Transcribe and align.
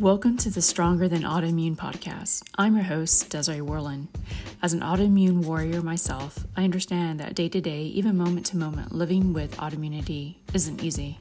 Welcome 0.00 0.38
to 0.38 0.48
the 0.48 0.62
Stronger 0.62 1.08
Than 1.08 1.24
Autoimmune 1.24 1.76
podcast. 1.76 2.44
I'm 2.56 2.74
your 2.74 2.86
host, 2.86 3.28
Desiree 3.28 3.58
Worland. 3.58 4.06
As 4.62 4.72
an 4.72 4.80
autoimmune 4.80 5.44
warrior 5.44 5.82
myself, 5.82 6.46
I 6.56 6.64
understand 6.64 7.20
that 7.20 7.34
day 7.34 7.50
to 7.50 7.60
day, 7.60 7.82
even 7.82 8.16
moment 8.16 8.46
to 8.46 8.56
moment, 8.56 8.92
living 8.92 9.34
with 9.34 9.58
autoimmunity 9.58 10.36
isn't 10.54 10.82
easy. 10.82 11.18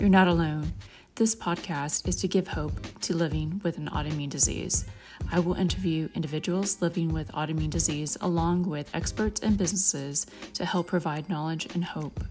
You're 0.00 0.08
not 0.08 0.26
alone. 0.26 0.72
This 1.14 1.36
podcast 1.36 2.08
is 2.08 2.16
to 2.16 2.26
give 2.26 2.48
hope 2.48 2.72
to 3.02 3.14
living 3.14 3.60
with 3.62 3.78
an 3.78 3.90
autoimmune 3.90 4.28
disease. 4.30 4.86
I 5.30 5.38
will 5.38 5.54
interview 5.54 6.08
individuals 6.16 6.82
living 6.82 7.12
with 7.12 7.30
autoimmune 7.30 7.70
disease 7.70 8.18
along 8.20 8.68
with 8.68 8.92
experts 8.92 9.40
and 9.40 9.56
businesses 9.56 10.26
to 10.54 10.64
help 10.64 10.88
provide 10.88 11.28
knowledge 11.28 11.72
and 11.76 11.84
hope. 11.84 12.24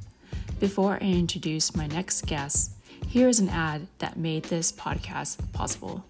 Before 0.60 0.96
I 0.96 1.06
introduce 1.06 1.74
my 1.74 1.88
next 1.88 2.26
guest, 2.26 2.75
here 3.08 3.30
is 3.30 3.40
an 3.40 3.50
ad 3.50 3.88
that 4.00 4.18
made 4.18 4.44
this 4.46 4.72
podcast 4.72 5.38
possible. 5.54 6.06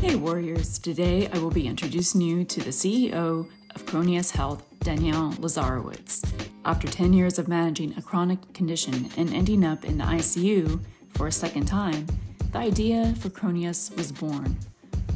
Hey 0.00 0.16
Warriors, 0.16 0.78
today 0.78 1.28
I 1.32 1.38
will 1.38 1.50
be 1.50 1.66
introducing 1.66 2.20
you 2.20 2.44
to 2.44 2.60
the 2.60 2.70
CEO 2.70 3.48
of 3.74 3.86
Chronius 3.86 4.30
Health, 4.30 4.62
Danielle 4.80 5.32
Lazarowitz. 5.32 6.24
After 6.64 6.86
10 6.86 7.12
years 7.12 7.38
of 7.38 7.48
managing 7.48 7.94
a 7.96 8.02
chronic 8.02 8.52
condition 8.54 9.10
and 9.16 9.32
ending 9.32 9.64
up 9.64 9.84
in 9.84 9.98
the 9.98 10.04
ICU 10.04 10.80
for 11.14 11.26
a 11.26 11.32
second 11.32 11.66
time, 11.66 12.06
the 12.52 12.58
idea 12.58 13.14
for 13.18 13.30
Chronius 13.30 13.94
was 13.96 14.12
born. 14.12 14.56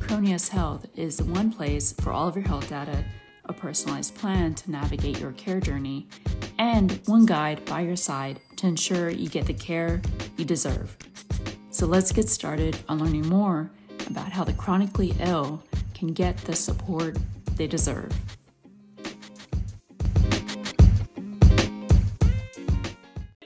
Chronius 0.00 0.48
Health 0.48 0.86
is 0.96 1.22
one 1.22 1.52
place 1.52 1.92
for 1.92 2.12
all 2.12 2.28
of 2.28 2.36
your 2.36 2.46
health 2.46 2.68
data, 2.68 3.04
a 3.44 3.52
personalized 3.52 4.14
plan 4.14 4.54
to 4.54 4.70
navigate 4.70 5.20
your 5.20 5.32
care 5.32 5.60
journey, 5.60 6.08
and 6.58 7.00
one 7.06 7.26
guide 7.26 7.64
by 7.64 7.80
your 7.80 7.96
side 7.96 8.40
to 8.56 8.66
ensure 8.66 9.10
you 9.10 9.28
get 9.28 9.46
the 9.46 9.54
care 9.54 10.00
you 10.36 10.44
deserve. 10.44 10.96
So 11.70 11.86
let's 11.86 12.12
get 12.12 12.28
started 12.28 12.76
on 12.88 12.98
learning 12.98 13.28
more 13.28 13.70
about 14.06 14.32
how 14.32 14.44
the 14.44 14.52
chronically 14.54 15.14
ill 15.20 15.62
can 15.94 16.12
get 16.12 16.36
the 16.38 16.56
support 16.56 17.16
they 17.56 17.66
deserve. 17.66 18.12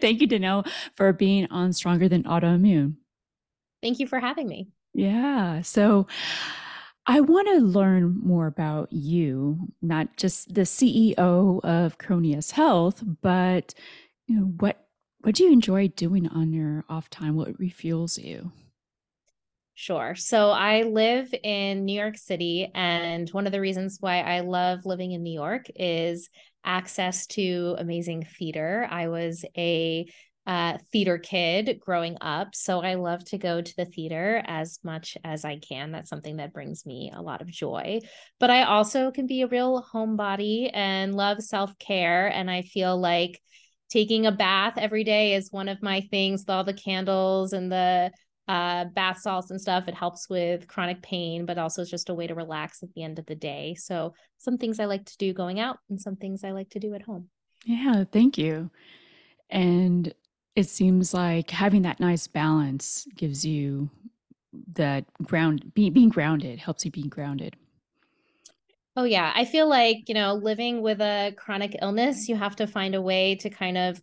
Thank 0.00 0.20
you, 0.20 0.26
Danielle, 0.26 0.64
for 0.96 1.12
being 1.12 1.46
on 1.50 1.72
Stronger 1.72 2.08
Than 2.08 2.24
Autoimmune. 2.24 2.96
Thank 3.80 4.00
you 4.00 4.06
for 4.06 4.18
having 4.18 4.48
me. 4.48 4.68
Yeah. 4.94 5.62
So 5.62 6.06
I 7.06 7.20
want 7.20 7.48
to 7.48 7.58
learn 7.64 8.20
more 8.22 8.46
about 8.46 8.92
you, 8.92 9.58
not 9.80 10.16
just 10.16 10.54
the 10.54 10.64
CEO 10.64 11.60
of 11.64 11.98
Chronius 11.98 12.52
Health, 12.52 13.02
but 13.22 13.74
you 14.26 14.36
know 14.36 14.46
what 14.58 14.86
what 15.20 15.36
do 15.36 15.44
you 15.44 15.52
enjoy 15.52 15.88
doing 15.88 16.28
on 16.28 16.52
your 16.52 16.84
off 16.88 17.08
time? 17.08 17.36
What 17.36 17.58
refuels 17.58 18.22
you? 18.22 18.52
Sure. 19.74 20.14
So 20.14 20.50
I 20.50 20.82
live 20.82 21.34
in 21.42 21.84
New 21.84 21.98
York 21.98 22.16
City, 22.16 22.70
and 22.74 23.28
one 23.30 23.46
of 23.46 23.52
the 23.52 23.60
reasons 23.60 23.98
why 24.00 24.20
I 24.20 24.40
love 24.40 24.84
living 24.84 25.12
in 25.12 25.22
New 25.22 25.32
York 25.32 25.66
is 25.74 26.28
access 26.64 27.26
to 27.28 27.74
amazing 27.78 28.24
theater. 28.38 28.86
I 28.90 29.08
was 29.08 29.44
a 29.56 30.06
uh, 30.46 30.78
theater 30.90 31.18
kid 31.18 31.78
growing 31.80 32.16
up. 32.20 32.54
So 32.54 32.80
I 32.80 32.94
love 32.94 33.24
to 33.26 33.38
go 33.38 33.62
to 33.62 33.76
the 33.76 33.84
theater 33.84 34.42
as 34.46 34.80
much 34.82 35.16
as 35.24 35.44
I 35.44 35.58
can. 35.58 35.92
That's 35.92 36.10
something 36.10 36.36
that 36.36 36.52
brings 36.52 36.84
me 36.84 37.12
a 37.14 37.22
lot 37.22 37.40
of 37.40 37.48
joy. 37.48 38.00
But 38.40 38.50
I 38.50 38.64
also 38.64 39.10
can 39.12 39.26
be 39.26 39.42
a 39.42 39.46
real 39.46 39.86
homebody 39.92 40.70
and 40.72 41.14
love 41.14 41.40
self 41.42 41.78
care. 41.78 42.26
And 42.26 42.50
I 42.50 42.62
feel 42.62 42.98
like 42.98 43.40
taking 43.88 44.26
a 44.26 44.32
bath 44.32 44.74
every 44.78 45.04
day 45.04 45.34
is 45.34 45.52
one 45.52 45.68
of 45.68 45.82
my 45.82 46.00
things 46.10 46.42
with 46.42 46.50
all 46.50 46.64
the 46.64 46.72
candles 46.72 47.52
and 47.52 47.70
the 47.70 48.10
uh, 48.48 48.86
bath 48.86 49.18
salts 49.20 49.50
and 49.50 49.60
stuff. 49.60 49.86
It 49.86 49.94
helps 49.94 50.28
with 50.28 50.66
chronic 50.66 51.02
pain, 51.02 51.46
but 51.46 51.58
also 51.58 51.82
it's 51.82 51.90
just 51.90 52.08
a 52.08 52.14
way 52.14 52.26
to 52.26 52.34
relax 52.34 52.82
at 52.82 52.92
the 52.94 53.04
end 53.04 53.20
of 53.20 53.26
the 53.26 53.36
day. 53.36 53.76
So 53.78 54.14
some 54.38 54.58
things 54.58 54.80
I 54.80 54.86
like 54.86 55.04
to 55.04 55.16
do 55.18 55.32
going 55.32 55.60
out 55.60 55.78
and 55.88 56.00
some 56.00 56.16
things 56.16 56.42
I 56.42 56.50
like 56.50 56.70
to 56.70 56.80
do 56.80 56.94
at 56.94 57.02
home. 57.02 57.28
Yeah, 57.64 58.02
thank 58.10 58.38
you. 58.38 58.70
And 59.48 60.12
it 60.54 60.68
seems 60.68 61.14
like 61.14 61.50
having 61.50 61.82
that 61.82 62.00
nice 62.00 62.26
balance 62.26 63.06
gives 63.16 63.44
you 63.44 63.90
that 64.74 65.04
ground 65.22 65.72
be, 65.74 65.88
being 65.90 66.10
grounded 66.10 66.58
helps 66.58 66.84
you 66.84 66.90
being 66.90 67.08
grounded. 67.08 67.56
Oh 68.96 69.04
yeah. 69.04 69.32
I 69.34 69.46
feel 69.46 69.68
like 69.68 70.08
you 70.08 70.14
know 70.14 70.34
living 70.34 70.82
with 70.82 71.00
a 71.00 71.32
chronic 71.36 71.76
illness 71.80 72.28
you 72.28 72.36
have 72.36 72.56
to 72.56 72.66
find 72.66 72.94
a 72.94 73.00
way 73.00 73.36
to 73.36 73.48
kind 73.48 73.78
of 73.78 74.02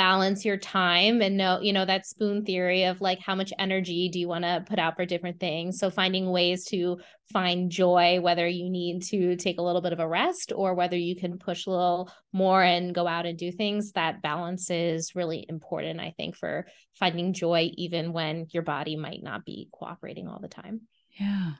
balance 0.00 0.46
your 0.46 0.56
time 0.56 1.20
and 1.20 1.36
know 1.36 1.60
you 1.60 1.74
know 1.74 1.84
that 1.84 2.06
spoon 2.06 2.42
theory 2.42 2.84
of 2.84 3.02
like 3.02 3.18
how 3.18 3.34
much 3.34 3.52
energy 3.58 4.08
do 4.08 4.18
you 4.18 4.26
want 4.26 4.44
to 4.44 4.64
put 4.66 4.78
out 4.78 4.96
for 4.96 5.04
different 5.04 5.38
things? 5.38 5.78
So 5.78 5.90
finding 5.90 6.30
ways 6.30 6.64
to 6.68 7.00
find 7.30 7.70
joy 7.70 8.18
whether 8.22 8.48
you 8.48 8.70
need 8.70 9.02
to 9.02 9.36
take 9.36 9.58
a 9.58 9.62
little 9.62 9.82
bit 9.82 9.92
of 9.92 10.00
a 10.00 10.08
rest 10.08 10.54
or 10.56 10.72
whether 10.72 10.96
you 10.96 11.14
can 11.16 11.36
push 11.36 11.66
a 11.66 11.70
little 11.70 12.10
more 12.32 12.62
and 12.62 12.94
go 12.94 13.06
out 13.06 13.26
and 13.26 13.36
do 13.36 13.52
things 13.52 13.92
that 13.92 14.22
balance 14.22 14.70
is 14.70 15.14
really 15.14 15.44
important 15.50 16.00
i 16.00 16.14
think 16.16 16.34
for 16.34 16.66
finding 16.94 17.34
joy 17.34 17.70
even 17.74 18.14
when 18.14 18.46
your 18.52 18.62
body 18.62 18.96
might 18.96 19.22
not 19.22 19.44
be 19.44 19.68
cooperating 19.70 20.28
all 20.28 20.38
the 20.40 20.48
time. 20.48 20.80
Yeah. 21.10 21.52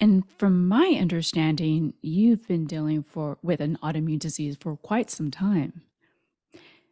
And 0.00 0.28
from 0.36 0.66
my 0.66 0.96
understanding 1.00 1.94
you've 2.02 2.48
been 2.48 2.66
dealing 2.66 3.04
for 3.04 3.38
with 3.40 3.60
an 3.60 3.78
autoimmune 3.84 4.18
disease 4.18 4.56
for 4.58 4.76
quite 4.76 5.10
some 5.10 5.30
time 5.30 5.82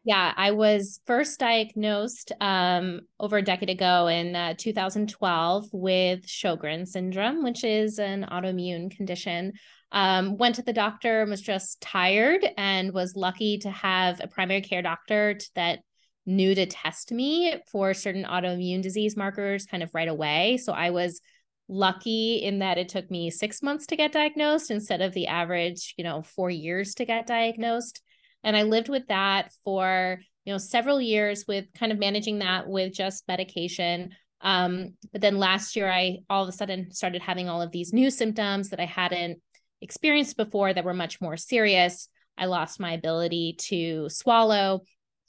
yeah, 0.06 0.32
I 0.36 0.52
was 0.52 1.00
first 1.04 1.40
diagnosed 1.40 2.30
um, 2.40 3.00
over 3.18 3.38
a 3.38 3.42
decade 3.42 3.70
ago 3.70 4.06
in 4.06 4.36
uh, 4.36 4.54
2012 4.56 5.66
with 5.72 6.24
Sjogren 6.24 6.86
syndrome, 6.86 7.42
which 7.42 7.64
is 7.64 7.98
an 7.98 8.24
autoimmune 8.30 8.88
condition. 8.88 9.54
Um, 9.90 10.36
went 10.36 10.54
to 10.56 10.62
the 10.62 10.72
doctor, 10.72 11.22
and 11.22 11.30
was 11.30 11.40
just 11.40 11.80
tired, 11.80 12.46
and 12.56 12.92
was 12.92 13.16
lucky 13.16 13.58
to 13.58 13.70
have 13.70 14.20
a 14.20 14.28
primary 14.28 14.60
care 14.60 14.80
doctor 14.80 15.38
that 15.56 15.80
knew 16.24 16.54
to 16.54 16.66
test 16.66 17.10
me 17.10 17.56
for 17.72 17.92
certain 17.92 18.24
autoimmune 18.24 18.82
disease 18.82 19.16
markers 19.16 19.66
kind 19.66 19.82
of 19.82 19.90
right 19.92 20.08
away. 20.08 20.56
So 20.56 20.72
I 20.72 20.90
was 20.90 21.20
lucky 21.68 22.36
in 22.36 22.60
that 22.60 22.78
it 22.78 22.88
took 22.88 23.10
me 23.10 23.28
six 23.30 23.60
months 23.60 23.86
to 23.86 23.96
get 23.96 24.12
diagnosed 24.12 24.70
instead 24.70 25.00
of 25.00 25.14
the 25.14 25.26
average, 25.26 25.94
you 25.96 26.04
know, 26.04 26.22
four 26.22 26.48
years 26.48 26.94
to 26.94 27.04
get 27.04 27.26
diagnosed. 27.26 28.02
And 28.44 28.56
I 28.56 28.62
lived 28.62 28.88
with 28.88 29.08
that 29.08 29.52
for, 29.64 30.20
you 30.44 30.52
know, 30.52 30.58
several 30.58 31.00
years 31.00 31.44
with 31.48 31.66
kind 31.74 31.92
of 31.92 31.98
managing 31.98 32.38
that 32.40 32.68
with 32.68 32.92
just 32.92 33.26
medication. 33.28 34.10
Um, 34.40 34.94
but 35.12 35.20
then 35.20 35.38
last 35.38 35.76
year, 35.76 35.90
I 35.90 36.18
all 36.30 36.42
of 36.42 36.48
a 36.48 36.52
sudden 36.52 36.92
started 36.92 37.22
having 37.22 37.48
all 37.48 37.62
of 37.62 37.72
these 37.72 37.92
new 37.92 38.10
symptoms 38.10 38.70
that 38.70 38.80
I 38.80 38.84
hadn't 38.84 39.40
experienced 39.80 40.36
before 40.36 40.72
that 40.72 40.84
were 40.84 40.94
much 40.94 41.20
more 41.20 41.36
serious. 41.36 42.08
I 42.38 42.46
lost 42.46 42.80
my 42.80 42.92
ability 42.92 43.56
to 43.68 44.08
swallow. 44.08 44.82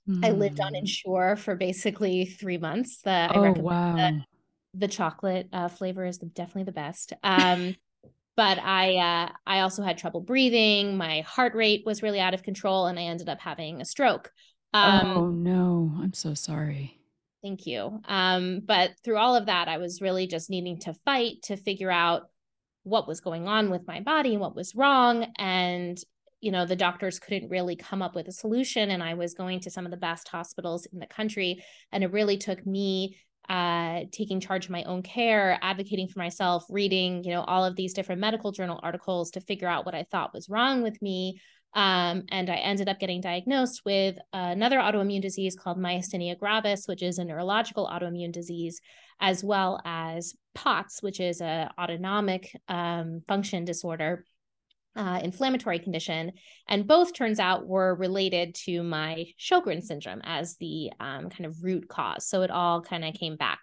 Mm. 0.07 0.25
I 0.25 0.31
lived 0.31 0.59
on 0.59 0.73
mm. 0.73 0.79
Ensure 0.79 1.35
for 1.35 1.55
basically 1.55 2.25
three 2.25 2.57
months. 2.57 2.99
The 3.01 3.29
oh 3.33 3.51
wow, 3.53 3.95
the, 3.95 4.23
the 4.73 4.87
chocolate 4.87 5.47
uh, 5.51 5.69
flavor 5.69 6.05
is 6.05 6.19
the, 6.19 6.27
definitely 6.27 6.63
the 6.63 6.71
best. 6.73 7.13
Um, 7.23 7.75
but 8.37 8.59
I 8.59 8.95
uh, 8.97 9.31
I 9.45 9.59
also 9.61 9.83
had 9.83 9.97
trouble 9.97 10.21
breathing. 10.21 10.95
My 10.95 11.21
heart 11.21 11.55
rate 11.55 11.83
was 11.85 12.03
really 12.03 12.21
out 12.21 12.35
of 12.35 12.43
control, 12.43 12.85
and 12.85 12.97
I 12.97 13.03
ended 13.03 13.27
up 13.27 13.41
having 13.41 13.81
a 13.81 13.85
stroke. 13.85 14.31
Um, 14.73 15.07
oh 15.07 15.27
no, 15.27 15.91
I'm 15.99 16.13
so 16.13 16.35
sorry. 16.35 16.99
Thank 17.41 17.65
you. 17.65 17.99
Um, 18.05 18.61
but 18.63 18.91
through 19.03 19.17
all 19.17 19.35
of 19.35 19.47
that, 19.47 19.67
I 19.67 19.79
was 19.79 20.01
really 20.01 20.27
just 20.27 20.49
needing 20.49 20.79
to 20.81 20.93
fight 21.05 21.41
to 21.43 21.57
figure 21.57 21.91
out 21.91 22.23
what 22.83 23.07
was 23.07 23.19
going 23.19 23.47
on 23.47 23.69
with 23.69 23.87
my 23.87 23.99
body 23.99 24.31
and 24.31 24.39
what 24.39 24.55
was 24.55 24.75
wrong. 24.75 25.27
And 25.37 25.97
you 26.39 26.51
know, 26.51 26.67
the 26.67 26.75
doctors 26.75 27.17
couldn't 27.17 27.49
really 27.49 27.75
come 27.75 28.03
up 28.03 28.13
with 28.13 28.27
a 28.27 28.31
solution. 28.31 28.91
And 28.91 29.01
I 29.01 29.15
was 29.15 29.33
going 29.33 29.59
to 29.61 29.71
some 29.71 29.85
of 29.85 29.91
the 29.91 29.97
best 29.97 30.27
hospitals 30.27 30.85
in 30.85 30.99
the 30.99 31.07
country, 31.07 31.63
and 31.91 32.03
it 32.03 32.11
really 32.11 32.37
took 32.37 32.63
me 32.65 33.17
uh, 33.49 34.01
taking 34.11 34.39
charge 34.39 34.65
of 34.65 34.71
my 34.71 34.83
own 34.83 35.01
care, 35.01 35.57
advocating 35.61 36.07
for 36.07 36.19
myself, 36.19 36.65
reading, 36.69 37.23
you 37.23 37.31
know, 37.31 37.41
all 37.41 37.63
of 37.63 37.75
these 37.75 37.93
different 37.93 38.21
medical 38.21 38.51
journal 38.51 38.79
articles 38.83 39.31
to 39.31 39.41
figure 39.41 39.67
out 39.67 39.85
what 39.85 39.95
I 39.95 40.03
thought 40.03 40.33
was 40.33 40.49
wrong 40.49 40.83
with 40.83 41.01
me. 41.01 41.39
Um, 41.73 42.23
and 42.29 42.49
I 42.49 42.55
ended 42.55 42.89
up 42.89 42.99
getting 42.99 43.21
diagnosed 43.21 43.83
with 43.85 44.17
another 44.33 44.77
autoimmune 44.77 45.21
disease 45.21 45.55
called 45.55 45.77
myasthenia 45.77 46.37
gravis, 46.37 46.87
which 46.87 47.03
is 47.03 47.19
a 47.19 47.25
neurological 47.25 47.87
autoimmune 47.87 48.31
disease, 48.31 48.81
as 49.19 49.43
well 49.43 49.79
as 49.85 50.33
POTS, 50.55 51.01
which 51.01 51.19
is 51.19 51.39
a 51.41 51.69
autonomic 51.79 52.51
um, 52.67 53.21
function 53.27 53.63
disorder 53.63 54.25
uh, 54.97 55.19
inflammatory 55.23 55.79
condition. 55.79 56.31
And 56.67 56.87
both 56.87 57.13
turns 57.13 57.39
out 57.39 57.67
were 57.67 57.95
related 57.95 58.55
to 58.65 58.83
my 58.83 59.27
Sjogren 59.39 59.83
syndrome 59.83 60.21
as 60.23 60.57
the 60.57 60.91
um, 60.99 61.29
kind 61.29 61.45
of 61.45 61.63
root 61.63 61.87
cause. 61.87 62.27
So 62.27 62.41
it 62.41 62.51
all 62.51 62.81
kind 62.81 63.05
of 63.05 63.13
came 63.13 63.37
back. 63.37 63.59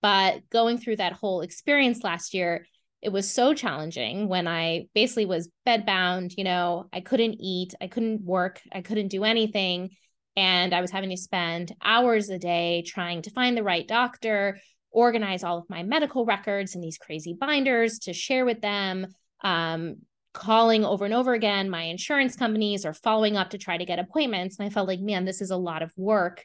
But 0.00 0.48
going 0.50 0.78
through 0.78 0.96
that 0.96 1.12
whole 1.12 1.40
experience 1.40 2.04
last 2.04 2.32
year, 2.32 2.64
it 3.02 3.10
was 3.10 3.30
so 3.30 3.54
challenging 3.54 4.28
when 4.28 4.48
I 4.48 4.86
basically 4.94 5.26
was 5.26 5.50
bedbound, 5.66 6.34
you 6.36 6.44
know, 6.44 6.86
I 6.92 7.00
couldn't 7.00 7.36
eat, 7.40 7.74
I 7.80 7.88
couldn't 7.88 8.22
work, 8.22 8.60
I 8.72 8.80
couldn't 8.80 9.08
do 9.08 9.24
anything. 9.24 9.90
And 10.36 10.72
I 10.72 10.80
was 10.80 10.92
having 10.92 11.10
to 11.10 11.16
spend 11.16 11.72
hours 11.82 12.28
a 12.28 12.38
day 12.38 12.84
trying 12.86 13.22
to 13.22 13.30
find 13.30 13.56
the 13.56 13.64
right 13.64 13.86
doctor, 13.86 14.58
organize 14.90 15.42
all 15.42 15.58
of 15.58 15.68
my 15.68 15.82
medical 15.82 16.24
records 16.24 16.74
in 16.74 16.80
these 16.80 16.98
crazy 16.98 17.36
binders 17.38 17.98
to 18.00 18.12
share 18.12 18.44
with 18.44 18.60
them, 18.60 19.08
um, 19.42 19.96
calling 20.38 20.84
over 20.84 21.04
and 21.04 21.12
over 21.12 21.34
again 21.34 21.68
my 21.68 21.82
insurance 21.82 22.36
companies 22.36 22.86
or 22.86 22.92
following 22.92 23.36
up 23.36 23.50
to 23.50 23.58
try 23.58 23.76
to 23.76 23.84
get 23.84 23.98
appointments. 23.98 24.56
And 24.58 24.66
I 24.66 24.70
felt 24.70 24.86
like, 24.86 25.00
man, 25.00 25.24
this 25.24 25.40
is 25.40 25.50
a 25.50 25.56
lot 25.56 25.82
of 25.82 25.92
work 25.96 26.44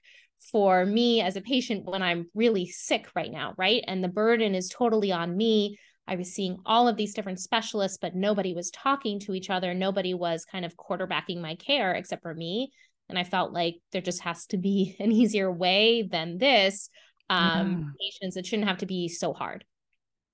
for 0.52 0.84
me 0.86 1.22
as 1.22 1.36
a 1.36 1.42
patient 1.42 1.86
when 1.86 2.02
I'm 2.02 2.28
really 2.34 2.66
sick 2.66 3.08
right 3.16 3.32
now, 3.32 3.54
right? 3.56 3.84
And 3.88 4.04
the 4.04 4.10
burden 4.10 4.56
is 4.56 4.68
totally 4.70 5.12
on 5.12 5.38
me. 5.38 5.78
I 6.08 6.16
was 6.16 6.34
seeing 6.34 6.58
all 6.66 6.88
of 6.88 6.98
these 6.98 7.14
different 7.14 7.40
specialists, 7.40 8.00
but 8.02 8.16
nobody 8.16 8.54
was 8.54 8.72
talking 8.72 9.20
to 9.22 9.34
each 9.34 9.50
other. 9.50 9.74
Nobody 9.74 10.14
was 10.14 10.44
kind 10.44 10.66
of 10.66 10.76
quarterbacking 10.76 11.40
my 11.40 11.56
care 11.56 11.94
except 11.94 12.24
for 12.24 12.34
me. 12.34 12.72
And 13.10 13.20
I 13.20 13.24
felt 13.24 13.54
like 13.54 13.76
there 13.92 14.02
just 14.02 14.22
has 14.22 14.48
to 14.48 14.58
be 14.58 14.96
an 15.00 15.12
easier 15.12 15.52
way 15.52 16.02
than 16.02 16.40
this. 16.40 16.90
Um, 17.30 17.94
yeah. 18.00 18.08
Patients, 18.10 18.38
it 18.38 18.48
shouldn't 18.48 18.68
have 18.68 18.80
to 18.80 18.86
be 18.88 19.08
so 19.08 19.34
hard. 19.34 19.64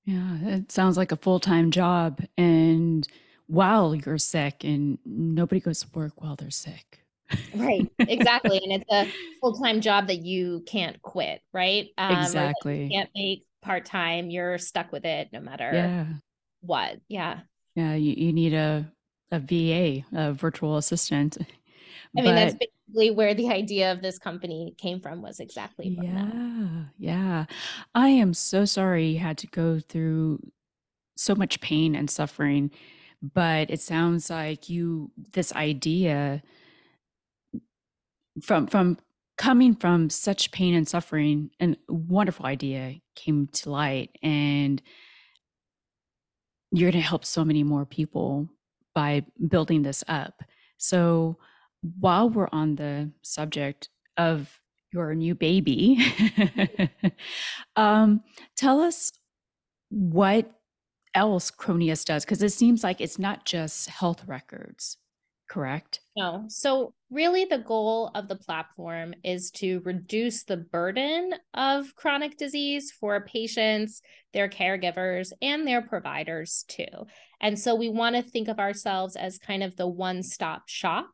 Yeah, 0.05 0.37
it 0.41 0.71
sounds 0.71 0.97
like 0.97 1.11
a 1.11 1.17
full 1.17 1.39
time 1.39 1.71
job. 1.71 2.21
And 2.37 3.07
while 3.49 3.95
you're 3.95 4.19
sick, 4.19 4.63
and 4.63 4.99
nobody 5.05 5.59
goes 5.59 5.81
to 5.81 5.87
work 5.93 6.21
while 6.21 6.35
they're 6.35 6.51
sick. 6.51 6.99
right, 7.55 7.89
exactly. 7.99 8.61
and 8.63 8.71
it's 8.71 8.85
a 8.91 9.11
full 9.41 9.53
time 9.53 9.81
job 9.81 10.07
that 10.07 10.23
you 10.23 10.63
can't 10.67 11.01
quit, 11.01 11.41
right? 11.51 11.87
Um, 11.97 12.17
exactly. 12.17 12.83
You 12.83 12.89
can't 12.89 13.09
make 13.15 13.45
part 13.61 13.85
time, 13.85 14.29
you're 14.29 14.57
stuck 14.57 14.91
with 14.91 15.03
it 15.05 15.29
no 15.33 15.39
matter 15.39 15.71
yeah. 15.73 16.05
what. 16.61 16.99
Yeah. 17.07 17.39
Yeah. 17.75 17.95
You, 17.95 18.13
you 18.13 18.33
need 18.33 18.53
a, 18.53 18.91
a 19.31 19.39
VA, 19.39 20.05
a 20.13 20.33
virtual 20.33 20.77
assistant. 20.77 21.37
I 22.17 22.21
mean, 22.21 22.35
that's 22.35 22.55
basically 22.55 23.11
where 23.11 23.33
the 23.33 23.49
idea 23.49 23.91
of 23.91 24.01
this 24.01 24.17
company 24.17 24.73
came 24.77 24.99
from, 24.99 25.21
was 25.21 25.39
exactly 25.39 25.97
yeah, 26.01 26.11
that. 26.13 26.85
Yeah. 26.97 27.45
I 27.93 28.09
am 28.09 28.33
so 28.33 28.65
sorry 28.65 29.07
you 29.07 29.19
had 29.19 29.37
to 29.39 29.47
go 29.47 29.79
through 29.79 30.39
so 31.15 31.35
much 31.35 31.61
pain 31.61 31.95
and 31.95 32.09
suffering, 32.09 32.71
but 33.21 33.69
it 33.69 33.81
sounds 33.81 34.29
like 34.29 34.69
you, 34.69 35.11
this 35.33 35.53
idea 35.53 36.41
from, 38.41 38.67
from 38.67 38.97
coming 39.37 39.73
from 39.73 40.09
such 40.09 40.51
pain 40.51 40.75
and 40.75 40.87
suffering, 40.87 41.49
a 41.61 41.75
wonderful 41.87 42.45
idea 42.45 42.95
came 43.15 43.47
to 43.47 43.69
light, 43.69 44.11
and 44.21 44.81
you're 46.71 46.91
going 46.91 47.01
to 47.01 47.07
help 47.07 47.25
so 47.25 47.43
many 47.43 47.63
more 47.63 47.85
people 47.85 48.49
by 48.93 49.23
building 49.47 49.81
this 49.81 50.03
up. 50.07 50.43
So, 50.77 51.37
while 51.99 52.29
we're 52.29 52.49
on 52.51 52.75
the 52.75 53.11
subject 53.21 53.89
of 54.17 54.59
your 54.91 55.15
new 55.15 55.35
baby, 55.35 55.97
um, 57.77 58.21
tell 58.57 58.81
us 58.81 59.13
what 59.89 60.51
else 61.13 61.51
Chronius 61.51 62.05
does, 62.05 62.25
because 62.25 62.41
it 62.43 62.51
seems 62.51 62.83
like 62.83 63.01
it's 63.01 63.19
not 63.19 63.45
just 63.45 63.89
health 63.89 64.23
records 64.27 64.97
correct? 65.49 65.99
No. 66.15 66.45
So, 66.47 66.93
really, 67.09 67.45
the 67.45 67.57
goal 67.57 68.11
of 68.15 68.27
the 68.27 68.35
platform 68.35 69.13
is 69.23 69.51
to 69.51 69.81
reduce 69.83 70.43
the 70.43 70.57
burden 70.57 71.33
of 71.53 71.93
chronic 71.95 72.37
disease 72.37 72.91
for 72.91 73.25
patients, 73.25 74.01
their 74.31 74.47
caregivers, 74.47 75.31
and 75.41 75.67
their 75.67 75.81
providers 75.81 76.63
too. 76.67 76.85
And 77.41 77.59
so, 77.59 77.75
we 77.75 77.89
want 77.89 78.15
to 78.15 78.21
think 78.21 78.47
of 78.47 78.59
ourselves 78.59 79.15
as 79.15 79.39
kind 79.39 79.63
of 79.63 79.75
the 79.75 79.87
one 79.87 80.23
stop 80.23 80.63
shop 80.67 81.09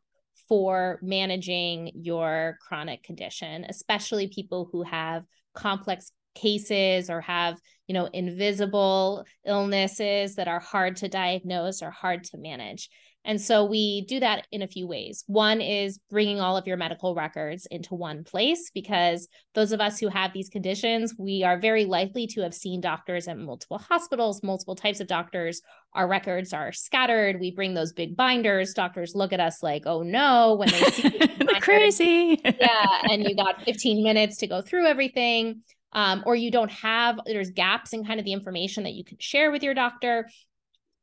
for 0.48 1.00
managing 1.02 1.90
your 1.94 2.58
chronic 2.60 3.02
condition, 3.02 3.64
especially 3.68 4.28
people 4.28 4.68
who 4.70 4.82
have 4.82 5.24
complex 5.54 6.12
cases 6.34 7.10
or 7.10 7.22
have 7.22 7.58
you 7.86 7.94
know 7.94 8.06
invisible 8.12 9.24
illnesses 9.46 10.34
that 10.36 10.48
are 10.48 10.60
hard 10.60 10.96
to 10.96 11.08
diagnose 11.08 11.82
or 11.82 11.90
hard 11.90 12.24
to 12.24 12.38
manage 12.38 12.88
and 13.26 13.40
so 13.40 13.64
we 13.64 14.02
do 14.02 14.20
that 14.20 14.46
in 14.52 14.62
a 14.62 14.68
few 14.68 14.86
ways. 14.86 15.24
One 15.26 15.60
is 15.60 15.98
bringing 16.08 16.38
all 16.40 16.56
of 16.56 16.66
your 16.68 16.76
medical 16.76 17.12
records 17.16 17.66
into 17.72 17.96
one 17.96 18.22
place 18.22 18.70
because 18.72 19.26
those 19.52 19.72
of 19.72 19.80
us 19.80 19.98
who 19.98 20.06
have 20.08 20.32
these 20.32 20.48
conditions, 20.48 21.12
we 21.18 21.42
are 21.42 21.58
very 21.58 21.86
likely 21.86 22.28
to 22.28 22.42
have 22.42 22.54
seen 22.54 22.80
doctors 22.80 23.26
at 23.26 23.36
multiple 23.36 23.78
hospitals, 23.78 24.44
multiple 24.44 24.76
types 24.76 25.00
of 25.00 25.08
doctors. 25.08 25.60
Our 25.92 26.06
records 26.06 26.52
are 26.52 26.70
scattered. 26.70 27.40
We 27.40 27.50
bring 27.50 27.74
those 27.74 27.92
big 27.92 28.16
binders. 28.16 28.72
Doctors 28.74 29.16
look 29.16 29.32
at 29.32 29.40
us 29.40 29.60
like, 29.60 29.82
oh 29.86 30.04
no, 30.04 30.54
when 30.54 30.68
they 30.68 30.82
see 30.82 31.10
crazy. 31.60 32.40
yeah. 32.44 33.02
And 33.10 33.24
you 33.24 33.34
got 33.34 33.64
15 33.64 34.04
minutes 34.04 34.36
to 34.38 34.46
go 34.46 34.62
through 34.62 34.86
everything. 34.86 35.62
Um, 35.92 36.22
or 36.26 36.34
you 36.34 36.50
don't 36.50 36.70
have, 36.70 37.18
there's 37.24 37.50
gaps 37.50 37.92
in 37.92 38.04
kind 38.04 38.20
of 38.20 38.26
the 38.26 38.32
information 38.32 38.84
that 38.84 38.94
you 38.94 39.04
can 39.04 39.16
share 39.18 39.50
with 39.50 39.62
your 39.62 39.74
doctor. 39.74 40.28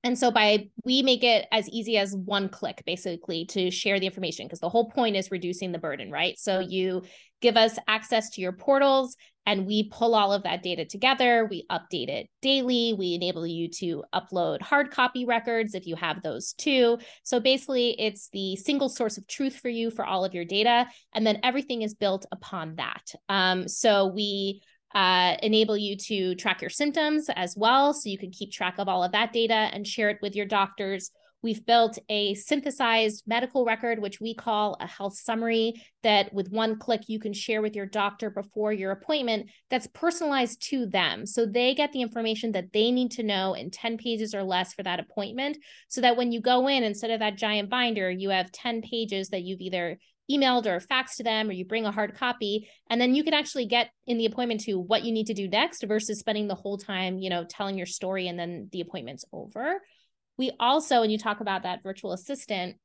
And 0.04 0.20
so 0.20 0.32
by 0.32 0.68
we 0.84 1.02
make 1.02 1.24
it 1.24 1.48
as 1.52 1.70
easy 1.70 1.98
as 1.98 2.14
one 2.14 2.50
click 2.50 2.84
basically 2.86 3.46
to 3.46 3.72
share 3.72 4.00
the 4.00 4.06
information 4.06 4.46
because 4.46 4.60
the 4.60 4.70
whole 4.70 4.90
point 4.92 5.16
is 5.16 5.32
reducing 5.32 5.72
the 5.72 5.80
burden, 5.80 6.12
right? 6.12 6.38
So 6.38 6.60
you 6.60 7.04
give 7.42 7.56
us 7.56 7.80
access 7.88 8.30
to 8.32 8.42
your 8.42 8.52
portals 8.52 9.16
and 9.46 9.66
we 9.66 9.90
pull 9.90 10.16
all 10.16 10.32
of 10.32 10.44
that 10.44 10.64
data 10.64 10.86
together. 10.86 11.48
We 11.50 11.66
update 11.70 12.10
it 12.10 12.30
daily. 12.42 12.94
We 12.98 13.14
enable 13.14 13.48
you 13.48 13.70
to 13.80 14.04
upload 14.14 14.62
hard 14.62 14.92
copy 14.92 15.26
records 15.26 15.74
if 15.74 15.86
you 15.86 15.96
have 15.96 16.22
those 16.22 16.54
too. 16.54 17.00
So 17.24 17.40
basically, 17.40 18.00
it's 18.00 18.30
the 18.30 18.56
single 18.58 18.90
source 18.90 19.18
of 19.18 19.28
truth 19.28 19.58
for 19.58 19.70
you 19.70 19.90
for 19.90 20.06
all 20.06 20.24
of 20.24 20.34
your 20.34 20.46
data. 20.46 20.88
And 21.14 21.26
then 21.28 21.40
everything 21.44 21.82
is 21.82 21.94
built 21.94 22.26
upon 22.32 22.76
that. 22.76 23.14
Um, 23.28 23.68
so 23.68 24.08
we 24.08 24.62
uh, 24.94 25.36
enable 25.42 25.78
you 25.78 25.96
to 25.98 26.36
track 26.36 26.62
your 26.62 26.70
symptoms 26.70 27.30
as 27.36 27.56
well. 27.58 27.94
So 27.94 28.10
you 28.10 28.18
can 28.18 28.32
keep 28.32 28.52
track 28.52 28.76
of 28.78 28.88
all 28.88 29.04
of 29.04 29.12
that 29.14 29.34
data 29.34 29.54
and 29.54 29.88
share 29.88 30.10
it 30.10 30.20
with 30.22 30.36
your 30.36 30.46
doctors. 30.46 31.12
We've 31.44 31.66
built 31.66 32.00
a 32.08 32.36
synthesized 32.36 33.24
medical 33.28 33.66
record, 33.66 34.00
which 34.00 34.22
we 34.22 34.34
call 34.34 34.78
a 34.80 34.88
health 34.88 35.18
summary, 35.18 35.74
that 36.02 36.34
with 36.34 36.50
one 36.50 36.80
click 36.80 37.02
you 37.08 37.20
can 37.20 37.34
share 37.34 37.62
with 37.62 37.76
your 37.76 37.86
doctor 37.86 38.30
before 38.30 38.72
your 38.72 38.92
appointment 38.92 39.50
that's 39.70 39.88
personalized 39.88 40.66
to 40.70 40.86
them. 40.86 41.26
So 41.26 41.46
they 41.46 41.76
get 41.76 41.92
the 41.92 42.02
information 42.02 42.54
that 42.54 42.72
they 42.72 42.92
need 42.92 43.12
to 43.12 43.24
know 43.24 43.56
in 43.56 43.72
10 43.72 43.98
pages 43.98 44.34
or 44.34 44.42
less 44.42 44.74
for 44.74 44.84
that 44.84 45.02
appointment. 45.02 45.58
So 45.90 46.00
that 46.00 46.16
when 46.16 46.32
you 46.32 46.40
go 46.40 46.70
in, 46.70 46.84
instead 46.84 47.12
of 47.12 47.20
that 47.20 47.38
giant 47.38 47.70
binder, 47.70 48.10
you 48.10 48.30
have 48.30 48.50
10 48.54 48.82
pages 48.82 49.28
that 49.30 49.44
you've 49.44 49.62
either 49.62 50.00
emailed 50.32 50.66
or 50.66 50.80
faxed 50.80 51.18
to 51.18 51.24
them 51.24 51.50
or 51.50 51.52
you 51.52 51.66
bring 51.66 51.86
a 51.86 51.92
hard 51.92 52.16
copy 52.16 52.70
and 52.90 53.00
then 53.00 53.14
you 53.14 53.24
can 53.24 53.34
actually 53.34 53.66
get 53.66 53.90
in 54.08 54.18
the 54.18 54.26
appointment 54.26 54.62
to 54.62 54.80
what 54.80 55.04
you 55.04 55.12
need 55.12 55.28
to 55.28 55.34
do 55.34 55.50
next 55.50 55.84
versus 55.84 56.20
spending 56.20 56.48
the 56.48 56.56
whole 56.56 56.78
time 56.78 57.20
you 57.20 57.30
know 57.30 57.44
telling 57.44 57.78
your 57.78 57.86
story 57.86 58.28
and 58.28 58.40
then 58.40 58.70
the 58.72 58.82
appointment's 58.82 59.26
over. 59.34 59.82
We 60.38 60.52
also 60.60 61.02
when 61.02 61.10
you 61.10 61.18
talk 61.18 61.42
about 61.42 61.64
that 61.64 61.84
virtual 61.84 62.14
assistant 62.14 62.78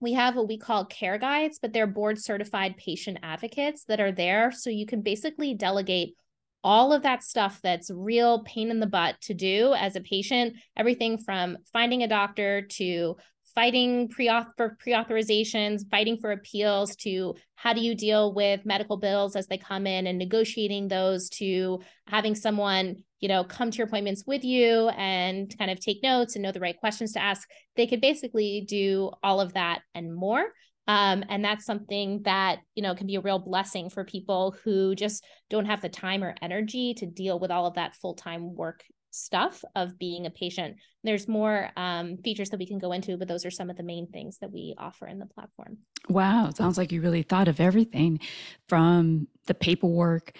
we 0.00 0.14
have 0.14 0.36
what 0.36 0.48
we 0.48 0.58
call 0.58 0.84
care 0.84 1.18
guides 1.18 1.58
but 1.60 1.72
they're 1.72 1.86
board 1.86 2.22
certified 2.22 2.76
patient 2.76 3.18
advocates 3.22 3.84
that 3.84 4.00
are 4.00 4.12
there. 4.12 4.52
So 4.52 4.70
you 4.70 4.86
can 4.86 5.02
basically 5.02 5.54
delegate 5.54 6.14
all 6.62 6.92
of 6.92 7.02
that 7.02 7.22
stuff 7.22 7.58
that's 7.62 7.90
real 7.90 8.44
pain 8.44 8.70
in 8.70 8.80
the 8.80 8.86
butt 8.86 9.18
to 9.22 9.34
do 9.34 9.72
as 9.74 9.96
a 9.96 10.00
patient 10.00 10.54
everything 10.76 11.16
from 11.16 11.56
finding 11.72 12.02
a 12.02 12.08
doctor 12.08 12.62
to 12.62 13.16
fighting 13.60 14.08
pre 14.08 14.30
for 14.56 14.74
pre-authorizations, 14.80 15.82
fighting 15.90 16.16
for 16.16 16.32
appeals 16.32 16.96
to 16.96 17.34
how 17.56 17.74
do 17.74 17.82
you 17.82 17.94
deal 17.94 18.32
with 18.32 18.64
medical 18.64 18.96
bills 18.96 19.36
as 19.36 19.48
they 19.48 19.58
come 19.58 19.86
in 19.86 20.06
and 20.06 20.16
negotiating 20.16 20.88
those 20.88 21.28
to 21.28 21.78
having 22.06 22.34
someone, 22.34 22.96
you 23.18 23.28
know, 23.28 23.44
come 23.44 23.70
to 23.70 23.76
your 23.76 23.86
appointments 23.86 24.24
with 24.26 24.44
you 24.44 24.88
and 24.96 25.54
kind 25.58 25.70
of 25.70 25.78
take 25.78 26.02
notes 26.02 26.36
and 26.36 26.42
know 26.42 26.52
the 26.52 26.58
right 26.58 26.80
questions 26.80 27.12
to 27.12 27.22
ask. 27.22 27.46
They 27.76 27.86
could 27.86 28.00
basically 28.00 28.64
do 28.66 29.10
all 29.22 29.42
of 29.42 29.52
that 29.52 29.82
and 29.94 30.14
more. 30.14 30.42
Um, 30.88 31.22
and 31.28 31.44
that's 31.44 31.66
something 31.66 32.22
that 32.22 32.60
you 32.74 32.82
know 32.82 32.94
can 32.94 33.06
be 33.06 33.16
a 33.16 33.20
real 33.20 33.38
blessing 33.38 33.90
for 33.90 34.04
people 34.04 34.56
who 34.64 34.94
just 34.94 35.22
don't 35.50 35.66
have 35.66 35.82
the 35.82 35.90
time 35.90 36.24
or 36.24 36.34
energy 36.40 36.94
to 36.94 37.04
deal 37.04 37.38
with 37.38 37.50
all 37.50 37.66
of 37.66 37.74
that 37.74 37.94
full-time 37.94 38.54
work 38.54 38.82
stuff 39.10 39.64
of 39.74 39.98
being 39.98 40.26
a 40.26 40.30
patient. 40.30 40.76
There's 41.02 41.28
more 41.28 41.70
um, 41.76 42.18
features 42.18 42.50
that 42.50 42.58
we 42.58 42.66
can 42.66 42.78
go 42.78 42.92
into, 42.92 43.16
but 43.16 43.28
those 43.28 43.44
are 43.44 43.50
some 43.50 43.70
of 43.70 43.76
the 43.76 43.82
main 43.82 44.06
things 44.06 44.38
that 44.38 44.52
we 44.52 44.74
offer 44.78 45.06
in 45.06 45.18
the 45.18 45.26
platform. 45.26 45.78
Wow, 46.08 46.50
sounds 46.50 46.78
like 46.78 46.92
you 46.92 47.00
really 47.00 47.22
thought 47.22 47.48
of 47.48 47.60
everything 47.60 48.20
from 48.68 49.28
the 49.46 49.54
paperwork 49.54 50.36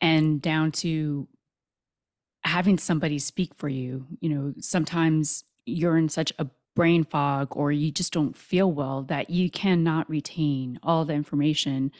and 0.00 0.40
down 0.42 0.72
to 0.72 1.26
having 2.44 2.78
somebody 2.78 3.18
speak 3.18 3.54
for 3.54 3.68
you. 3.68 4.06
You 4.20 4.28
know, 4.28 4.54
sometimes 4.60 5.44
you're 5.64 5.96
in 5.96 6.08
such 6.08 6.32
a 6.38 6.46
brain 6.74 7.04
fog 7.04 7.56
or 7.56 7.72
you 7.72 7.90
just 7.90 8.12
don't 8.12 8.36
feel 8.36 8.70
well 8.70 9.02
that 9.04 9.30
you 9.30 9.50
cannot 9.50 10.08
retain 10.08 10.78
all 10.82 11.04
the 11.04 11.14
information 11.14 11.90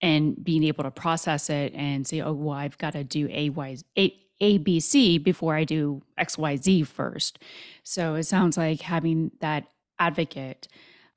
and 0.00 0.42
being 0.42 0.64
able 0.64 0.82
to 0.82 0.90
process 0.90 1.48
it 1.48 1.72
and 1.74 2.06
say, 2.06 2.20
oh, 2.20 2.32
well, 2.32 2.56
I've 2.56 2.78
got 2.78 2.94
to 2.94 3.04
do 3.04 3.28
A, 3.30 3.50
Y, 3.50 3.76
A, 3.96 4.14
A, 4.42 4.58
B, 4.58 4.80
C 4.80 5.16
before 5.18 5.54
I 5.54 5.64
do 5.64 6.02
X, 6.18 6.36
Y, 6.36 6.56
Z 6.56 6.82
first. 6.82 7.38
So 7.84 8.16
it 8.16 8.24
sounds 8.24 8.56
like 8.58 8.82
having 8.82 9.30
that 9.40 9.68
advocate 9.98 10.68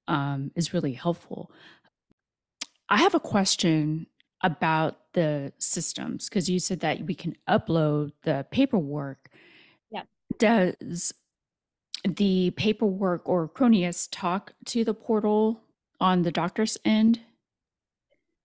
um, 0.08 0.52
is 0.56 0.74
really 0.74 0.94
helpful. 0.94 1.52
I 2.88 2.98
have 2.98 3.16
a 3.16 3.20
question 3.20 4.06
about 4.44 5.14
the 5.14 5.52
systems 5.58 6.30
because 6.30 6.50
you 6.50 6.60
said 6.60 6.82
that 6.82 7.02
we 7.06 7.16
can 7.16 7.36
upload 7.50 8.12
the 8.24 8.46
paperwork. 8.52 9.30
Yeah. 9.90 10.04
Does 10.38 11.12
the 12.08 12.52
paperwork 12.52 13.28
or 13.28 13.50
Chronius 13.50 14.08
talk 14.12 14.54
to 14.66 14.84
the 14.84 14.94
portal 14.94 15.62
on 16.00 16.22
the 16.22 16.32
doctor's 16.32 16.78
end? 16.86 17.22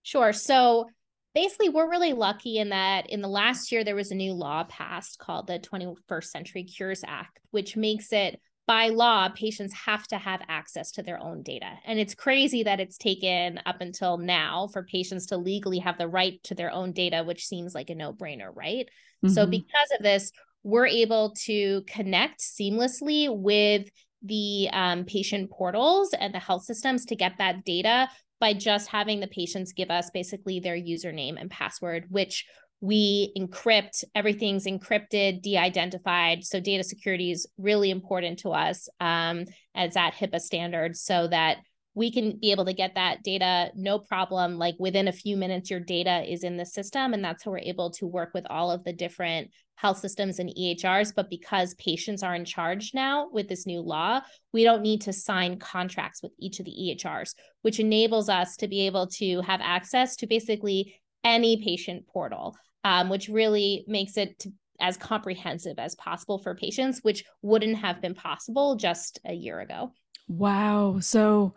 Sure. 0.02 0.32
So 0.32 0.88
basically, 1.34 1.68
we're 1.68 1.90
really 1.90 2.12
lucky 2.12 2.58
in 2.58 2.70
that 2.70 3.08
in 3.08 3.20
the 3.20 3.28
last 3.28 3.72
year, 3.72 3.84
there 3.84 3.96
was 3.96 4.10
a 4.10 4.16
new 4.16 4.32
law 4.32 4.64
passed 4.64 5.18
called 5.18 5.46
the 5.46 5.58
21st 5.58 6.24
Century 6.24 6.64
Cures 6.64 7.04
Act, 7.06 7.38
which 7.50 7.76
makes 7.76 8.12
it 8.12 8.40
by 8.66 8.88
law, 8.88 9.28
patients 9.28 9.74
have 9.74 10.06
to 10.06 10.16
have 10.16 10.42
access 10.46 10.92
to 10.92 11.02
their 11.02 11.20
own 11.20 11.42
data. 11.42 11.72
And 11.84 11.98
it's 11.98 12.14
crazy 12.14 12.62
that 12.62 12.78
it's 12.78 12.98
taken 12.98 13.58
up 13.66 13.80
until 13.80 14.16
now 14.16 14.68
for 14.72 14.84
patients 14.84 15.26
to 15.26 15.36
legally 15.36 15.80
have 15.80 15.98
the 15.98 16.06
right 16.06 16.40
to 16.44 16.54
their 16.54 16.70
own 16.70 16.92
data, 16.92 17.24
which 17.24 17.46
seems 17.48 17.74
like 17.74 17.90
a 17.90 17.96
no 17.96 18.12
brainer, 18.12 18.50
right? 18.54 18.86
Mm-hmm. 19.24 19.34
So, 19.34 19.44
because 19.46 19.90
of 19.98 20.04
this, 20.04 20.30
we're 20.62 20.86
able 20.86 21.34
to 21.46 21.82
connect 21.88 22.38
seamlessly 22.38 23.28
with 23.28 23.88
the 24.22 24.68
um, 24.72 25.04
patient 25.04 25.50
portals 25.50 26.12
and 26.12 26.32
the 26.32 26.38
health 26.38 26.62
systems 26.62 27.06
to 27.06 27.16
get 27.16 27.38
that 27.38 27.64
data 27.64 28.08
by 28.40 28.54
just 28.54 28.88
having 28.88 29.20
the 29.20 29.26
patients 29.26 29.72
give 29.72 29.90
us 29.90 30.10
basically 30.10 30.60
their 30.60 30.76
username 30.76 31.38
and 31.38 31.50
password, 31.50 32.06
which 32.08 32.46
we 32.80 33.32
encrypt 33.36 34.04
everything's 34.14 34.64
encrypted 34.64 35.42
de-identified. 35.42 36.44
So 36.44 36.60
data 36.60 36.82
security 36.82 37.30
is 37.30 37.46
really 37.58 37.90
important 37.90 38.38
to 38.40 38.50
us 38.50 38.88
um, 39.00 39.44
as 39.74 39.96
at 39.96 40.14
hipaa 40.14 40.40
standards 40.40 41.02
so 41.02 41.28
that 41.28 41.58
we 42.00 42.10
can 42.10 42.38
be 42.40 42.50
able 42.50 42.64
to 42.64 42.72
get 42.72 42.94
that 42.94 43.22
data 43.22 43.70
no 43.74 43.98
problem 43.98 44.56
like 44.56 44.74
within 44.78 45.06
a 45.06 45.12
few 45.12 45.36
minutes 45.36 45.70
your 45.70 45.80
data 45.80 46.24
is 46.32 46.42
in 46.42 46.56
the 46.56 46.64
system 46.64 47.12
and 47.12 47.22
that's 47.22 47.44
how 47.44 47.50
we're 47.50 47.58
able 47.58 47.90
to 47.90 48.06
work 48.06 48.30
with 48.32 48.46
all 48.48 48.70
of 48.70 48.82
the 48.84 48.92
different 48.92 49.50
health 49.74 49.98
systems 49.98 50.38
and 50.38 50.50
ehrs 50.58 51.12
but 51.14 51.28
because 51.28 51.74
patients 51.74 52.22
are 52.22 52.34
in 52.34 52.46
charge 52.46 52.92
now 52.94 53.28
with 53.32 53.48
this 53.48 53.66
new 53.66 53.80
law 53.80 54.18
we 54.54 54.64
don't 54.64 54.80
need 54.80 55.02
to 55.02 55.12
sign 55.12 55.58
contracts 55.58 56.22
with 56.22 56.32
each 56.40 56.58
of 56.58 56.64
the 56.64 56.96
ehrs 57.04 57.34
which 57.60 57.78
enables 57.78 58.30
us 58.30 58.56
to 58.56 58.66
be 58.66 58.86
able 58.86 59.06
to 59.06 59.42
have 59.42 59.60
access 59.62 60.16
to 60.16 60.26
basically 60.26 60.94
any 61.22 61.62
patient 61.62 62.06
portal 62.06 62.56
um, 62.82 63.10
which 63.10 63.28
really 63.28 63.84
makes 63.86 64.16
it 64.16 64.38
to, 64.38 64.50
as 64.80 64.96
comprehensive 64.96 65.78
as 65.78 65.94
possible 65.96 66.38
for 66.38 66.54
patients, 66.54 67.00
which 67.02 67.22
wouldn't 67.42 67.76
have 67.76 68.00
been 68.00 68.14
possible 68.14 68.76
just 68.76 69.20
a 69.26 69.34
year 69.34 69.60
ago. 69.60 69.92
Wow. 70.30 71.00
So 71.00 71.54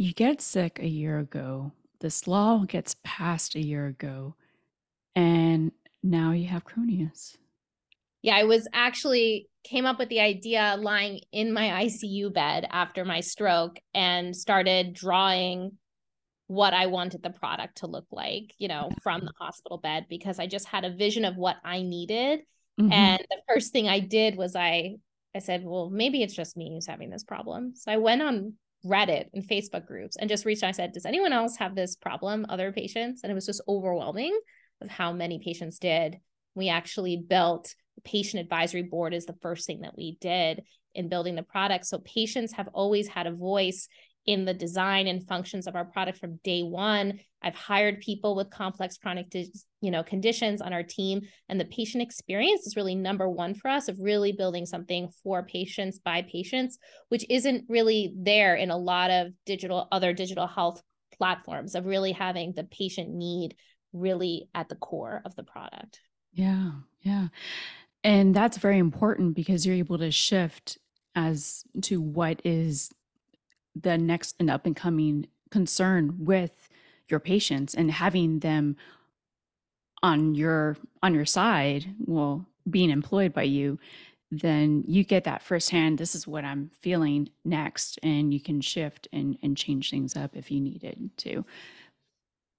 you 0.00 0.14
get 0.14 0.40
sick 0.40 0.78
a 0.80 0.88
year 0.88 1.18
ago, 1.18 1.72
this 2.00 2.26
law 2.26 2.64
gets 2.66 2.96
passed 3.04 3.54
a 3.54 3.60
year 3.60 3.86
ago, 3.86 4.34
and 5.14 5.72
now 6.02 6.32
you 6.32 6.48
have 6.48 6.64
Chronius. 6.64 7.36
Yeah, 8.22 8.36
I 8.36 8.44
was 8.44 8.66
actually 8.72 9.48
came 9.62 9.84
up 9.84 9.98
with 9.98 10.08
the 10.08 10.20
idea 10.20 10.76
lying 10.78 11.20
in 11.32 11.52
my 11.52 11.84
ICU 11.84 12.32
bed 12.32 12.66
after 12.70 13.04
my 13.04 13.20
stroke 13.20 13.78
and 13.92 14.34
started 14.34 14.94
drawing 14.94 15.72
what 16.46 16.72
I 16.72 16.86
wanted 16.86 17.22
the 17.22 17.30
product 17.30 17.78
to 17.78 17.86
look 17.86 18.06
like, 18.10 18.54
you 18.56 18.68
know, 18.68 18.90
from 19.02 19.20
the 19.20 19.32
hospital 19.38 19.76
bed 19.76 20.06
because 20.08 20.38
I 20.38 20.46
just 20.46 20.66
had 20.66 20.86
a 20.86 20.96
vision 20.96 21.26
of 21.26 21.36
what 21.36 21.56
I 21.62 21.82
needed. 21.82 22.40
Mm-hmm. 22.80 22.90
And 22.90 23.26
the 23.28 23.42
first 23.46 23.72
thing 23.72 23.86
I 23.86 24.00
did 24.00 24.36
was 24.36 24.56
I 24.56 24.96
I 25.34 25.40
said, 25.40 25.62
well, 25.62 25.90
maybe 25.90 26.22
it's 26.22 26.34
just 26.34 26.56
me 26.56 26.72
who's 26.72 26.86
having 26.86 27.10
this 27.10 27.22
problem. 27.22 27.74
So 27.76 27.92
I 27.92 27.98
went 27.98 28.22
on 28.22 28.54
Reddit 28.84 29.26
and 29.34 29.46
Facebook 29.46 29.86
groups 29.86 30.16
and 30.16 30.30
just 30.30 30.44
reached 30.44 30.62
out. 30.62 30.68
I 30.68 30.72
said, 30.72 30.92
does 30.92 31.06
anyone 31.06 31.32
else 31.32 31.56
have 31.56 31.74
this 31.74 31.96
problem, 31.96 32.46
other 32.48 32.72
patients? 32.72 33.22
And 33.22 33.30
it 33.30 33.34
was 33.34 33.46
just 33.46 33.62
overwhelming 33.68 34.38
of 34.80 34.88
how 34.88 35.12
many 35.12 35.38
patients 35.38 35.78
did. 35.78 36.16
We 36.54 36.68
actually 36.68 37.16
built 37.16 37.74
patient 38.04 38.42
advisory 38.42 38.82
board 38.82 39.12
is 39.12 39.26
the 39.26 39.36
first 39.42 39.66
thing 39.66 39.82
that 39.82 39.96
we 39.96 40.16
did 40.20 40.62
in 40.94 41.08
building 41.08 41.34
the 41.34 41.42
product. 41.42 41.86
So 41.86 41.98
patients 41.98 42.54
have 42.54 42.68
always 42.72 43.06
had 43.08 43.26
a 43.26 43.32
voice 43.32 43.88
in 44.26 44.44
the 44.44 44.54
design 44.54 45.06
and 45.06 45.26
functions 45.26 45.66
of 45.66 45.74
our 45.74 45.84
product 45.84 46.18
from 46.18 46.38
day 46.44 46.62
one. 46.62 47.18
I've 47.42 47.54
hired 47.54 48.00
people 48.00 48.36
with 48.36 48.50
complex 48.50 48.98
chronic, 48.98 49.34
you 49.80 49.90
know, 49.90 50.02
conditions 50.02 50.60
on 50.60 50.72
our 50.72 50.82
team, 50.82 51.22
and 51.48 51.58
the 51.58 51.64
patient 51.64 52.02
experience 52.02 52.66
is 52.66 52.76
really 52.76 52.94
number 52.94 53.28
one 53.28 53.54
for 53.54 53.68
us 53.68 53.88
of 53.88 53.98
really 53.98 54.32
building 54.32 54.66
something 54.66 55.08
for 55.22 55.42
patients 55.42 55.98
by 55.98 56.22
patients, 56.22 56.78
which 57.08 57.24
isn't 57.30 57.64
really 57.68 58.12
there 58.16 58.54
in 58.56 58.70
a 58.70 58.76
lot 58.76 59.10
of 59.10 59.28
digital 59.46 59.88
other 59.90 60.12
digital 60.12 60.46
health 60.46 60.82
platforms 61.16 61.74
of 61.74 61.86
really 61.86 62.12
having 62.12 62.52
the 62.54 62.64
patient 62.64 63.10
need 63.10 63.54
really 63.92 64.48
at 64.54 64.68
the 64.68 64.76
core 64.76 65.22
of 65.24 65.34
the 65.34 65.42
product. 65.42 66.00
Yeah, 66.32 66.70
yeah. 67.00 67.28
And 68.04 68.34
that's 68.34 68.58
very 68.58 68.78
important 68.78 69.34
because 69.34 69.66
you're 69.66 69.74
able 69.74 69.98
to 69.98 70.10
shift 70.10 70.78
as 71.14 71.64
to 71.82 72.00
what 72.00 72.40
is 72.44 72.90
the 73.74 73.98
next 73.98 74.36
and 74.38 74.50
up 74.50 74.66
and 74.66 74.76
coming 74.76 75.26
concern 75.50 76.14
with 76.18 76.68
your 77.08 77.20
patients 77.20 77.74
and 77.74 77.90
having 77.90 78.38
them 78.40 78.76
on 80.02 80.34
your 80.34 80.76
on 81.02 81.14
your 81.14 81.26
side 81.26 81.94
well 82.06 82.46
being 82.68 82.90
employed 82.90 83.32
by 83.32 83.42
you 83.42 83.78
then 84.30 84.84
you 84.86 85.02
get 85.02 85.24
that 85.24 85.42
firsthand 85.42 85.98
this 85.98 86.14
is 86.14 86.26
what 86.26 86.44
i'm 86.44 86.70
feeling 86.80 87.28
next 87.44 87.98
and 88.02 88.32
you 88.32 88.40
can 88.40 88.60
shift 88.60 89.08
and 89.12 89.36
and 89.42 89.56
change 89.56 89.90
things 89.90 90.16
up 90.16 90.36
if 90.36 90.50
you 90.50 90.60
needed 90.60 91.10
to 91.16 91.44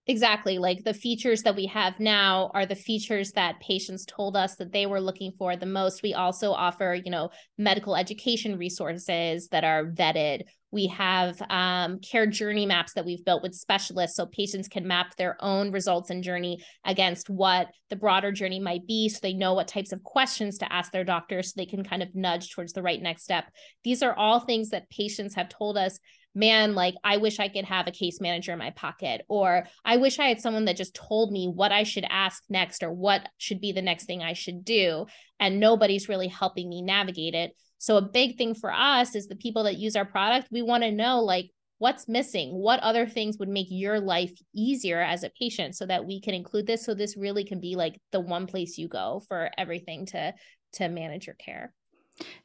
Exactly. 0.08 0.58
Like 0.58 0.84
the 0.84 0.96
features 0.96 1.44
that 1.44 1.56
we 1.56 1.68
have 1.68 2.00
now 2.00 2.50
are 2.56 2.66
the 2.66 2.76
features 2.76 3.34
that 3.34 3.60
patients 3.60 4.04
told 4.06 4.36
us 4.36 4.56
that 4.56 4.72
they 4.72 4.88
were 4.88 5.00
looking 5.00 5.32
for 5.38 5.56
the 5.56 5.68
most. 5.68 6.02
We 6.02 6.16
also 6.16 6.52
offer, 6.54 7.00
you 7.06 7.12
know, 7.12 7.30
medical 7.60 7.96
education 7.96 8.58
resources 8.58 9.48
that 9.50 9.64
are 9.64 9.86
vetted. 9.86 10.42
We 10.72 10.88
have 10.88 11.40
um, 11.52 12.00
care 12.00 12.26
journey 12.26 12.66
maps 12.66 12.94
that 12.94 13.06
we've 13.06 13.24
built 13.24 13.44
with 13.44 13.54
specialists 13.54 14.18
so 14.18 14.26
patients 14.26 14.68
can 14.68 14.88
map 14.88 15.16
their 15.18 15.38
own 15.40 15.72
results 15.72 16.10
and 16.10 16.24
journey 16.24 16.64
against 16.84 17.30
what 17.30 17.68
the 17.90 17.96
broader 17.96 18.32
journey 18.32 18.60
might 18.60 18.88
be 18.88 19.08
so 19.08 19.20
they 19.22 19.34
know 19.34 19.54
what 19.54 19.68
types 19.68 19.92
of 19.92 20.02
questions 20.04 20.58
to 20.60 20.74
ask 20.74 20.92
their 20.92 21.04
doctor 21.04 21.44
so 21.44 21.54
they 21.56 21.66
can 21.66 21.84
kind 21.84 22.02
of 22.02 22.16
nudge 22.16 22.50
towards 22.52 22.74
the 22.74 22.82
right 22.82 23.02
next 23.02 23.24
step. 23.24 23.46
These 23.84 24.02
are 24.02 24.16
all 24.16 24.40
things 24.40 24.70
that 24.70 24.90
patients 24.90 25.36
have 25.36 25.50
told 25.50 25.78
us 25.78 26.00
man, 26.34 26.76
like 26.76 26.96
I 27.04 27.18
wish 27.18 27.40
I 27.40 27.50
could 27.50 27.66
have 27.66 27.88
a 27.88 27.92
case 27.92 28.22
manager 28.22 28.54
in 28.54 28.60
my 28.60 28.72
pocket, 28.72 29.22
or 29.28 29.68
I 29.84 29.98
wish 29.98 30.20
I 30.20 30.28
had 30.28 30.42
someone 30.42 30.66
that 30.66 30.78
just 30.78 30.96
told 30.96 31.32
me 31.32 31.48
what 31.48 31.72
I 31.72 31.84
should 31.84 32.06
ask 32.10 32.44
next 32.50 32.84
or 32.84 32.92
what 32.92 33.28
should 33.38 33.62
be 33.62 33.72
the 33.72 33.82
next 33.82 34.06
thing 34.06 34.24
I 34.24 34.34
should 34.34 34.64
do. 34.64 35.06
And 35.40 35.60
nobody's 35.60 36.10
really 36.10 36.28
helping 36.28 36.70
me 36.70 36.82
navigate 36.82 37.34
it. 37.34 37.52
So, 37.78 37.98
a 37.98 38.02
big 38.02 38.38
thing 38.38 38.54
for 38.54 38.72
us 38.72 39.16
is 39.16 39.28
the 39.28 39.36
people 39.36 39.64
that 39.64 39.78
use 39.78 39.96
our 39.96 40.06
product, 40.06 40.50
we 40.52 40.62
want 40.62 40.84
to 40.84 40.92
know 40.92 41.22
like, 41.22 41.50
what's 41.82 42.08
missing 42.08 42.52
what 42.52 42.80
other 42.82 43.08
things 43.08 43.40
would 43.40 43.50
make 43.50 43.66
your 43.72 44.00
life 44.00 44.32
easier 44.54 45.02
as 45.02 45.24
a 45.24 45.32
patient 45.32 45.76
so 45.76 45.84
that 45.84 46.06
we 46.06 46.22
can 46.22 46.36
include 46.36 46.68
this 46.68 46.86
so 46.86 46.94
this 46.94 47.18
really 47.18 47.44
can 47.44 47.60
be 47.60 47.76
like 47.76 48.00
the 48.12 48.20
one 48.20 48.46
place 48.46 48.78
you 48.78 48.88
go 48.88 49.20
for 49.28 49.50
everything 49.58 50.06
to 50.06 50.32
to 50.72 50.88
manage 50.88 51.26
your 51.26 51.36
care 51.38 51.74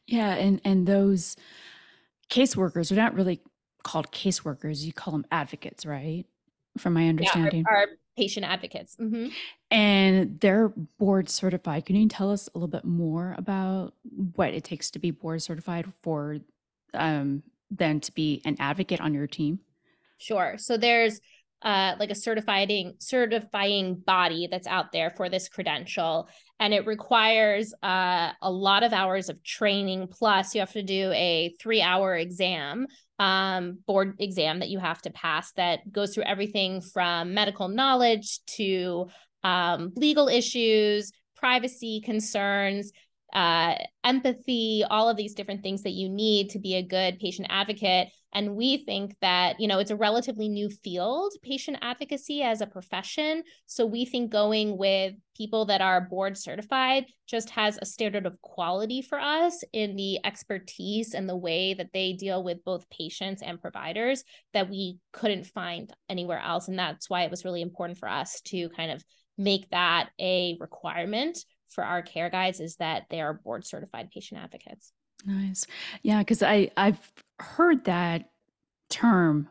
yeah 0.07 0.31
and 0.31 0.63
and 0.65 0.87
those 0.87 1.37
caseworkers 2.31 2.91
are 2.91 2.97
not 2.97 3.15
really 3.15 3.43
called 3.87 4.11
caseworkers. 4.11 4.83
You 4.83 4.93
call 4.93 5.13
them 5.13 5.25
advocates, 5.31 5.87
right? 5.87 6.25
From 6.77 6.95
my 6.95 7.09
understanding. 7.09 7.65
Yeah, 7.67 7.73
our, 7.73 7.81
our 7.83 7.87
patient 8.17 8.45
advocates. 8.45 8.97
Mm-hmm. 8.97 9.29
And 9.71 10.41
they're 10.41 10.73
board 10.99 11.29
certified. 11.29 11.87
Can 11.87 11.95
you 11.95 12.09
tell 12.09 12.33
us 12.33 12.49
a 12.49 12.59
little 12.59 12.69
bit 12.69 12.85
more 12.85 13.35
about 13.39 13.95
what 14.35 14.53
it 14.55 14.65
takes 14.65 14.91
to 14.91 14.99
be 14.99 15.13
board 15.13 15.41
certified 15.41 15.87
for 16.03 16.39
um, 16.95 17.45
them 17.71 18.01
to 18.01 18.13
be 18.13 18.43
an 18.45 18.57
advocate 18.59 19.01
on 19.01 19.15
your 19.15 19.29
team? 19.29 19.61
Sure. 20.19 20.57
So 20.59 20.77
there's 20.77 21.21
uh, 21.63 21.95
like 21.99 22.11
a 22.11 22.15
certifying 22.15 22.95
certifying 22.99 23.95
body 23.95 24.47
that's 24.51 24.67
out 24.67 24.93
there 24.93 25.11
for 25.11 25.29
this 25.29 25.49
credential 25.49 26.29
and 26.61 26.73
it 26.75 26.87
requires 26.87 27.75
uh, 27.83 28.31
a 28.43 28.51
lot 28.51 28.83
of 28.83 28.93
hours 28.93 29.29
of 29.29 29.43
training 29.43 30.07
plus 30.07 30.55
you 30.55 30.61
have 30.61 30.73
to 30.73 30.83
do 30.83 31.11
a 31.13 31.55
three 31.59 31.81
hour 31.81 32.15
exam 32.15 32.87
um, 33.19 33.79
board 33.87 34.15
exam 34.19 34.61
that 34.61 34.69
you 34.69 34.79
have 34.79 35.01
to 35.01 35.11
pass 35.11 35.53
that 35.53 35.91
goes 35.91 36.15
through 36.15 36.25
everything 36.25 36.81
from 36.81 37.33
medical 37.33 37.69
knowledge 37.69 38.41
to 38.47 39.07
um, 39.43 39.93
legal 39.97 40.29
issues 40.29 41.11
privacy 41.37 42.01
concerns 42.05 42.93
uh, 43.33 43.75
empathy, 44.03 44.83
all 44.89 45.09
of 45.09 45.17
these 45.17 45.35
different 45.35 45.63
things 45.63 45.83
that 45.83 45.91
you 45.91 46.09
need 46.09 46.49
to 46.51 46.59
be 46.59 46.77
a 46.77 46.83
good 46.83 47.19
patient 47.19 47.47
advocate. 47.51 48.09
And 48.37 48.55
we 48.55 48.85
think 48.85 49.17
that, 49.23 49.59
you 49.59 49.67
know, 49.67 49.79
it's 49.79 49.91
a 49.91 49.97
relatively 49.97 50.47
new 50.47 50.69
field, 50.69 51.33
patient 51.43 51.79
advocacy 51.81 52.43
as 52.43 52.61
a 52.61 52.67
profession. 52.67 53.43
So 53.65 53.87
we 53.87 54.05
think 54.05 54.31
going 54.31 54.77
with 54.77 55.15
people 55.35 55.65
that 55.65 55.81
are 55.81 56.03
board 56.03 56.37
certified 56.37 57.07
just 57.27 57.49
has 57.49 57.79
a 57.81 57.87
standard 57.87 58.27
of 58.27 58.39
quality 58.43 59.01
for 59.01 59.19
us 59.19 59.65
in 59.73 59.97
the 59.97 60.19
expertise 60.23 61.15
and 61.15 61.27
the 61.27 61.37
way 61.37 61.73
that 61.73 61.95
they 61.95 62.13
deal 62.13 62.45
with 62.45 62.63
both 62.63 62.91
patients 62.91 63.41
and 63.41 63.59
providers 63.59 64.23
that 64.53 64.69
we 64.69 64.99
couldn't 65.15 65.47
find 65.47 65.91
anywhere 66.11 66.41
else. 66.41 66.69
And 66.69 66.79
that's 66.79 67.09
why 67.09 67.23
it 67.23 67.31
was 67.31 67.43
really 67.43 67.63
important 67.63 67.99
for 67.99 68.07
us 68.09 68.43
to 68.43 68.69
kind 68.69 68.91
of 68.91 69.03
make 69.39 69.71
that 69.71 70.11
a 70.21 70.59
requirement 70.61 71.39
for 71.71 71.85
our 71.85 72.03
care 72.03 72.29
guides 72.29 72.61
is 72.61 72.77
that 72.77 73.05
they 73.09 73.23
are 73.23 73.33
board 73.33 73.65
certified 73.65 74.11
patient 74.11 74.43
advocates. 74.43 74.93
Nice. 75.25 75.67
Yeah, 76.03 76.19
because 76.19 76.43
I 76.43 76.71
I've 76.77 77.01
heard 77.39 77.85
that 77.85 78.31
term 78.91 79.49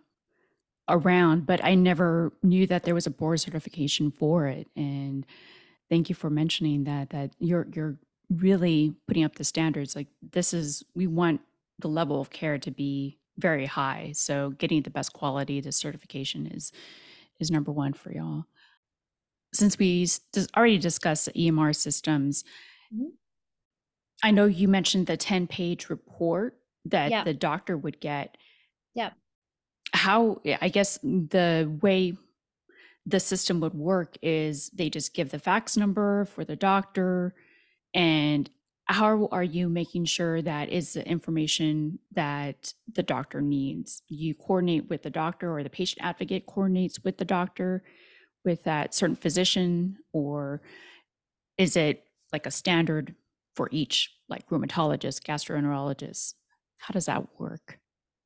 around, 0.87 1.45
but 1.45 1.63
I 1.63 1.75
never 1.75 2.33
knew 2.43 2.67
that 2.67 2.83
there 2.83 2.93
was 2.93 3.07
a 3.07 3.11
board 3.11 3.39
certification 3.39 4.11
for 4.11 4.47
it. 4.47 4.67
And 4.75 5.25
thank 5.89 6.09
you 6.09 6.15
for 6.15 6.29
mentioning 6.29 6.83
that 6.85 7.09
that 7.11 7.31
you're 7.39 7.67
you're 7.73 7.97
really 8.29 8.93
putting 9.07 9.23
up 9.23 9.35
the 9.35 9.43
standards. 9.43 9.95
Like 9.95 10.07
this 10.31 10.53
is 10.53 10.83
we 10.95 11.07
want 11.07 11.41
the 11.79 11.87
level 11.87 12.21
of 12.21 12.29
care 12.29 12.57
to 12.57 12.71
be 12.71 13.19
very 13.37 13.65
high. 13.65 14.13
So 14.15 14.51
getting 14.51 14.81
the 14.81 14.89
best 14.89 15.13
quality, 15.13 15.61
the 15.61 15.71
certification 15.71 16.47
is 16.47 16.71
is 17.39 17.51
number 17.51 17.71
one 17.71 17.93
for 17.93 18.11
y'all 18.11 18.45
since 19.55 19.79
we 19.79 20.07
already 20.55 20.77
discussed 20.77 21.29
EMR 21.35 21.75
systems, 21.75 22.43
mm-hmm. 22.93 23.09
I 24.23 24.31
know 24.31 24.45
you 24.45 24.67
mentioned 24.67 25.07
the 25.07 25.17
10 25.17 25.47
page 25.47 25.89
report 25.89 26.57
that 26.85 27.11
yeah. 27.11 27.23
the 27.23 27.33
doctor 27.33 27.77
would 27.77 27.99
get. 27.99 28.37
Yeah. 28.93 29.11
How, 29.93 30.41
I 30.61 30.69
guess 30.69 30.97
the 31.03 31.71
way 31.81 32.17
the 33.05 33.19
system 33.19 33.59
would 33.59 33.73
work 33.73 34.15
is 34.21 34.69
they 34.71 34.89
just 34.89 35.13
give 35.13 35.29
the 35.29 35.39
fax 35.39 35.77
number 35.77 36.25
for 36.25 36.43
the 36.43 36.55
doctor. 36.55 37.35
And 37.93 38.49
how 38.85 39.27
are 39.31 39.43
you 39.43 39.69
making 39.69 40.05
sure 40.05 40.41
that 40.41 40.69
is 40.69 40.93
the 40.93 41.07
information 41.07 41.99
that 42.13 42.73
the 42.91 43.03
doctor 43.03 43.41
needs? 43.41 44.01
You 44.07 44.35
coordinate 44.35 44.89
with 44.89 45.03
the 45.03 45.09
doctor 45.09 45.55
or 45.55 45.63
the 45.63 45.69
patient 45.69 46.05
advocate 46.05 46.45
coordinates 46.45 47.03
with 47.03 47.17
the 47.17 47.25
doctor 47.25 47.83
with 48.43 48.63
that 48.63 48.93
certain 48.93 49.15
physician 49.15 49.97
or 50.13 50.61
is 51.57 51.75
it 51.75 52.03
like 52.31 52.45
a 52.45 52.51
standard 52.51 53.15
for 53.55 53.69
each 53.71 54.11
like 54.29 54.47
rheumatologist 54.49 55.23
gastroenterologist 55.23 56.35
how 56.77 56.91
does 56.93 57.05
that 57.05 57.39
work? 57.39 57.79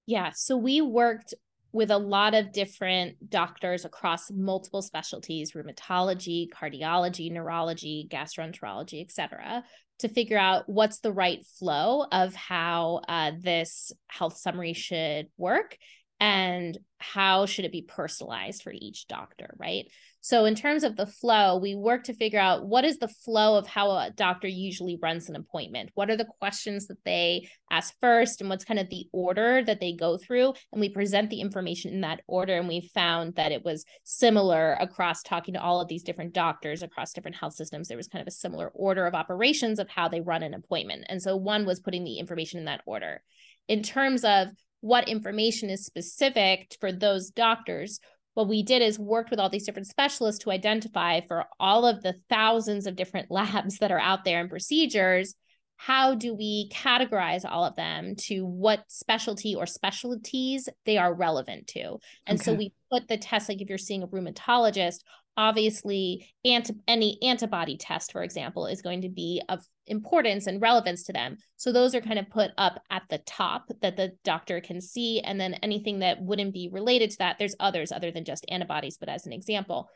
Yeah 0.06 0.32
so 0.34 0.58
we 0.58 0.82
worked 0.82 1.34
with 1.72 1.92
a 1.92 1.98
lot 1.98 2.34
of 2.34 2.52
different 2.52 3.30
doctors 3.30 3.86
across 3.86 4.32
multiple 4.32 4.82
specialties 4.82 5.52
rheumatology 5.52 6.48
cardiology 6.50 7.32
neurology 7.32 8.08
gastroenterology 8.10 9.02
etc 9.02 9.64
to 10.00 10.08
figure 10.08 10.38
out 10.38 10.68
what's 10.68 11.00
the 11.00 11.12
right 11.12 11.46
flow 11.60 12.06
of 12.12 12.34
how 12.34 13.02
uh, 13.08 13.32
this 13.38 13.92
health 14.08 14.38
summary 14.38 14.74
should 14.74 15.28
work 15.38 15.78
and 16.20 16.78
how 16.98 17.46
should 17.46 17.66
it 17.66 17.72
be 17.72 17.82
personalized 17.82 18.64
for 18.64 18.74
each 18.74 19.08
doctor 19.08 19.54
right 19.58 19.92
so, 20.22 20.44
in 20.44 20.56
terms 20.56 20.84
of 20.84 20.98
the 20.98 21.06
flow, 21.06 21.58
we 21.58 21.76
work 21.76 22.04
to 22.06 22.14
figure 22.14 22.40
out 22.40 22.68
what 22.68 22.84
is 22.84 22.98
the 22.98 23.08
flow 23.08 23.58
of 23.58 23.68
how 23.68 23.90
a 23.92 24.12
doctor 24.12 24.50
usually 24.50 24.98
runs 25.02 25.30
an 25.30 25.38
appointment. 25.38 25.92
What 25.94 26.10
are 26.10 26.18
the 26.18 26.28
questions 26.40 26.88
that 26.88 27.04
they 27.06 27.48
ask 27.72 27.94
first, 28.02 28.42
and 28.42 28.50
what's 28.50 28.66
kind 28.66 28.82
of 28.82 28.90
the 28.90 29.08
order 29.14 29.64
that 29.64 29.80
they 29.80 29.94
go 29.94 30.18
through? 30.18 30.54
And 30.74 30.82
we 30.82 30.90
present 30.90 31.30
the 31.30 31.40
information 31.40 31.94
in 31.94 32.02
that 32.02 32.22
order. 32.28 32.58
And 32.58 32.68
we 32.68 32.82
found 32.94 33.36
that 33.36 33.54
it 33.54 33.64
was 33.64 33.86
similar 34.04 34.74
across 34.74 35.24
talking 35.24 35.54
to 35.54 35.62
all 35.62 35.80
of 35.80 35.88
these 35.88 36.04
different 36.04 36.34
doctors 36.34 36.84
across 36.84 37.14
different 37.14 37.38
health 37.38 37.54
systems. 37.54 37.88
There 37.88 37.98
was 37.98 38.10
kind 38.10 38.22
of 38.22 38.28
a 38.28 38.32
similar 38.32 38.68
order 38.74 39.06
of 39.08 39.16
operations 39.16 39.80
of 39.80 39.90
how 39.90 40.10
they 40.10 40.20
run 40.20 40.44
an 40.44 40.54
appointment. 40.54 41.06
And 41.08 41.22
so, 41.22 41.38
one 41.38 41.66
was 41.66 41.80
putting 41.80 42.04
the 42.04 42.20
information 42.20 42.60
in 42.60 42.66
that 42.66 42.82
order. 42.86 43.22
In 43.70 43.84
terms 43.84 44.26
of 44.26 44.50
what 44.82 45.08
information 45.08 45.70
is 45.70 45.86
specific 45.86 46.76
for 46.80 46.92
those 46.92 47.30
doctors, 47.30 48.00
what 48.40 48.48
we 48.48 48.64
did 48.64 48.82
is 48.82 48.98
worked 48.98 49.32
with 49.32 49.40
all 49.40 49.50
these 49.50 49.66
different 49.66 49.90
specialists 49.90 50.42
to 50.42 50.50
identify 50.50 51.20
for 51.28 51.44
all 51.60 51.86
of 51.86 52.02
the 52.02 52.16
thousands 52.30 52.88
of 52.88 52.96
different 52.96 53.30
labs 53.30 53.80
that 53.80 53.92
are 53.92 54.00
out 54.00 54.24
there 54.24 54.40
and 54.40 54.50
procedures 54.50 55.36
how 55.76 56.14
do 56.14 56.34
we 56.34 56.70
categorize 56.74 57.50
all 57.50 57.64
of 57.66 57.76
them 57.76 58.14
to 58.16 58.46
what 58.46 58.84
specialty 58.88 59.56
or 59.56 59.66
specialties 59.66 60.70
they 60.86 60.98
are 60.98 61.14
relevant 61.14 61.68
to 61.68 61.98
and 62.28 62.40
okay. 62.40 62.44
so 62.44 62.54
we 62.54 62.72
put 62.90 63.10
the 63.10 63.18
test 63.18 63.50
like 63.50 63.62
if 63.62 63.68
you're 63.68 63.78
seeing 63.78 64.04
a 64.04 64.08
rheumatologist 64.08 65.00
obviously 65.40 66.30
anti- 66.44 66.76
any 66.86 67.18
antibody 67.24 67.78
test 67.78 68.12
for 68.12 68.24
example 68.24 68.68
is 68.68 68.82
going 68.82 69.02
to 69.04 69.10
be 69.10 69.42
of 69.48 69.66
importance 69.88 70.48
and 70.48 70.62
relevance 70.62 71.04
to 71.04 71.14
them. 71.14 71.38
So 71.56 71.72
those 71.72 71.96
are 71.96 72.02
kind 72.02 72.20
of 72.20 72.30
put 72.30 72.52
up 72.58 72.82
at 72.92 73.04
the 73.10 73.20
top 73.20 73.72
that 73.82 73.96
the 73.96 74.12
doctor 74.26 74.60
can 74.60 74.82
see. 74.82 75.22
And 75.22 75.40
then 75.40 75.54
anything 75.64 76.00
that 76.00 76.22
wouldn't 76.22 76.54
be 76.54 76.70
related 76.72 77.12
to 77.12 77.18
that 77.20 77.38
there's 77.40 77.56
others 77.58 77.94
other 77.94 78.12
than 78.12 78.26
just 78.26 78.46
antibodies 78.50 78.98
but 79.00 79.08
as 79.08 79.26
an 79.26 79.32
example 79.32 79.90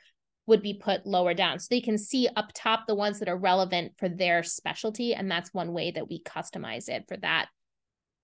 would 0.46 0.62
be 0.62 0.76
put 0.76 1.06
lower 1.06 1.34
down. 1.34 1.60
So 1.60 1.68
they 1.70 1.82
can 1.82 1.98
see 1.98 2.30
up 2.38 2.52
top 2.56 2.88
the 2.88 2.96
ones 2.96 3.20
that 3.20 3.30
are 3.30 3.38
relevant 3.38 3.94
for 3.98 4.08
their 4.08 4.44
specialty. 4.44 5.14
And 5.14 5.30
that's 5.30 5.54
one 5.54 5.74
way 5.74 5.92
that 5.92 6.08
we 6.10 6.24
customize 6.24 6.88
it 6.88 7.04
for 7.10 7.18
that 7.18 7.50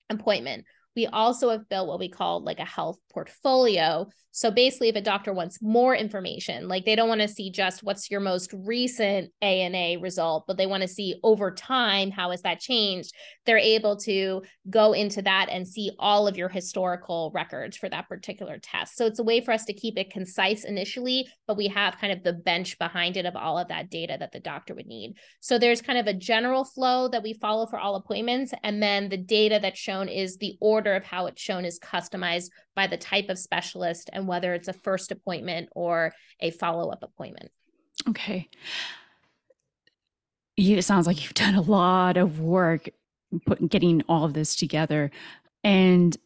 appointment 0.09 0.65
we 0.99 1.07
also 1.07 1.49
have 1.49 1.69
built 1.69 1.87
what 1.87 1.97
we 1.97 2.09
call 2.09 2.43
like 2.43 2.59
a 2.59 2.65
health 2.65 2.97
portfolio. 3.13 4.05
So 4.31 4.51
basically, 4.51 4.89
if 4.89 4.95
a 4.95 5.01
doctor 5.01 5.33
wants 5.33 5.61
more 5.61 5.95
information, 5.95 6.67
like 6.67 6.85
they 6.85 6.95
don't 6.95 7.09
want 7.09 7.21
to 7.21 7.27
see 7.27 7.51
just 7.51 7.83
what's 7.83 8.11
your 8.11 8.19
most 8.19 8.53
recent 8.53 9.31
ANA 9.41 9.99
result, 9.99 10.43
but 10.45 10.57
they 10.57 10.67
want 10.67 10.81
to 10.81 10.87
see 10.87 11.19
over 11.23 11.51
time 11.51 12.11
how 12.11 12.31
has 12.31 12.41
that 12.43 12.59
changed, 12.59 13.11
they're 13.45 13.57
able 13.57 13.97
to 13.97 14.43
go 14.69 14.93
into 14.93 15.21
that 15.21 15.47
and 15.49 15.67
see 15.67 15.91
all 15.99 16.27
of 16.27 16.37
your 16.37 16.49
historical 16.49 17.31
records 17.33 17.75
for 17.75 17.89
that 17.89 18.07
particular 18.07 18.59
test. 18.61 18.97
So 18.97 19.07
it's 19.07 19.19
a 19.19 19.23
way 19.23 19.41
for 19.41 19.51
us 19.51 19.65
to 19.65 19.73
keep 19.73 19.97
it 19.97 20.11
concise 20.11 20.63
initially, 20.63 21.27
but 21.47 21.57
we 21.57 21.67
have 21.67 21.97
kind 21.97 22.13
of 22.13 22.23
the 22.23 22.33
bench 22.33 22.77
behind 22.77 23.17
it 23.17 23.25
of 23.25 23.35
all 23.35 23.57
of 23.57 23.69
that 23.69 23.89
data 23.89 24.17
that 24.19 24.31
the 24.31 24.39
doctor 24.39 24.75
would 24.75 24.85
need. 24.85 25.15
So 25.39 25.57
there's 25.57 25.81
kind 25.81 25.97
of 25.97 26.07
a 26.07 26.13
general 26.13 26.65
flow 26.65 27.07
that 27.07 27.23
we 27.23 27.33
follow 27.33 27.65
for 27.67 27.79
all 27.79 27.95
appointments, 27.95 28.53
and 28.63 28.81
then 28.83 29.09
the 29.09 29.17
data 29.17 29.59
that's 29.61 29.79
shown 29.79 30.07
is 30.07 30.37
the 30.37 30.55
order 30.61 30.88
order 30.89 30.97
of 30.97 31.03
how 31.03 31.27
it's 31.27 31.41
shown 31.41 31.65
is 31.65 31.79
customized 31.79 32.49
by 32.75 32.87
the 32.87 32.97
type 32.97 33.29
of 33.29 33.37
specialist 33.37 34.09
and 34.13 34.27
whether 34.27 34.53
it's 34.53 34.67
a 34.67 34.73
first 34.73 35.11
appointment 35.11 35.69
or 35.73 36.13
a 36.39 36.51
follow 36.51 36.89
up 36.89 37.03
appointment. 37.03 37.51
Okay. 38.07 38.49
You, 40.57 40.77
it 40.77 40.83
sounds 40.83 41.07
like 41.07 41.21
you've 41.21 41.33
done 41.33 41.55
a 41.55 41.61
lot 41.61 42.17
of 42.17 42.39
work 42.39 42.89
putting 43.45 43.67
getting 43.67 44.01
all 44.09 44.25
of 44.25 44.33
this 44.33 44.55
together. 44.55 45.11
And 45.63 46.17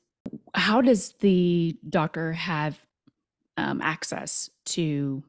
how 0.56 0.82
does 0.82 1.14
the 1.20 1.76
doctor 1.90 2.32
have 2.34 2.80
um, 3.58 3.82
access 3.82 4.50
to 4.66 5.22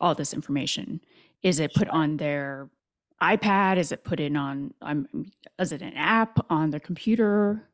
all 0.00 0.14
this 0.14 0.34
information? 0.34 1.00
Is 1.42 1.60
it 1.60 1.72
put 1.74 1.88
on 1.88 2.16
their 2.16 2.68
iPad? 3.22 3.76
Is 3.76 3.92
it 3.92 4.02
put 4.02 4.18
in 4.18 4.36
on? 4.36 4.74
Um, 4.82 5.06
is 5.58 5.72
it 5.72 5.82
an 5.82 5.94
app 5.94 6.44
on 6.50 6.70
their 6.70 6.80
computer? 6.80 7.68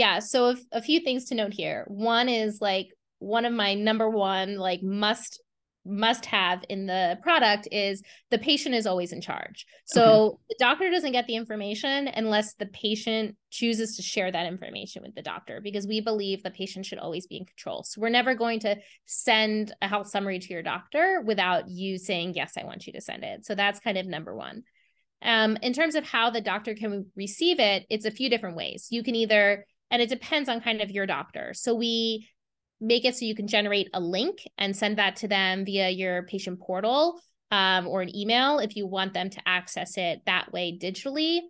Yeah 0.00 0.18
so 0.18 0.46
a, 0.46 0.56
a 0.72 0.82
few 0.82 1.00
things 1.00 1.26
to 1.26 1.34
note 1.34 1.52
here 1.52 1.84
one 1.88 2.28
is 2.28 2.60
like 2.60 2.88
one 3.18 3.44
of 3.44 3.52
my 3.52 3.74
number 3.74 4.08
one 4.08 4.56
like 4.56 4.82
must 4.82 5.42
must 5.84 6.26
have 6.26 6.62
in 6.68 6.86
the 6.86 7.18
product 7.22 7.66
is 7.72 8.02
the 8.30 8.38
patient 8.38 8.74
is 8.74 8.86
always 8.86 9.12
in 9.12 9.20
charge. 9.20 9.66
So 9.86 10.02
okay. 10.02 10.36
the 10.50 10.56
doctor 10.58 10.90
doesn't 10.90 11.12
get 11.12 11.26
the 11.26 11.36
information 11.36 12.08
unless 12.08 12.54
the 12.54 12.66
patient 12.66 13.36
chooses 13.50 13.96
to 13.96 14.02
share 14.02 14.30
that 14.30 14.46
information 14.46 15.02
with 15.02 15.14
the 15.14 15.22
doctor 15.22 15.60
because 15.62 15.86
we 15.86 16.00
believe 16.00 16.42
the 16.42 16.50
patient 16.50 16.86
should 16.86 16.98
always 16.98 17.26
be 17.26 17.38
in 17.38 17.46
control. 17.46 17.82
So 17.82 18.00
we're 18.00 18.10
never 18.10 18.34
going 18.34 18.60
to 18.60 18.76
send 19.06 19.74
a 19.80 19.88
health 19.88 20.08
summary 20.08 20.38
to 20.38 20.52
your 20.52 20.62
doctor 20.62 21.22
without 21.24 21.68
you 21.68 21.98
saying, 21.98 22.34
Yes, 22.34 22.52
I 22.58 22.64
want 22.64 22.86
you 22.86 22.92
to 22.94 23.00
send 23.00 23.24
it. 23.24 23.46
So 23.46 23.54
that's 23.54 23.80
kind 23.80 23.96
of 23.96 24.06
number 24.06 24.34
one. 24.34 24.64
Um, 25.22 25.58
in 25.62 25.72
terms 25.72 25.94
of 25.94 26.04
how 26.04 26.30
the 26.30 26.40
doctor 26.40 26.74
can 26.74 27.06
receive 27.14 27.60
it, 27.60 27.84
it's 27.90 28.06
a 28.06 28.10
few 28.10 28.30
different 28.30 28.56
ways. 28.56 28.88
You 28.90 29.02
can 29.02 29.14
either 29.14 29.66
and 29.90 30.00
it 30.00 30.08
depends 30.08 30.48
on 30.48 30.60
kind 30.60 30.80
of 30.80 30.90
your 30.90 31.06
doctor. 31.06 31.52
So 31.54 31.74
we 31.74 32.28
make 32.80 33.04
it 33.04 33.16
so 33.16 33.24
you 33.24 33.34
can 33.34 33.46
generate 33.46 33.88
a 33.92 34.00
link 34.00 34.38
and 34.56 34.74
send 34.74 34.98
that 34.98 35.16
to 35.16 35.28
them 35.28 35.64
via 35.64 35.90
your 35.90 36.22
patient 36.24 36.60
portal 36.60 37.20
um, 37.50 37.86
or 37.86 38.02
an 38.02 38.14
email 38.16 38.58
if 38.58 38.76
you 38.76 38.86
want 38.86 39.12
them 39.12 39.28
to 39.30 39.40
access 39.46 39.98
it 39.98 40.20
that 40.26 40.52
way 40.52 40.78
digitally. 40.80 41.40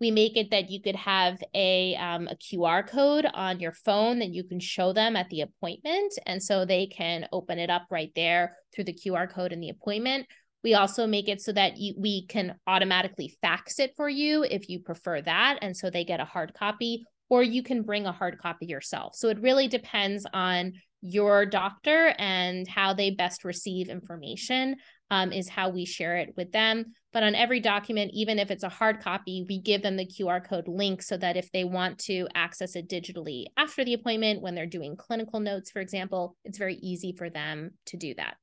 We 0.00 0.12
make 0.12 0.36
it 0.36 0.52
that 0.52 0.70
you 0.70 0.80
could 0.80 0.94
have 0.94 1.42
a, 1.54 1.96
um, 1.96 2.28
a 2.28 2.36
QR 2.36 2.88
code 2.88 3.26
on 3.34 3.58
your 3.58 3.72
phone 3.72 4.20
that 4.20 4.28
you 4.28 4.44
can 4.44 4.60
show 4.60 4.92
them 4.92 5.16
at 5.16 5.28
the 5.28 5.40
appointment. 5.40 6.14
And 6.24 6.40
so 6.40 6.64
they 6.64 6.86
can 6.86 7.26
open 7.32 7.58
it 7.58 7.68
up 7.68 7.86
right 7.90 8.12
there 8.14 8.56
through 8.72 8.84
the 8.84 8.94
QR 8.94 9.30
code 9.30 9.52
in 9.52 9.60
the 9.60 9.70
appointment. 9.70 10.26
We 10.62 10.74
also 10.74 11.06
make 11.06 11.28
it 11.28 11.40
so 11.40 11.52
that 11.52 11.78
you, 11.78 11.94
we 11.98 12.26
can 12.26 12.54
automatically 12.66 13.36
fax 13.42 13.80
it 13.80 13.94
for 13.96 14.08
you 14.08 14.44
if 14.44 14.68
you 14.68 14.80
prefer 14.80 15.20
that. 15.22 15.58
And 15.62 15.76
so 15.76 15.90
they 15.90 16.04
get 16.04 16.20
a 16.20 16.24
hard 16.24 16.54
copy, 16.54 17.04
or 17.28 17.42
you 17.42 17.62
can 17.62 17.82
bring 17.82 18.06
a 18.06 18.12
hard 18.12 18.38
copy 18.38 18.66
yourself. 18.66 19.14
So 19.14 19.28
it 19.28 19.40
really 19.40 19.68
depends 19.68 20.26
on 20.32 20.72
your 21.00 21.46
doctor 21.46 22.14
and 22.18 22.66
how 22.66 22.92
they 22.92 23.10
best 23.10 23.44
receive 23.44 23.88
information 23.88 24.76
um, 25.10 25.32
is 25.32 25.48
how 25.48 25.70
we 25.70 25.84
share 25.84 26.16
it 26.16 26.34
with 26.36 26.52
them. 26.52 26.86
But 27.12 27.22
on 27.22 27.34
every 27.34 27.60
document, 27.60 28.10
even 28.14 28.38
if 28.38 28.50
it's 28.50 28.64
a 28.64 28.68
hard 28.68 29.00
copy, 29.00 29.46
we 29.48 29.60
give 29.60 29.82
them 29.82 29.96
the 29.96 30.06
QR 30.06 30.44
code 30.44 30.68
link 30.68 31.02
so 31.02 31.16
that 31.16 31.36
if 31.36 31.50
they 31.52 31.64
want 31.64 31.98
to 32.00 32.28
access 32.34 32.76
it 32.76 32.88
digitally 32.88 33.46
after 33.56 33.84
the 33.84 33.94
appointment, 33.94 34.42
when 34.42 34.54
they're 34.54 34.66
doing 34.66 34.96
clinical 34.96 35.40
notes, 35.40 35.70
for 35.70 35.80
example, 35.80 36.36
it's 36.44 36.58
very 36.58 36.76
easy 36.76 37.12
for 37.12 37.30
them 37.30 37.70
to 37.86 37.96
do 37.96 38.14
that. 38.14 38.36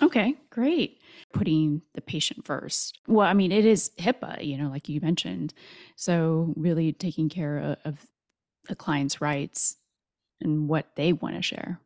Okay, 0.00 0.34
great. 0.50 0.98
Putting 1.32 1.82
the 1.94 2.00
patient 2.00 2.44
first. 2.44 2.98
Well, 3.06 3.26
I 3.26 3.34
mean, 3.34 3.52
it 3.52 3.64
is 3.64 3.90
HIPAA, 3.98 4.44
you 4.44 4.56
know, 4.58 4.68
like 4.68 4.88
you 4.88 5.00
mentioned. 5.00 5.54
So, 5.96 6.54
really 6.56 6.92
taking 6.92 7.28
care 7.28 7.76
of 7.84 8.06
the 8.68 8.76
client's 8.76 9.20
rights 9.20 9.76
and 10.40 10.68
what 10.68 10.86
they 10.96 11.12
want 11.12 11.36
to 11.36 11.42
share. 11.42 11.80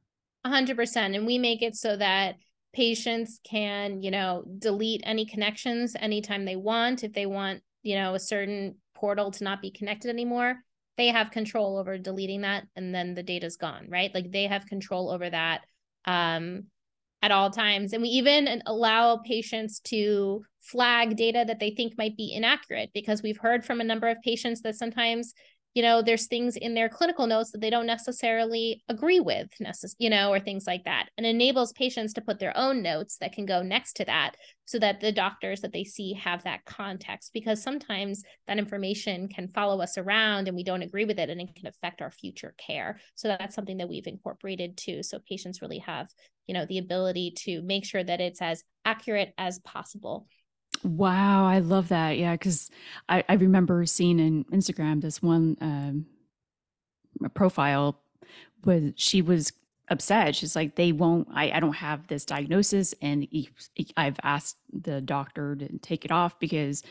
100%. 0.47 1.17
And 1.17 1.27
we 1.27 1.39
make 1.39 1.63
it 1.63 1.75
so 1.77 1.97
that 1.97 2.37
patients 2.73 3.41
can, 3.43 4.03
you 4.03 4.11
know, 4.11 4.45
delete 4.59 5.01
any 5.05 5.27
connections 5.27 5.97
anytime 5.99 6.45
they 6.45 6.57
want. 6.57 7.05
If 7.05 7.13
they 7.13 7.27
want, 7.27 7.63
you 7.83 7.97
know, 7.97 8.15
a 8.15 8.21
certain 8.21 8.77
portal 8.95 9.31
to 9.31 9.45
not 9.45 9.63
be 9.63 9.71
connected 9.71 10.11
anymore, 10.11 10.57
they 10.97 11.09
have 11.09 11.31
control 11.31 11.79
over 11.79 11.99
deleting 11.99 12.43
that 12.43 12.65
and 12.77 12.95
then 12.95 13.15
the 13.15 13.23
data's 13.23 13.57
gone, 13.57 13.87
right? 13.89 14.15
Like 14.15 14.31
they 14.31 14.45
have 14.47 14.67
control 14.67 15.11
over 15.11 15.29
that 15.29 15.63
um, 16.07 16.65
at 17.23 17.33
all 17.33 17.51
times. 17.51 17.93
And 17.93 18.03
we 18.03 18.09
even 18.11 18.63
allow 18.67 19.19
patients 19.19 19.81
to 19.81 20.45
flag 20.61 21.17
data 21.17 21.45
that 21.47 21.61
they 21.61 21.71
think 21.71 21.95
might 21.97 22.17
be 22.17 22.33
inaccurate 22.33 22.91
because 22.95 23.23
we've 23.23 23.39
heard 23.39 23.65
from 23.65 23.81
a 23.81 23.85
number 23.85 24.09
of 24.09 24.21
patients 24.23 24.63
that 24.63 24.77
sometimes 24.77 25.35
you 25.77 25.83
know 25.83 26.01
there's 26.01 26.27
things 26.27 26.57
in 26.57 26.73
their 26.73 26.89
clinical 26.89 27.27
notes 27.27 27.51
that 27.51 27.61
they 27.61 27.69
don't 27.69 27.87
necessarily 27.87 28.83
agree 28.89 29.21
with 29.21 29.49
you 29.99 30.09
know 30.09 30.33
or 30.33 30.41
things 30.41 30.67
like 30.67 30.83
that 30.85 31.11
and 31.19 31.27
enables 31.27 31.73
patients 31.75 32.15
to 32.15 32.23
put 32.23 32.41
their 32.41 32.57
own 32.57 32.83
notes 32.83 33.19
that 33.19 33.33
can 33.33 33.45
go 33.45 33.63
next 33.63 33.93
to 33.93 34.05
that 34.07 34.37
so 34.65 34.79
that 34.79 35.01
the 35.01 35.13
doctors 35.13 35.61
that 35.61 35.73
they 35.73 35.85
see 35.85 36.15
have 36.15 36.43
that 36.45 36.65
context 36.65 37.31
because 37.35 37.63
sometimes 37.63 38.23
that 38.49 38.59
information 38.59 39.29
can 39.29 39.49
follow 39.49 39.81
us 39.83 39.99
around 39.99 40.49
and 40.49 40.57
we 40.57 40.65
don't 40.65 40.83
agree 40.83 41.05
with 41.05 41.19
it 41.19 41.29
and 41.29 41.41
it 41.41 41.55
can 41.55 41.67
affect 41.67 42.03
our 42.03 42.11
future 42.11 42.55
care. 42.59 42.99
So 43.15 43.29
that's 43.29 43.55
something 43.55 43.77
that 43.77 43.89
we've 43.89 44.07
incorporated 44.07 44.77
too 44.77 45.03
so 45.03 45.19
patients 45.29 45.61
really 45.63 45.79
have 45.79 46.09
you 46.47 46.55
know 46.55 46.67
the 46.67 46.79
ability 46.79 47.33
to 47.37 47.61
make 47.63 47.85
sure 47.85 48.03
that 48.03 48.21
it's 48.21 48.41
as 48.41 48.65
accurate 48.85 49.35
as 49.37 49.59
possible 49.61 50.27
Wow, 50.83 51.47
I 51.47 51.61
love 51.61 51.89
that. 51.89 52.19
Yeah, 52.19 52.33
because 52.33 52.71
I, 53.09 53.25
I 53.29 53.35
remember 53.35 53.85
seeing 53.87 54.19
in 54.19 54.45
Instagram 54.45 55.01
this 55.01 55.23
one 55.23 55.57
um, 55.61 56.07
profile 57.35 58.01
was 58.65 58.93
she 58.97 59.23
was 59.23 59.53
upset. 59.89 60.35
She's 60.35 60.57
like, 60.57 60.77
they 60.77 60.93
won't. 60.93 61.29
I, 61.33 61.51
I 61.53 61.61
don't 61.61 61.75
have 61.77 62.07
this 62.09 62.25
diagnosis, 62.25 62.95
and 63.01 63.27
I've 63.97 64.19
asked 64.23 64.57
the 64.73 65.01
doctor 65.01 65.57
to 65.57 65.79
take 65.79 66.05
it 66.05 66.11
off 66.11 66.39
because 66.39 66.83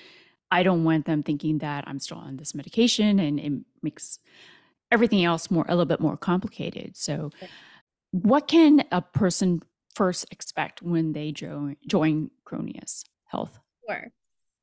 I 0.51 0.63
don't 0.63 0.83
want 0.83 1.05
them 1.05 1.23
thinking 1.23 1.59
that 1.59 1.83
I'm 1.87 1.99
still 1.99 2.17
on 2.17 2.37
this 2.37 2.55
medication, 2.55 3.19
and 3.19 3.39
it 3.39 3.53
makes 3.81 4.19
everything 4.91 5.23
else 5.23 5.49
more 5.51 5.65
a 5.67 5.71
little 5.71 5.85
bit 5.85 5.99
more 5.99 6.17
complicated. 6.17 6.95
So, 6.95 7.31
what 8.11 8.47
can 8.47 8.83
a 8.91 9.01
person 9.01 9.61
first 9.93 10.25
expect 10.31 10.81
when 10.81 11.13
they 11.13 11.31
join 11.31 11.77
join 11.87 12.31
Chronius 12.45 13.03
Health? 13.25 13.59
Sure. 13.87 14.07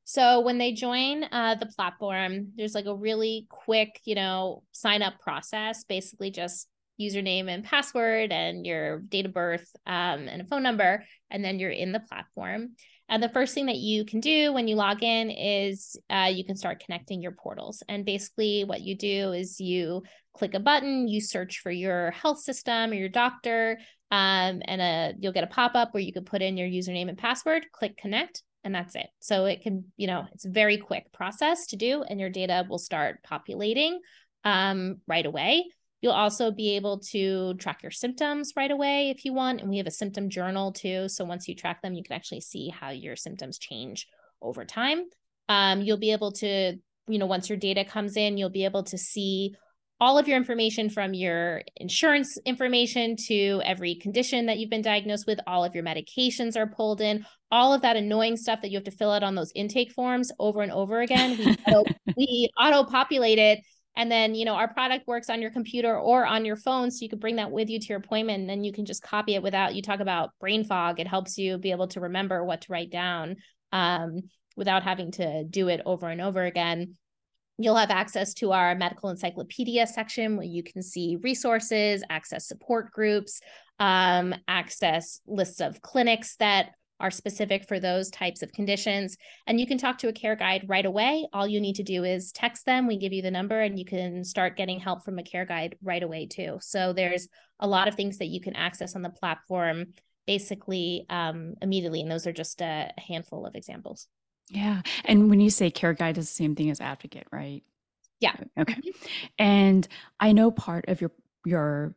So 0.04 0.40
when 0.40 0.58
they 0.58 0.72
join 0.72 1.24
uh, 1.24 1.54
the 1.54 1.66
platform, 1.66 2.48
there's 2.56 2.74
like 2.74 2.86
a 2.86 2.94
really 2.94 3.46
quick, 3.48 4.00
you 4.04 4.14
know, 4.14 4.62
sign 4.72 5.02
up 5.02 5.20
process. 5.20 5.84
Basically, 5.84 6.30
just 6.30 6.68
username 7.00 7.48
and 7.48 7.64
password 7.64 8.32
and 8.32 8.66
your 8.66 9.00
date 9.00 9.26
of 9.26 9.32
birth 9.32 9.68
um, 9.86 10.28
and 10.28 10.42
a 10.42 10.44
phone 10.44 10.62
number, 10.62 11.04
and 11.30 11.44
then 11.44 11.58
you're 11.58 11.70
in 11.70 11.92
the 11.92 12.00
platform. 12.00 12.72
And 13.08 13.22
the 13.22 13.28
first 13.28 13.54
thing 13.54 13.66
that 13.66 13.76
you 13.76 14.04
can 14.04 14.20
do 14.20 14.52
when 14.52 14.68
you 14.68 14.76
log 14.76 15.02
in 15.02 15.30
is 15.30 15.96
uh, 16.08 16.30
you 16.32 16.44
can 16.44 16.56
start 16.56 16.82
connecting 16.84 17.20
your 17.20 17.32
portals. 17.32 17.82
And 17.88 18.04
basically, 18.04 18.64
what 18.64 18.80
you 18.80 18.96
do 18.96 19.32
is 19.32 19.60
you 19.60 20.02
click 20.34 20.54
a 20.54 20.60
button, 20.60 21.08
you 21.08 21.20
search 21.20 21.60
for 21.60 21.70
your 21.70 22.10
health 22.12 22.40
system 22.40 22.90
or 22.90 22.94
your 22.94 23.08
doctor, 23.08 23.78
um, 24.10 24.62
and 24.64 24.80
a, 24.80 24.84
uh, 24.84 25.12
you'll 25.18 25.32
get 25.32 25.44
a 25.44 25.48
pop 25.48 25.72
up 25.74 25.92
where 25.92 26.02
you 26.02 26.12
can 26.12 26.24
put 26.24 26.42
in 26.42 26.56
your 26.56 26.68
username 26.68 27.08
and 27.08 27.18
password, 27.18 27.66
click 27.72 27.96
connect, 27.96 28.42
and 28.64 28.74
that's 28.74 28.94
it. 28.94 29.08
So 29.20 29.46
it 29.46 29.62
can, 29.62 29.92
you 29.96 30.06
know, 30.06 30.26
it's 30.32 30.44
a 30.44 30.50
very 30.50 30.76
quick 30.76 31.12
process 31.12 31.66
to 31.68 31.76
do, 31.76 32.02
and 32.02 32.20
your 32.20 32.30
data 32.30 32.64
will 32.68 32.78
start 32.78 33.22
populating 33.22 34.00
um, 34.44 35.00
right 35.06 35.26
away. 35.26 35.64
You'll 36.00 36.12
also 36.12 36.50
be 36.50 36.74
able 36.74 36.98
to 37.10 37.54
track 37.54 37.82
your 37.82 37.92
symptoms 37.92 38.54
right 38.56 38.70
away 38.70 39.10
if 39.10 39.24
you 39.24 39.32
want. 39.32 39.60
And 39.60 39.70
we 39.70 39.78
have 39.78 39.86
a 39.86 39.92
symptom 39.92 40.28
journal 40.28 40.72
too. 40.72 41.08
So 41.08 41.24
once 41.24 41.46
you 41.46 41.54
track 41.54 41.80
them, 41.80 41.94
you 41.94 42.02
can 42.02 42.16
actually 42.16 42.40
see 42.40 42.70
how 42.70 42.90
your 42.90 43.14
symptoms 43.14 43.56
change 43.56 44.08
over 44.40 44.64
time. 44.64 45.04
Um, 45.48 45.80
you'll 45.80 45.98
be 45.98 46.10
able 46.10 46.32
to, 46.32 46.76
you 47.06 47.18
know, 47.18 47.26
once 47.26 47.48
your 47.48 47.58
data 47.58 47.84
comes 47.84 48.16
in, 48.16 48.36
you'll 48.36 48.50
be 48.50 48.64
able 48.64 48.82
to 48.84 48.98
see 48.98 49.54
all 50.02 50.18
of 50.18 50.26
your 50.26 50.36
information 50.36 50.90
from 50.90 51.14
your 51.14 51.62
insurance 51.76 52.36
information 52.44 53.14
to 53.14 53.62
every 53.64 53.94
condition 53.94 54.46
that 54.46 54.58
you've 54.58 54.68
been 54.68 54.82
diagnosed 54.82 55.28
with, 55.28 55.38
all 55.46 55.64
of 55.64 55.76
your 55.76 55.84
medications 55.84 56.56
are 56.56 56.66
pulled 56.66 57.00
in, 57.00 57.24
all 57.52 57.72
of 57.72 57.82
that 57.82 57.94
annoying 57.94 58.36
stuff 58.36 58.60
that 58.60 58.72
you 58.72 58.76
have 58.76 58.84
to 58.84 58.90
fill 58.90 59.12
out 59.12 59.22
on 59.22 59.36
those 59.36 59.52
intake 59.54 59.92
forms 59.92 60.32
over 60.40 60.60
and 60.60 60.72
over 60.72 61.02
again. 61.02 61.38
We 61.38 61.46
auto, 61.68 61.84
we 62.16 62.50
auto 62.60 62.82
populate 62.82 63.38
it. 63.38 63.60
And 63.94 64.10
then, 64.10 64.34
you 64.34 64.44
know, 64.44 64.54
our 64.54 64.74
product 64.74 65.06
works 65.06 65.30
on 65.30 65.40
your 65.40 65.52
computer 65.52 65.96
or 65.96 66.26
on 66.26 66.44
your 66.44 66.56
phone. 66.56 66.90
So 66.90 67.04
you 67.04 67.08
can 67.08 67.20
bring 67.20 67.36
that 67.36 67.52
with 67.52 67.70
you 67.70 67.78
to 67.78 67.86
your 67.86 67.98
appointment 67.98 68.40
and 68.40 68.50
then 68.50 68.64
you 68.64 68.72
can 68.72 68.84
just 68.84 69.04
copy 69.04 69.36
it 69.36 69.42
without 69.44 69.76
you 69.76 69.82
talk 69.82 70.00
about 70.00 70.30
brain 70.40 70.64
fog. 70.64 70.98
It 70.98 71.06
helps 71.06 71.38
you 71.38 71.58
be 71.58 71.70
able 71.70 71.86
to 71.88 72.00
remember 72.00 72.44
what 72.44 72.62
to 72.62 72.72
write 72.72 72.90
down 72.90 73.36
um, 73.70 74.22
without 74.56 74.82
having 74.82 75.12
to 75.12 75.44
do 75.44 75.68
it 75.68 75.80
over 75.86 76.08
and 76.08 76.20
over 76.20 76.42
again. 76.42 76.96
You'll 77.62 77.76
have 77.76 77.90
access 77.90 78.34
to 78.34 78.52
our 78.52 78.74
medical 78.74 79.10
encyclopedia 79.10 79.86
section 79.86 80.36
where 80.36 80.46
you 80.46 80.62
can 80.62 80.82
see 80.82 81.16
resources, 81.22 82.02
access 82.10 82.48
support 82.48 82.90
groups, 82.90 83.40
um, 83.78 84.34
access 84.48 85.20
lists 85.26 85.60
of 85.60 85.80
clinics 85.80 86.36
that 86.36 86.70
are 86.98 87.10
specific 87.10 87.66
for 87.66 87.80
those 87.80 88.10
types 88.10 88.42
of 88.42 88.52
conditions. 88.52 89.16
And 89.46 89.60
you 89.60 89.66
can 89.66 89.76
talk 89.76 89.98
to 89.98 90.08
a 90.08 90.12
care 90.12 90.36
guide 90.36 90.66
right 90.68 90.86
away. 90.86 91.26
All 91.32 91.48
you 91.48 91.60
need 91.60 91.74
to 91.76 91.82
do 91.82 92.04
is 92.04 92.32
text 92.32 92.64
them. 92.64 92.86
We 92.86 92.96
give 92.96 93.12
you 93.12 93.22
the 93.22 93.30
number 93.30 93.60
and 93.60 93.78
you 93.78 93.84
can 93.84 94.24
start 94.24 94.56
getting 94.56 94.78
help 94.78 95.04
from 95.04 95.18
a 95.18 95.22
care 95.24 95.44
guide 95.44 95.76
right 95.82 96.02
away, 96.02 96.26
too. 96.26 96.58
So 96.60 96.92
there's 96.92 97.28
a 97.58 97.66
lot 97.66 97.88
of 97.88 97.96
things 97.96 98.18
that 98.18 98.26
you 98.26 98.40
can 98.40 98.54
access 98.54 98.94
on 98.94 99.02
the 99.02 99.10
platform 99.10 99.86
basically 100.26 101.04
um, 101.10 101.54
immediately. 101.60 102.00
And 102.00 102.10
those 102.10 102.28
are 102.28 102.32
just 102.32 102.60
a 102.60 102.90
handful 102.98 103.46
of 103.46 103.56
examples. 103.56 104.06
Yeah. 104.50 104.82
And 105.04 105.30
when 105.30 105.40
you 105.40 105.50
say 105.50 105.70
care 105.70 105.94
guide 105.94 106.18
is 106.18 106.28
the 106.28 106.34
same 106.34 106.54
thing 106.54 106.70
as 106.70 106.80
advocate, 106.80 107.26
right? 107.32 107.62
Yeah. 108.20 108.34
Okay. 108.58 108.74
Mm-hmm. 108.74 109.06
And 109.38 109.88
I 110.20 110.32
know 110.32 110.50
part 110.50 110.88
of 110.88 111.00
your 111.00 111.10
your 111.44 111.94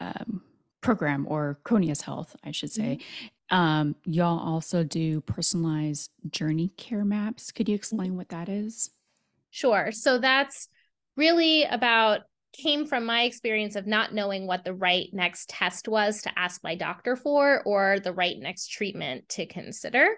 um, 0.00 0.42
program 0.80 1.26
or 1.28 1.60
Chronius 1.64 2.02
Health, 2.02 2.34
I 2.44 2.50
should 2.50 2.72
say, 2.72 2.98
mm-hmm. 3.52 3.56
um, 3.56 3.96
y'all 4.04 4.40
also 4.40 4.82
do 4.82 5.20
personalized 5.20 6.10
journey 6.30 6.72
care 6.76 7.04
maps. 7.04 7.52
Could 7.52 7.68
you 7.68 7.74
mm-hmm. 7.74 7.80
explain 7.80 8.16
what 8.16 8.30
that 8.30 8.48
is? 8.48 8.90
Sure. 9.50 9.92
So 9.92 10.18
that's 10.18 10.68
really 11.16 11.64
about 11.64 12.20
came 12.52 12.86
from 12.86 13.04
my 13.04 13.22
experience 13.22 13.76
of 13.76 13.86
not 13.86 14.14
knowing 14.14 14.46
what 14.46 14.64
the 14.64 14.74
right 14.74 15.08
next 15.12 15.48
test 15.50 15.86
was 15.86 16.22
to 16.22 16.38
ask 16.38 16.64
my 16.64 16.74
doctor 16.74 17.14
for 17.14 17.62
or 17.64 18.00
the 18.00 18.12
right 18.12 18.36
next 18.38 18.68
treatment 18.68 19.28
to 19.28 19.46
consider 19.46 20.08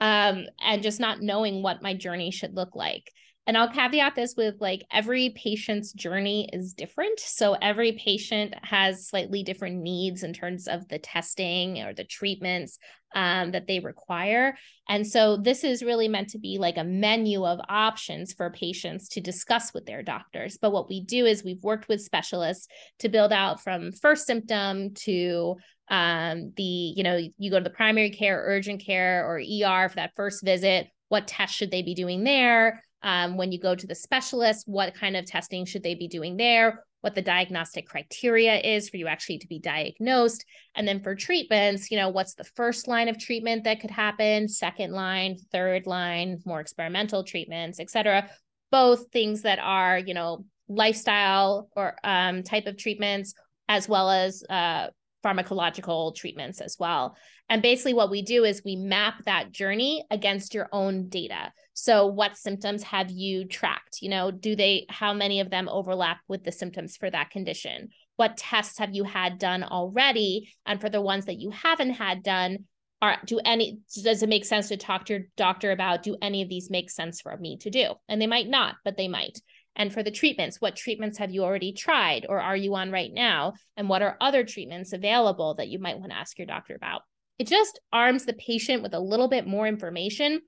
um, 0.00 0.46
and 0.60 0.82
just 0.82 1.00
not 1.00 1.20
knowing 1.20 1.62
what 1.62 1.82
my 1.82 1.94
journey 1.94 2.30
should 2.30 2.54
look 2.54 2.74
like. 2.74 3.10
And 3.48 3.56
I'll 3.56 3.72
caveat 3.72 4.14
this 4.14 4.34
with 4.36 4.56
like 4.60 4.84
every 4.92 5.30
patient's 5.30 5.94
journey 5.94 6.50
is 6.52 6.74
different. 6.74 7.18
So 7.18 7.54
every 7.54 7.92
patient 7.92 8.54
has 8.62 9.08
slightly 9.08 9.42
different 9.42 9.76
needs 9.76 10.22
in 10.22 10.34
terms 10.34 10.68
of 10.68 10.86
the 10.88 10.98
testing 10.98 11.80
or 11.80 11.94
the 11.94 12.04
treatments 12.04 12.78
um, 13.14 13.52
that 13.52 13.66
they 13.66 13.80
require. 13.80 14.58
And 14.86 15.06
so 15.06 15.38
this 15.38 15.64
is 15.64 15.82
really 15.82 16.08
meant 16.08 16.28
to 16.30 16.38
be 16.38 16.58
like 16.58 16.76
a 16.76 16.84
menu 16.84 17.46
of 17.46 17.58
options 17.70 18.34
for 18.34 18.50
patients 18.50 19.08
to 19.10 19.22
discuss 19.22 19.72
with 19.72 19.86
their 19.86 20.02
doctors. 20.02 20.58
But 20.60 20.72
what 20.72 20.90
we 20.90 21.02
do 21.02 21.24
is 21.24 21.42
we've 21.42 21.62
worked 21.62 21.88
with 21.88 22.02
specialists 22.02 22.68
to 22.98 23.08
build 23.08 23.32
out 23.32 23.62
from 23.62 23.92
first 23.92 24.26
symptom 24.26 24.92
to 25.06 25.56
um, 25.90 26.52
the, 26.56 26.62
you 26.62 27.02
know, 27.02 27.18
you 27.38 27.50
go 27.50 27.58
to 27.58 27.64
the 27.64 27.70
primary 27.70 28.10
care, 28.10 28.42
urgent 28.46 28.84
care, 28.84 29.26
or 29.26 29.38
ER 29.38 29.88
for 29.88 29.96
that 29.96 30.12
first 30.16 30.44
visit. 30.44 30.88
What 31.08 31.26
tests 31.26 31.56
should 31.56 31.70
they 31.70 31.82
be 31.82 31.94
doing 31.94 32.24
there? 32.24 32.82
Um, 33.02 33.36
when 33.36 33.52
you 33.52 33.60
go 33.60 33.74
to 33.74 33.86
the 33.86 33.94
specialist, 33.94 34.64
what 34.66 34.94
kind 34.94 35.16
of 35.16 35.24
testing 35.24 35.64
should 35.64 35.82
they 35.82 35.94
be 35.94 36.08
doing 36.08 36.36
there? 36.36 36.84
what 37.00 37.14
the 37.14 37.22
diagnostic 37.22 37.86
criteria 37.86 38.58
is 38.58 38.88
for 38.88 38.96
you 38.96 39.06
actually 39.06 39.38
to 39.38 39.46
be 39.46 39.60
diagnosed. 39.60 40.44
And 40.74 40.86
then 40.86 41.00
for 41.00 41.14
treatments, 41.14 41.90
you 41.90 41.96
know, 41.96 42.08
what's 42.08 42.34
the 42.34 42.44
first 42.44 42.88
line 42.88 43.08
of 43.08 43.18
treatment 43.18 43.64
that 43.64 43.80
could 43.80 43.90
happen, 43.90 44.48
second 44.48 44.92
line, 44.92 45.36
third 45.52 45.86
line, 45.86 46.38
more 46.44 46.60
experimental 46.60 47.22
treatments, 47.22 47.78
et 47.78 47.90
cetera. 47.90 48.28
Both 48.70 49.10
things 49.12 49.42
that 49.42 49.58
are, 49.60 49.98
you 49.98 50.14
know, 50.14 50.44
lifestyle 50.68 51.68
or 51.76 51.96
um, 52.02 52.42
type 52.42 52.66
of 52.66 52.76
treatments, 52.76 53.32
as 53.68 53.88
well 53.88 54.10
as 54.10 54.42
uh, 54.50 54.88
pharmacological 55.24 56.14
treatments 56.14 56.60
as 56.60 56.76
well. 56.78 57.16
And 57.48 57.62
basically, 57.62 57.94
what 57.94 58.10
we 58.10 58.22
do 58.22 58.44
is 58.44 58.62
we 58.64 58.76
map 58.76 59.24
that 59.24 59.52
journey 59.52 60.04
against 60.10 60.54
your 60.54 60.68
own 60.72 61.08
data. 61.08 61.52
So, 61.74 62.06
what 62.06 62.36
symptoms 62.36 62.82
have 62.84 63.10
you 63.10 63.46
tracked? 63.46 64.02
You 64.02 64.10
know, 64.10 64.30
do 64.30 64.54
they, 64.54 64.86
how 64.88 65.14
many 65.14 65.40
of 65.40 65.50
them 65.50 65.68
overlap 65.68 66.18
with 66.28 66.44
the 66.44 66.52
symptoms 66.52 66.96
for 66.96 67.10
that 67.10 67.30
condition? 67.30 67.88
What 68.16 68.36
tests 68.36 68.78
have 68.78 68.94
you 68.94 69.04
had 69.04 69.38
done 69.38 69.62
already? 69.62 70.50
And 70.66 70.80
for 70.80 70.90
the 70.90 71.00
ones 71.00 71.26
that 71.26 71.38
you 71.38 71.50
haven't 71.50 71.92
had 71.92 72.22
done, 72.22 72.64
are 73.00 73.18
do 73.24 73.40
any 73.44 73.78
does 74.02 74.22
it 74.22 74.28
make 74.28 74.44
sense 74.44 74.68
to 74.68 74.76
talk 74.76 75.04
to 75.04 75.12
your 75.14 75.22
doctor 75.36 75.70
about 75.70 76.02
do 76.02 76.16
any 76.20 76.42
of 76.42 76.48
these 76.48 76.68
make 76.68 76.90
sense 76.90 77.20
for 77.20 77.36
me 77.36 77.56
to 77.56 77.70
do 77.70 77.94
and 78.08 78.20
they 78.20 78.26
might 78.26 78.48
not 78.48 78.74
but 78.84 78.96
they 78.96 79.08
might 79.08 79.40
and 79.78 79.92
for 79.92 80.02
the 80.02 80.10
treatments, 80.10 80.60
what 80.60 80.76
treatments 80.76 81.16
have 81.18 81.30
you 81.30 81.44
already 81.44 81.72
tried 81.72 82.26
or 82.28 82.40
are 82.40 82.56
you 82.56 82.74
on 82.74 82.90
right 82.90 83.12
now? 83.12 83.54
And 83.76 83.88
what 83.88 84.02
are 84.02 84.16
other 84.20 84.44
treatments 84.44 84.92
available 84.92 85.54
that 85.54 85.68
you 85.68 85.78
might 85.78 85.98
want 85.98 86.10
to 86.10 86.18
ask 86.18 86.36
your 86.36 86.46
doctor 86.46 86.74
about? 86.74 87.02
It 87.38 87.46
just 87.46 87.78
arms 87.92 88.24
the 88.24 88.32
patient 88.32 88.82
with 88.82 88.92
a 88.92 89.00
little 89.00 89.28
bit 89.28 89.46
more 89.46 89.68
information 89.68 90.40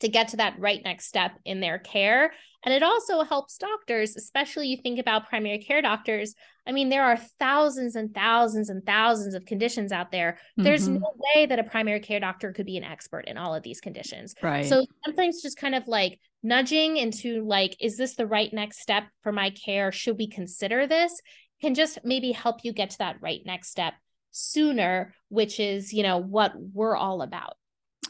to 0.00 0.08
get 0.08 0.28
to 0.28 0.36
that 0.36 0.58
right 0.58 0.80
next 0.84 1.06
step 1.06 1.32
in 1.44 1.60
their 1.60 1.78
care. 1.78 2.32
And 2.64 2.74
it 2.74 2.82
also 2.82 3.22
helps 3.22 3.58
doctors, 3.58 4.16
especially 4.16 4.68
you 4.68 4.76
think 4.82 4.98
about 4.98 5.28
primary 5.28 5.58
care 5.58 5.80
doctors. 5.80 6.34
I 6.66 6.72
mean, 6.72 6.88
there 6.88 7.04
are 7.04 7.16
thousands 7.38 7.94
and 7.94 8.12
thousands 8.12 8.70
and 8.70 8.84
thousands 8.84 9.34
of 9.34 9.44
conditions 9.44 9.92
out 9.92 10.10
there. 10.10 10.32
Mm-hmm. 10.32 10.64
There's 10.64 10.88
no 10.88 11.14
way 11.34 11.46
that 11.46 11.60
a 11.60 11.64
primary 11.64 12.00
care 12.00 12.18
doctor 12.18 12.52
could 12.52 12.66
be 12.66 12.76
an 12.76 12.84
expert 12.84 13.26
in 13.28 13.38
all 13.38 13.54
of 13.54 13.62
these 13.62 13.80
conditions. 13.80 14.34
Right. 14.42 14.66
So 14.66 14.84
sometimes 15.04 15.42
just 15.42 15.58
kind 15.58 15.76
of 15.76 15.86
like 15.86 16.18
nudging 16.42 16.96
into 16.96 17.46
like, 17.46 17.76
is 17.80 17.96
this 17.96 18.16
the 18.16 18.26
right 18.26 18.52
next 18.52 18.80
step 18.80 19.04
for 19.22 19.30
my 19.30 19.50
care? 19.50 19.92
Should 19.92 20.18
we 20.18 20.28
consider 20.28 20.86
this? 20.86 21.20
Can 21.62 21.74
just 21.74 22.00
maybe 22.04 22.32
help 22.32 22.64
you 22.64 22.72
get 22.72 22.90
to 22.90 22.98
that 22.98 23.16
right 23.20 23.40
next 23.46 23.70
step 23.70 23.94
sooner, 24.32 25.14
which 25.28 25.60
is, 25.60 25.92
you 25.92 26.02
know, 26.02 26.18
what 26.18 26.52
we're 26.56 26.96
all 26.96 27.22
about. 27.22 27.54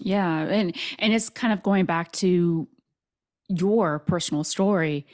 Yeah, 0.00 0.42
and 0.42 0.76
and 0.98 1.12
it's 1.12 1.28
kind 1.28 1.52
of 1.52 1.62
going 1.62 1.84
back 1.86 2.12
to 2.12 2.68
your 3.48 4.00
personal 4.00 4.44
story. 4.44 5.06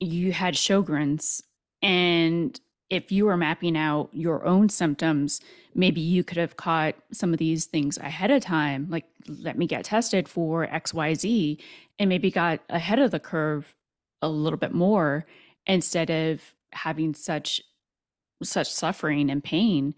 You 0.00 0.32
had 0.32 0.54
Sjogren's 0.54 1.42
and 1.82 2.60
if 2.90 3.10
you 3.10 3.24
were 3.24 3.38
mapping 3.38 3.74
out 3.76 4.10
your 4.12 4.44
own 4.44 4.68
symptoms, 4.68 5.40
maybe 5.74 6.00
you 6.02 6.22
could 6.22 6.36
have 6.36 6.58
caught 6.58 6.94
some 7.10 7.32
of 7.32 7.38
these 7.38 7.64
things 7.64 7.96
ahead 7.96 8.30
of 8.30 8.42
time, 8.42 8.86
like 8.90 9.06
let 9.26 9.56
me 9.56 9.66
get 9.66 9.84
tested 9.86 10.28
for 10.28 10.66
XYZ, 10.66 11.58
and 11.98 12.08
maybe 12.10 12.30
got 12.30 12.60
ahead 12.68 12.98
of 12.98 13.10
the 13.10 13.18
curve 13.18 13.74
a 14.20 14.28
little 14.28 14.58
bit 14.58 14.74
more 14.74 15.24
instead 15.66 16.10
of 16.10 16.42
having 16.72 17.14
such 17.14 17.62
such 18.42 18.70
suffering 18.70 19.30
and 19.30 19.42
pain 19.42 19.94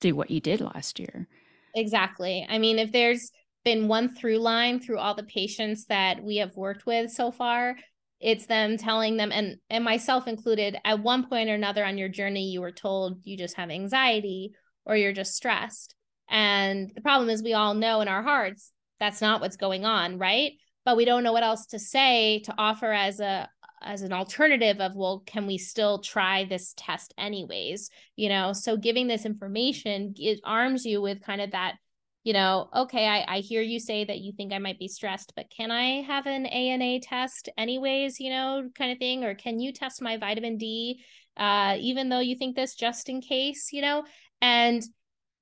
through 0.00 0.14
what 0.14 0.30
you 0.30 0.40
did 0.40 0.60
last 0.60 0.98
year. 0.98 1.26
Exactly. 1.74 2.46
I 2.48 2.58
mean, 2.58 2.78
if 2.78 2.92
there's 2.92 3.30
been 3.66 3.88
one 3.88 4.14
through 4.14 4.38
line 4.38 4.78
through 4.78 4.96
all 4.96 5.16
the 5.16 5.24
patients 5.24 5.86
that 5.86 6.22
we 6.22 6.36
have 6.36 6.56
worked 6.56 6.86
with 6.86 7.10
so 7.10 7.32
far. 7.32 7.76
It's 8.20 8.46
them 8.46 8.78
telling 8.78 9.16
them 9.16 9.32
and 9.32 9.56
and 9.68 9.84
myself 9.84 10.28
included 10.28 10.78
at 10.84 11.02
one 11.02 11.26
point 11.28 11.50
or 11.50 11.54
another 11.54 11.84
on 11.84 11.98
your 11.98 12.08
journey 12.08 12.48
you 12.48 12.60
were 12.60 12.70
told 12.70 13.18
you 13.24 13.36
just 13.36 13.56
have 13.56 13.68
anxiety 13.68 14.52
or 14.84 14.96
you're 14.96 15.12
just 15.12 15.34
stressed. 15.34 15.96
And 16.30 16.92
the 16.94 17.00
problem 17.00 17.28
is 17.28 17.42
we 17.42 17.54
all 17.54 17.74
know 17.74 18.00
in 18.00 18.08
our 18.08 18.22
hearts 18.22 18.72
that's 19.00 19.20
not 19.20 19.40
what's 19.40 19.56
going 19.56 19.84
on 19.84 20.16
right? 20.16 20.52
But 20.84 20.96
we 20.96 21.04
don't 21.04 21.24
know 21.24 21.32
what 21.32 21.42
else 21.42 21.66
to 21.66 21.80
say 21.80 22.38
to 22.44 22.54
offer 22.56 22.92
as 22.92 23.18
a 23.18 23.48
as 23.82 24.02
an 24.02 24.12
alternative 24.12 24.80
of 24.80 24.94
well 24.94 25.24
can 25.26 25.44
we 25.44 25.58
still 25.58 25.98
try 25.98 26.44
this 26.44 26.72
test 26.76 27.12
anyways? 27.18 27.90
You 28.14 28.28
know 28.28 28.52
so 28.52 28.76
giving 28.76 29.08
this 29.08 29.26
information 29.26 30.14
it 30.18 30.38
arms 30.44 30.86
you 30.86 31.02
with 31.02 31.20
kind 31.20 31.40
of 31.40 31.50
that 31.50 31.78
you 32.26 32.32
know, 32.32 32.68
okay, 32.74 33.06
I, 33.06 33.36
I 33.36 33.38
hear 33.38 33.62
you 33.62 33.78
say 33.78 34.04
that 34.04 34.18
you 34.18 34.32
think 34.32 34.52
I 34.52 34.58
might 34.58 34.80
be 34.80 34.88
stressed, 34.88 35.34
but 35.36 35.46
can 35.48 35.70
I 35.70 36.02
have 36.02 36.26
an 36.26 36.44
ANA 36.46 36.98
test 36.98 37.48
anyways, 37.56 38.18
you 38.18 38.30
know, 38.30 38.68
kind 38.76 38.90
of 38.90 38.98
thing? 38.98 39.22
Or 39.22 39.36
can 39.36 39.60
you 39.60 39.72
test 39.72 40.02
my 40.02 40.16
vitamin 40.16 40.56
D, 40.56 41.04
uh, 41.36 41.76
even 41.78 42.08
though 42.08 42.18
you 42.18 42.34
think 42.34 42.56
this 42.56 42.74
just 42.74 43.08
in 43.08 43.20
case, 43.20 43.68
you 43.70 43.80
know? 43.80 44.02
And 44.42 44.82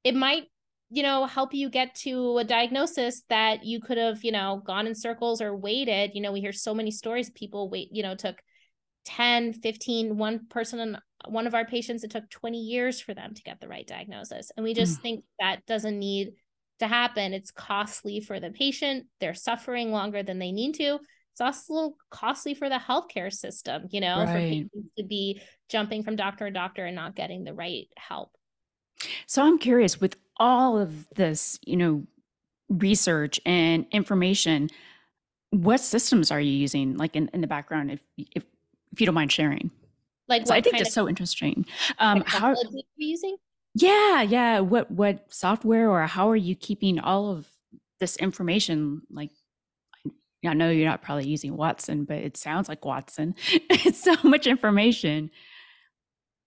it 0.04 0.14
might, 0.14 0.42
you 0.90 1.02
know, 1.02 1.24
help 1.24 1.54
you 1.54 1.70
get 1.70 1.94
to 2.02 2.36
a 2.36 2.44
diagnosis 2.44 3.22
that 3.30 3.64
you 3.64 3.80
could 3.80 3.96
have, 3.96 4.22
you 4.22 4.32
know, 4.32 4.60
gone 4.62 4.86
in 4.86 4.94
circles 4.94 5.40
or 5.40 5.56
waited. 5.56 6.10
You 6.12 6.20
know, 6.20 6.32
we 6.32 6.42
hear 6.42 6.52
so 6.52 6.74
many 6.74 6.90
stories, 6.90 7.30
people 7.30 7.70
wait, 7.70 7.88
you 7.92 8.02
know, 8.02 8.14
took 8.14 8.36
10, 9.06 9.54
15, 9.54 10.18
one 10.18 10.48
person 10.50 10.98
one 11.26 11.46
of 11.46 11.54
our 11.54 11.64
patients, 11.64 12.04
it 12.04 12.10
took 12.10 12.28
20 12.28 12.58
years 12.58 13.00
for 13.00 13.14
them 13.14 13.32
to 13.32 13.42
get 13.42 13.58
the 13.58 13.68
right 13.68 13.86
diagnosis. 13.86 14.52
And 14.54 14.64
we 14.64 14.74
just 14.74 14.98
mm. 14.98 15.02
think 15.02 15.24
that 15.40 15.64
doesn't 15.66 15.98
need 15.98 16.34
to 16.84 16.94
happen. 16.94 17.32
It's 17.32 17.50
costly 17.50 18.20
for 18.20 18.40
the 18.40 18.50
patient. 18.50 19.06
They're 19.20 19.34
suffering 19.34 19.90
longer 19.90 20.22
than 20.22 20.38
they 20.38 20.52
need 20.52 20.74
to. 20.74 20.98
It's 21.32 21.40
also 21.40 21.96
costly 22.10 22.54
for 22.54 22.68
the 22.68 22.76
healthcare 22.76 23.32
system, 23.32 23.88
you 23.90 24.00
know, 24.00 24.18
right. 24.18 24.26
for 24.26 24.38
patients 24.38 24.90
to 24.98 25.04
be 25.04 25.40
jumping 25.68 26.04
from 26.04 26.14
doctor 26.14 26.46
to 26.46 26.52
doctor 26.52 26.86
and 26.86 26.94
not 26.94 27.16
getting 27.16 27.42
the 27.42 27.52
right 27.52 27.88
help. 27.96 28.30
So 29.26 29.42
I'm 29.42 29.58
curious 29.58 30.00
with 30.00 30.16
all 30.36 30.78
of 30.78 31.08
this, 31.16 31.58
you 31.66 31.76
know, 31.76 32.04
research 32.68 33.40
and 33.44 33.86
information, 33.90 34.70
what 35.50 35.80
systems 35.80 36.30
are 36.30 36.40
you 36.40 36.52
using 36.52 36.96
like 36.96 37.16
in, 37.16 37.28
in 37.32 37.40
the 37.40 37.46
background 37.46 37.90
if 37.90 38.00
if 38.16 38.44
if 38.92 39.00
you 39.00 39.06
don't 39.06 39.14
mind 39.14 39.32
sharing? 39.32 39.70
Like 40.28 40.46
so 40.46 40.54
I 40.54 40.60
think 40.60 40.78
that's 40.78 40.94
so 40.94 41.08
interesting. 41.08 41.66
Um 41.98 42.22
how 42.26 42.48
are 42.48 42.56
you 42.70 42.82
using? 42.96 43.36
Yeah, 43.74 44.22
yeah. 44.22 44.60
What 44.60 44.90
what 44.90 45.32
software 45.32 45.90
or 45.90 46.06
how 46.06 46.30
are 46.30 46.36
you 46.36 46.54
keeping 46.54 47.00
all 47.00 47.30
of 47.30 47.46
this 47.98 48.16
information? 48.16 49.02
Like, 49.10 49.30
I 50.46 50.54
know 50.54 50.70
you're 50.70 50.88
not 50.88 51.02
probably 51.02 51.26
using 51.26 51.56
Watson, 51.56 52.04
but 52.04 52.18
it 52.18 52.36
sounds 52.36 52.68
like 52.68 52.84
Watson. 52.84 53.34
it's 53.48 54.02
so 54.02 54.14
much 54.22 54.46
information. 54.46 55.30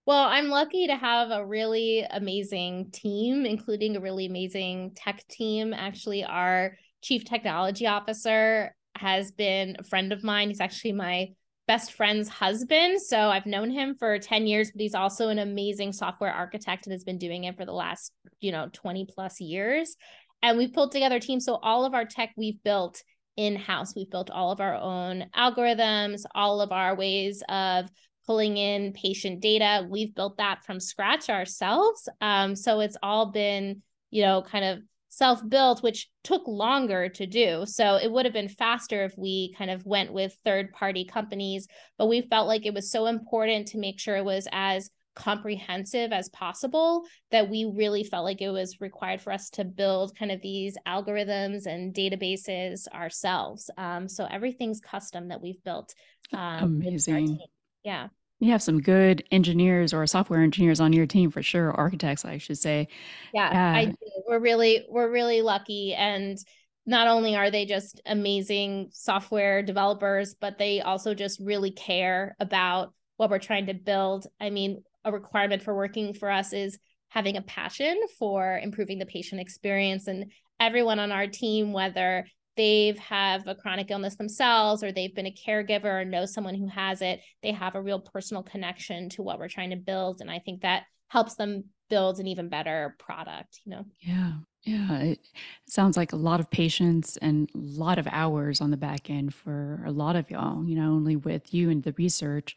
Well, 0.05 0.23
I'm 0.23 0.47
lucky 0.47 0.87
to 0.87 0.95
have 0.95 1.31
a 1.31 1.45
really 1.45 2.05
amazing 2.09 2.91
team, 2.91 3.45
including 3.45 3.97
a 3.97 3.99
really 3.99 4.25
amazing 4.25 4.93
tech 4.95 5.27
team. 5.27 5.73
Actually, 5.73 6.23
our 6.23 6.77
chief 7.01 7.25
technology 7.25 7.87
officer 7.87 8.73
has 8.95 9.31
been 9.33 9.75
a 9.79 9.83
friend 9.83 10.13
of 10.13 10.23
mine. 10.23 10.47
He's 10.47 10.61
actually 10.61 10.93
my 10.93 11.31
best 11.67 11.93
friend's 11.93 12.29
husband. 12.29 13.01
So 13.01 13.17
I've 13.29 13.45
known 13.45 13.69
him 13.69 13.95
for 13.95 14.17
10 14.17 14.47
years, 14.47 14.71
but 14.71 14.81
he's 14.81 14.95
also 14.95 15.29
an 15.29 15.39
amazing 15.39 15.91
software 15.93 16.31
architect 16.31 16.85
and 16.85 16.93
has 16.93 17.03
been 17.03 17.17
doing 17.17 17.43
it 17.43 17.57
for 17.57 17.65
the 17.65 17.73
last, 17.73 18.13
you 18.39 18.51
know, 18.51 18.69
20 18.71 19.05
plus 19.13 19.41
years. 19.41 19.95
And 20.41 20.57
we've 20.57 20.73
pulled 20.73 20.91
together 20.91 21.19
teams. 21.19 21.45
So 21.45 21.55
all 21.55 21.85
of 21.85 21.93
our 21.93 22.05
tech 22.05 22.31
we've 22.37 22.61
built 22.63 23.03
in 23.35 23.55
house. 23.55 23.95
We've 23.95 24.09
built 24.09 24.31
all 24.31 24.51
of 24.51 24.59
our 24.59 24.75
own 24.75 25.25
algorithms, 25.35 26.23
all 26.33 26.59
of 26.59 26.71
our 26.71 26.95
ways 26.95 27.43
of 27.47 27.89
pulling 28.25 28.57
in 28.57 28.93
patient 28.93 29.39
data. 29.39 29.87
We've 29.87 30.13
built 30.13 30.37
that 30.37 30.65
from 30.65 30.79
scratch 30.79 31.29
ourselves. 31.29 32.09
Um, 32.19 32.55
so 32.55 32.81
it's 32.81 32.97
all 33.01 33.31
been, 33.31 33.83
you 34.09 34.23
know, 34.23 34.41
kind 34.41 34.65
of 34.65 34.79
self 35.09 35.41
built, 35.47 35.83
which 35.83 36.09
took 36.23 36.47
longer 36.47 37.09
to 37.09 37.25
do. 37.25 37.63
So 37.65 37.95
it 37.95 38.11
would 38.11 38.25
have 38.25 38.33
been 38.33 38.49
faster 38.49 39.03
if 39.03 39.17
we 39.17 39.53
kind 39.57 39.71
of 39.71 39.85
went 39.85 40.13
with 40.13 40.37
third 40.43 40.71
party 40.73 41.05
companies, 41.05 41.67
but 41.97 42.07
we 42.07 42.21
felt 42.21 42.47
like 42.47 42.65
it 42.65 42.73
was 42.73 42.91
so 42.91 43.05
important 43.07 43.69
to 43.69 43.77
make 43.77 43.99
sure 43.99 44.17
it 44.17 44.25
was 44.25 44.47
as 44.51 44.89
comprehensive 45.15 46.11
as 46.11 46.29
possible 46.29 47.03
that 47.31 47.49
we 47.49 47.65
really 47.65 48.03
felt 48.03 48.23
like 48.23 48.39
it 48.39 48.51
was 48.51 48.79
required 48.79 49.19
for 49.19 49.33
us 49.33 49.49
to 49.49 49.65
build 49.65 50.15
kind 50.15 50.31
of 50.31 50.39
these 50.41 50.77
algorithms 50.87 51.65
and 51.65 51.93
databases 51.93 52.87
ourselves. 52.93 53.71
Um, 53.79 54.07
so 54.07 54.27
everything's 54.29 54.79
custom 54.79 55.29
that 55.29 55.41
we've 55.41 55.63
built. 55.63 55.95
Um, 56.33 56.81
Amazing. 56.81 57.39
Yeah. 57.83 58.09
You 58.39 58.51
have 58.51 58.61
some 58.61 58.81
good 58.81 59.23
engineers 59.31 59.93
or 59.93 60.05
software 60.05 60.41
engineers 60.41 60.79
on 60.79 60.93
your 60.93 61.07
team 61.07 61.31
for 61.31 61.41
sure, 61.41 61.71
architects, 61.71 62.23
I 62.23 62.37
should 62.37 62.57
say. 62.57 62.87
Yeah, 63.33 63.51
yeah. 63.51 63.73
I 63.79 63.83
uh, 63.83 63.85
do. 63.87 63.95
We're 64.27 64.39
really 64.39 64.85
we're 64.89 65.11
really 65.11 65.41
lucky 65.41 65.93
and 65.93 66.37
not 66.85 67.07
only 67.07 67.35
are 67.35 67.51
they 67.51 67.65
just 67.65 67.99
amazing 68.05 68.89
software 68.93 69.61
developers, 69.61 70.35
but 70.39 70.57
they 70.57 70.81
also 70.81 71.13
just 71.13 71.39
really 71.41 71.71
care 71.71 72.35
about 72.39 72.93
what 73.17 73.29
we're 73.29 73.39
trying 73.39 73.65
to 73.65 73.73
build. 73.73 74.25
I 74.39 74.49
mean, 74.51 74.83
a 75.03 75.11
requirement 75.11 75.61
for 75.61 75.75
working 75.75 76.13
for 76.13 76.31
us 76.31 76.53
is 76.53 76.79
having 77.09 77.35
a 77.35 77.41
passion 77.41 77.99
for 78.17 78.59
improving 78.61 78.99
the 78.99 79.05
patient 79.05 79.41
experience 79.41 80.07
and 80.07 80.31
everyone 80.59 80.99
on 80.99 81.11
our 81.11 81.27
team 81.27 81.71
whether 81.71 82.25
they've 82.57 82.97
have 82.97 83.47
a 83.47 83.55
chronic 83.55 83.89
illness 83.91 84.15
themselves 84.15 84.83
or 84.83 84.91
they've 84.91 85.15
been 85.15 85.27
a 85.27 85.31
caregiver 85.31 86.01
or 86.01 86.05
know 86.05 86.25
someone 86.25 86.55
who 86.55 86.67
has 86.67 87.01
it 87.01 87.21
they 87.41 87.51
have 87.51 87.75
a 87.75 87.81
real 87.81 87.99
personal 87.99 88.43
connection 88.43 89.09
to 89.09 89.21
what 89.21 89.39
we're 89.39 89.47
trying 89.47 89.69
to 89.69 89.75
build 89.75 90.19
and 90.19 90.29
i 90.29 90.39
think 90.39 90.61
that 90.61 90.83
helps 91.07 91.35
them 91.35 91.63
build 91.89 92.19
an 92.19 92.27
even 92.27 92.49
better 92.49 92.95
product 92.99 93.61
you 93.63 93.71
know? 93.71 93.85
Yeah 94.01 94.33
yeah 94.63 94.97
it 94.99 95.19
sounds 95.67 95.95
like 95.95 96.11
a 96.11 96.17
lot 96.17 96.41
of 96.41 96.51
patience 96.51 97.17
and 97.17 97.49
a 97.55 97.57
lot 97.57 97.97
of 97.97 98.07
hours 98.11 98.59
on 98.59 98.71
the 98.71 98.77
back 98.77 99.09
end 99.09 99.33
for 99.33 99.81
a 99.85 99.91
lot 99.91 100.15
of 100.15 100.29
y'all 100.29 100.65
you 100.65 100.75
know 100.75 100.91
only 100.91 101.15
with 101.15 101.53
you 101.53 101.69
and 101.69 101.83
the 101.83 101.93
research 101.97 102.55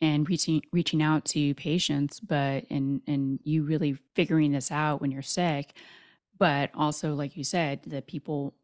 and 0.00 0.28
reaching 0.28 0.62
reaching 0.72 1.02
out 1.02 1.24
to 1.24 1.54
patients 1.54 2.18
but 2.18 2.64
and 2.70 3.00
and 3.06 3.38
you 3.44 3.62
really 3.62 3.96
figuring 4.14 4.50
this 4.50 4.72
out 4.72 5.00
when 5.00 5.10
you're 5.10 5.22
sick 5.22 5.74
but 6.38 6.70
also 6.74 7.14
like 7.14 7.36
you 7.36 7.44
said 7.44 7.80
the 7.86 8.02
people 8.02 8.54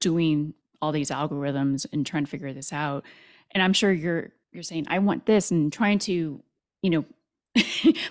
doing 0.00 0.54
all 0.82 0.92
these 0.92 1.10
algorithms 1.10 1.86
and 1.92 2.06
trying 2.06 2.24
to 2.24 2.30
figure 2.30 2.52
this 2.52 2.72
out. 2.72 3.04
And 3.52 3.62
i'm 3.62 3.72
sure 3.72 3.92
you're 3.92 4.30
you're 4.52 4.62
saying 4.62 4.86
i 4.88 4.98
want 4.98 5.26
this 5.26 5.50
and 5.50 5.72
trying 5.72 5.98
to 6.00 6.42
you 6.82 6.90
know 6.90 7.04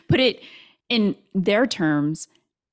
put 0.08 0.20
it 0.20 0.42
in 0.90 1.16
their 1.34 1.66
terms 1.66 2.28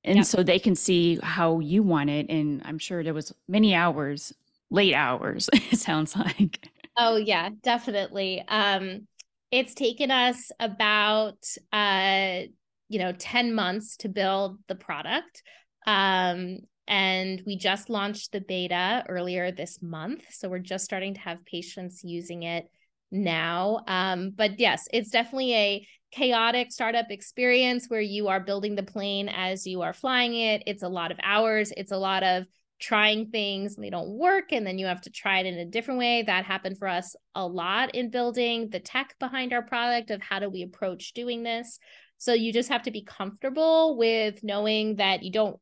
and 0.05 0.17
yep. 0.17 0.25
so 0.27 0.43
they 0.43 0.59
can 0.59 0.77
see 0.77 1.19
how 1.23 1.59
you 1.59 1.83
want 1.83 2.11
it. 2.11 2.27
And 2.29 2.63
i'm 2.65 2.79
sure 2.79 3.03
there 3.03 3.15
was 3.15 3.33
many 3.49 3.75
hours 3.75 4.33
late 4.71 4.95
hours 4.95 5.49
it 5.53 5.79
sounds 5.79 6.17
like. 6.17 6.69
Oh 6.97 7.17
yeah 7.17 7.51
definitely. 7.63 8.45
Um 8.49 9.07
it's 9.51 9.75
taken 9.75 10.11
us 10.11 10.51
about 10.59 11.39
uh 11.73 12.43
you 12.89 12.99
know 12.99 13.13
10 13.13 13.55
months 13.55 13.97
to 13.99 14.09
build 14.09 14.59
the 14.69 14.75
product. 14.75 15.43
Um 15.87 16.59
and 16.89 17.43
we 17.47 17.57
just 17.57 17.91
launched 17.91 18.33
the 18.33 18.41
beta 18.41 19.05
earlier 19.09 19.51
this 19.51 19.81
month 19.83 20.23
so 20.31 20.49
we're 20.49 20.59
just 20.59 20.85
starting 20.85 21.15
to 21.15 21.21
have 21.21 21.45
patients 21.45 22.03
using 22.05 22.43
it 22.43 22.65
now. 23.11 23.81
Um 23.87 24.33
but 24.35 24.59
yes 24.59 24.87
it's 24.93 25.11
definitely 25.11 25.55
a 25.55 25.87
chaotic 26.13 26.73
startup 26.73 27.07
experience 27.11 27.87
where 27.89 28.01
you 28.01 28.29
are 28.29 28.41
building 28.41 28.75
the 28.75 28.83
plane 28.83 29.29
as 29.29 29.67
you 29.67 29.83
are 29.83 29.93
flying 29.93 30.35
it. 30.35 30.63
It's 30.67 30.83
a 30.83 30.89
lot 30.89 31.13
of 31.13 31.19
hours 31.23 31.73
it's 31.77 31.93
a 31.93 31.99
lot 31.99 32.23
of 32.23 32.47
trying 32.79 33.31
things 33.31 33.75
and 33.75 33.85
they 33.85 33.91
don't 33.91 34.11
work 34.11 34.53
and 34.53 34.67
then 34.67 34.79
you 34.79 34.87
have 34.87 35.01
to 35.01 35.11
try 35.11 35.41
it 35.41 35.47
in 35.47 35.59
a 35.59 35.65
different 35.65 35.99
way. 35.99 36.23
That 36.23 36.45
happened 36.45 36.79
for 36.79 36.89
us 36.89 37.17
a 37.35 37.47
lot 37.47 37.95
in 37.95 38.11
building 38.11 38.69
the 38.71 38.81
tech 38.81 39.15
behind 39.19 39.53
our 39.53 39.63
product 39.63 40.11
of 40.11 40.21
how 40.21 40.39
do 40.41 40.51
we 40.51 40.63
approach 40.63 41.13
doing 41.15 41.43
this. 41.43 41.79
So 42.19 42.33
you 42.33 42.53
just 42.53 42.69
have 42.69 42.83
to 42.83 42.91
be 42.91 43.03
comfortable 43.03 43.97
with 43.97 44.43
knowing 44.43 44.97
that 44.97 45.23
you 45.23 45.33
don't 45.33 45.59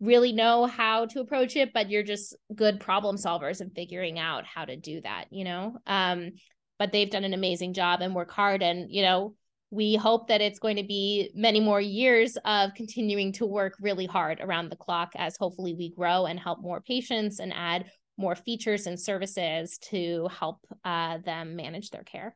really 0.00 0.32
know 0.32 0.66
how 0.66 1.06
to 1.06 1.20
approach 1.20 1.56
it 1.56 1.72
but 1.72 1.90
you're 1.90 2.02
just 2.02 2.34
good 2.54 2.80
problem 2.80 3.16
solvers 3.16 3.60
and 3.60 3.72
figuring 3.74 4.18
out 4.18 4.44
how 4.44 4.64
to 4.64 4.76
do 4.76 5.00
that 5.02 5.26
you 5.30 5.44
know 5.44 5.76
um 5.86 6.30
but 6.78 6.92
they've 6.92 7.10
done 7.10 7.24
an 7.24 7.34
amazing 7.34 7.74
job 7.74 8.00
and 8.00 8.14
work 8.14 8.30
hard 8.30 8.62
and 8.62 8.90
you 8.90 9.02
know 9.02 9.34
we 9.70 9.94
hope 9.94 10.26
that 10.28 10.40
it's 10.40 10.58
going 10.58 10.76
to 10.76 10.82
be 10.82 11.30
many 11.34 11.60
more 11.60 11.80
years 11.80 12.36
of 12.44 12.74
continuing 12.74 13.32
to 13.32 13.46
work 13.46 13.74
really 13.80 14.06
hard 14.06 14.40
around 14.40 14.68
the 14.68 14.76
clock 14.76 15.12
as 15.16 15.36
hopefully 15.36 15.74
we 15.74 15.90
grow 15.90 16.26
and 16.26 16.40
help 16.40 16.60
more 16.60 16.80
patients 16.80 17.38
and 17.38 17.52
add 17.54 17.84
more 18.16 18.34
features 18.34 18.86
and 18.86 19.00
services 19.00 19.78
to 19.78 20.28
help 20.28 20.58
uh, 20.84 21.18
them 21.18 21.56
manage 21.56 21.90
their 21.90 22.02
care. 22.02 22.34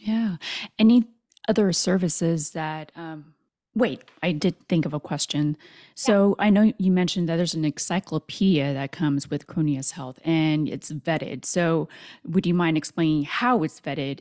Yeah. 0.00 0.36
Any 0.78 1.04
other 1.48 1.72
services 1.72 2.50
that, 2.50 2.90
um, 2.96 3.31
wait, 3.74 4.04
I 4.22 4.32
did 4.32 4.58
think 4.68 4.86
of 4.86 4.92
a 4.92 5.00
question. 5.00 5.56
So. 5.94 6.36
I 6.38 6.50
know 6.50 6.72
you 6.78 6.90
mentioned 6.90 7.28
that 7.28 7.36
there's 7.36 7.54
an 7.54 7.64
encyclopedia 7.64 8.74
that 8.74 8.92
comes 8.92 9.30
with 9.30 9.46
Chronius 9.46 9.92
Health 9.92 10.18
and 10.24 10.68
it's 10.68 10.92
vetted. 10.92 11.44
So 11.44 11.88
would 12.26 12.46
you 12.46 12.54
mind 12.54 12.76
explaining 12.76 13.24
how 13.24 13.62
it's 13.62 13.80
vetted 13.80 14.20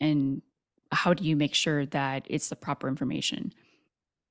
and 0.00 0.42
how 0.92 1.14
do 1.14 1.24
you 1.24 1.36
make 1.36 1.54
sure 1.54 1.86
that 1.86 2.26
it's 2.28 2.48
the 2.48 2.56
proper 2.56 2.88
information? 2.88 3.52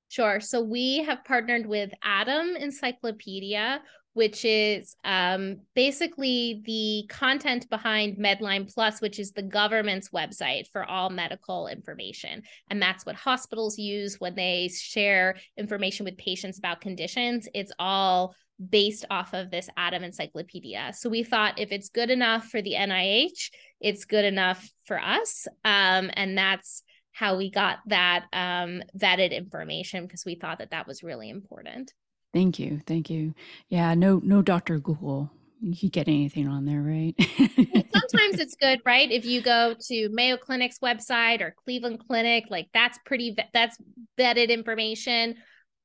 Sure. 0.08 0.40
So 0.40 0.60
we 0.60 1.02
have 1.04 1.24
partnered 1.24 1.66
with 1.66 1.90
ADAM 2.04 2.56
Encyclopedia, 2.56 3.80
which 4.16 4.46
is 4.46 4.96
um, 5.04 5.58
basically 5.74 6.62
the 6.64 7.06
content 7.14 7.68
behind 7.68 8.16
Medline 8.16 8.72
Plus, 8.72 9.02
which 9.02 9.18
is 9.18 9.32
the 9.32 9.42
government's 9.42 10.08
website 10.08 10.66
for 10.72 10.86
all 10.86 11.10
medical 11.10 11.68
information. 11.68 12.42
And 12.70 12.80
that's 12.80 13.04
what 13.04 13.14
hospitals 13.14 13.76
use 13.76 14.18
when 14.18 14.34
they 14.34 14.68
share 14.68 15.36
information 15.58 16.04
with 16.04 16.16
patients 16.16 16.56
about 16.56 16.80
conditions. 16.80 17.46
It's 17.52 17.72
all 17.78 18.34
based 18.70 19.04
off 19.10 19.34
of 19.34 19.50
this 19.50 19.68
ADAM 19.76 20.02
encyclopedia. 20.02 20.92
So 20.94 21.10
we 21.10 21.22
thought 21.22 21.58
if 21.58 21.70
it's 21.70 21.90
good 21.90 22.08
enough 22.08 22.46
for 22.46 22.62
the 22.62 22.72
NIH, 22.72 23.50
it's 23.82 24.06
good 24.06 24.24
enough 24.24 24.66
for 24.86 24.98
us. 24.98 25.46
Um, 25.62 26.10
and 26.14 26.38
that's 26.38 26.82
how 27.12 27.36
we 27.36 27.50
got 27.50 27.80
that 27.88 28.24
um, 28.32 28.82
vetted 28.96 29.36
information 29.36 30.06
because 30.06 30.24
we 30.24 30.36
thought 30.36 30.60
that 30.60 30.70
that 30.70 30.86
was 30.86 31.02
really 31.02 31.28
important. 31.28 31.92
Thank 32.32 32.58
you. 32.58 32.80
Thank 32.86 33.10
you. 33.10 33.34
Yeah, 33.68 33.94
no, 33.94 34.20
no 34.22 34.42
Dr. 34.42 34.78
Google. 34.78 35.30
You 35.60 35.88
get 35.88 36.06
anything 36.06 36.48
on 36.48 36.66
there, 36.66 36.82
right? 36.82 37.14
Sometimes 37.18 38.38
it's 38.38 38.56
good, 38.56 38.80
right? 38.84 39.10
If 39.10 39.24
you 39.24 39.40
go 39.40 39.74
to 39.88 40.08
Mayo 40.10 40.36
Clinic's 40.36 40.78
website 40.80 41.40
or 41.40 41.54
Cleveland 41.64 42.00
Clinic, 42.06 42.44
like 42.50 42.68
that's 42.74 42.98
pretty, 43.06 43.36
that's 43.54 43.78
vetted 44.18 44.50
information 44.50 45.36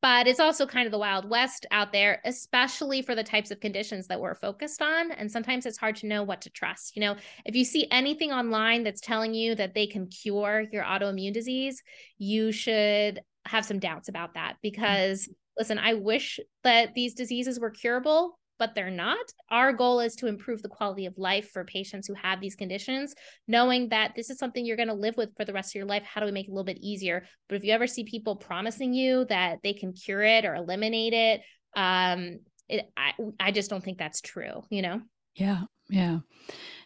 but 0.01 0.25
it's 0.25 0.39
also 0.39 0.65
kind 0.65 0.87
of 0.87 0.91
the 0.91 0.97
wild 0.97 1.29
west 1.29 1.65
out 1.71 1.91
there 1.91 2.21
especially 2.25 3.01
for 3.01 3.15
the 3.15 3.23
types 3.23 3.51
of 3.51 3.59
conditions 3.59 4.07
that 4.07 4.19
we're 4.19 4.35
focused 4.35 4.81
on 4.81 5.11
and 5.11 5.31
sometimes 5.31 5.65
it's 5.65 5.77
hard 5.77 5.95
to 5.95 6.07
know 6.07 6.23
what 6.23 6.41
to 6.41 6.49
trust 6.49 6.95
you 6.95 7.01
know 7.01 7.15
if 7.45 7.55
you 7.55 7.63
see 7.63 7.87
anything 7.91 8.31
online 8.31 8.83
that's 8.83 9.01
telling 9.01 9.33
you 9.33 9.55
that 9.55 9.73
they 9.73 9.87
can 9.87 10.07
cure 10.07 10.65
your 10.71 10.83
autoimmune 10.83 11.33
disease 11.33 11.81
you 12.17 12.51
should 12.51 13.21
have 13.45 13.65
some 13.65 13.79
doubts 13.79 14.09
about 14.09 14.33
that 14.33 14.53
mm. 14.53 14.61
because 14.61 15.29
listen 15.57 15.77
i 15.77 15.93
wish 15.93 16.39
that 16.63 16.93
these 16.93 17.13
diseases 17.13 17.59
were 17.59 17.71
curable 17.71 18.37
but 18.61 18.75
they're 18.75 18.91
not. 18.91 19.17
Our 19.49 19.73
goal 19.73 20.01
is 20.01 20.13
to 20.17 20.27
improve 20.27 20.61
the 20.61 20.69
quality 20.69 21.07
of 21.07 21.17
life 21.17 21.49
for 21.49 21.65
patients 21.65 22.07
who 22.07 22.13
have 22.13 22.39
these 22.39 22.53
conditions, 22.53 23.15
knowing 23.47 23.89
that 23.89 24.11
this 24.15 24.29
is 24.29 24.37
something 24.37 24.63
you're 24.63 24.77
going 24.77 24.87
to 24.87 24.93
live 24.93 25.17
with 25.17 25.35
for 25.35 25.45
the 25.45 25.51
rest 25.51 25.71
of 25.71 25.79
your 25.79 25.87
life. 25.87 26.03
How 26.03 26.21
do 26.21 26.27
we 26.27 26.31
make 26.31 26.47
it 26.47 26.51
a 26.51 26.53
little 26.53 26.63
bit 26.63 26.77
easier? 26.79 27.25
But 27.49 27.55
if 27.55 27.63
you 27.63 27.73
ever 27.73 27.87
see 27.87 28.03
people 28.03 28.35
promising 28.35 28.93
you 28.93 29.25
that 29.29 29.61
they 29.63 29.73
can 29.73 29.93
cure 29.93 30.21
it 30.21 30.45
or 30.45 30.53
eliminate 30.53 31.13
it, 31.13 31.41
um, 31.75 32.41
it, 32.69 32.87
I, 32.95 33.13
I 33.39 33.51
just 33.51 33.71
don't 33.71 33.83
think 33.83 33.97
that's 33.97 34.21
true, 34.21 34.61
you 34.69 34.83
know? 34.83 35.01
Yeah. 35.33 35.63
Yeah. 35.89 36.19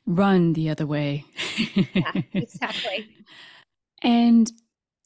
Run 0.06 0.54
the 0.54 0.70
other 0.70 0.86
way. 0.86 1.26
yeah, 1.76 2.14
exactly. 2.34 3.18
And 4.02 4.50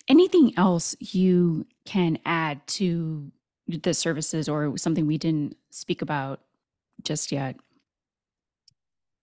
anything 0.07 0.53
else 0.55 0.95
you 0.99 1.65
can 1.85 2.19
add 2.27 2.67
to 2.67 3.31
the 3.77 3.93
services 3.93 4.49
or 4.49 4.77
something 4.77 5.05
we 5.05 5.17
didn't 5.17 5.55
speak 5.69 6.01
about 6.01 6.41
just 7.03 7.31
yet. 7.31 7.55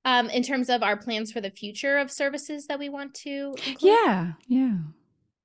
Um, 0.04 0.30
in 0.30 0.42
terms 0.42 0.70
of 0.70 0.82
our 0.82 0.96
plans 0.96 1.32
for 1.32 1.40
the 1.40 1.50
future 1.50 1.98
of 1.98 2.12
services 2.12 2.68
that 2.68 2.78
we 2.78 2.88
want 2.88 3.12
to 3.14 3.56
include? 3.66 3.78
Yeah, 3.80 4.32
yeah. 4.46 4.76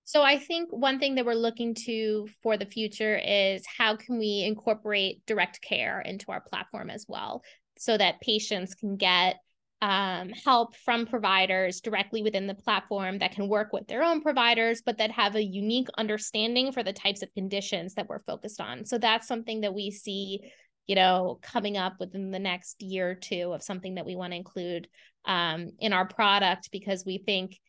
So 0.04 0.22
I 0.22 0.38
think 0.38 0.70
one 0.72 1.00
thing 1.00 1.16
that 1.16 1.26
we're 1.26 1.34
looking 1.34 1.74
to 1.86 2.28
for 2.44 2.58
the 2.58 2.66
future 2.66 3.18
is 3.18 3.64
how 3.66 3.96
can 3.96 4.20
we 4.20 4.44
incorporate 4.46 5.26
direct 5.26 5.62
care 5.62 6.02
into 6.02 6.32
our 6.32 6.42
platform 6.42 6.90
as 6.90 7.06
well 7.08 7.44
so 7.78 7.98
that 7.98 8.22
patients 8.22 8.76
can 8.76 8.98
get 8.98 9.38
um, 9.82 10.30
help 10.30 10.76
from 10.76 11.08
providers 11.08 11.82
directly 11.82 12.22
within 12.22 12.48
the 12.48 12.54
platform 12.54 13.20
that 13.20 13.34
can 13.34 13.48
work 13.48 13.74
with 13.74 13.88
their 13.88 14.04
own 14.04 14.22
providers, 14.22 14.82
but 14.86 15.00
that 15.00 15.12
have 15.12 15.36
a 15.36 15.44
unique 15.44 15.88
understanding 15.98 16.72
for 16.72 16.84
the 16.84 16.94
types 16.94 17.24
of 17.24 17.34
conditions 17.34 17.96
that 17.96 18.08
we're 18.08 18.20
focused 18.20 18.62
on. 18.62 18.86
So 18.86 18.98
that's 18.98 19.28
something 19.28 19.62
that 19.62 19.74
we 19.74 19.90
see 19.90 20.52
you 20.88 20.96
know, 20.96 21.40
coming 21.42 21.78
up 21.78 21.94
within 22.00 22.32
the 22.32 22.40
next 22.40 22.82
year 22.82 23.12
or 23.12 23.16
two 23.16 23.54
of 23.54 23.64
something 23.64 23.96
that 23.96 24.06
we 24.06 24.16
want 24.16 24.34
to 24.34 24.38
include 24.38 24.88
um, 25.26 25.72
in 25.80 25.94
our 25.94 26.08
product 26.08 26.70
because 26.72 27.06
we 27.06 27.18
think 27.20 27.60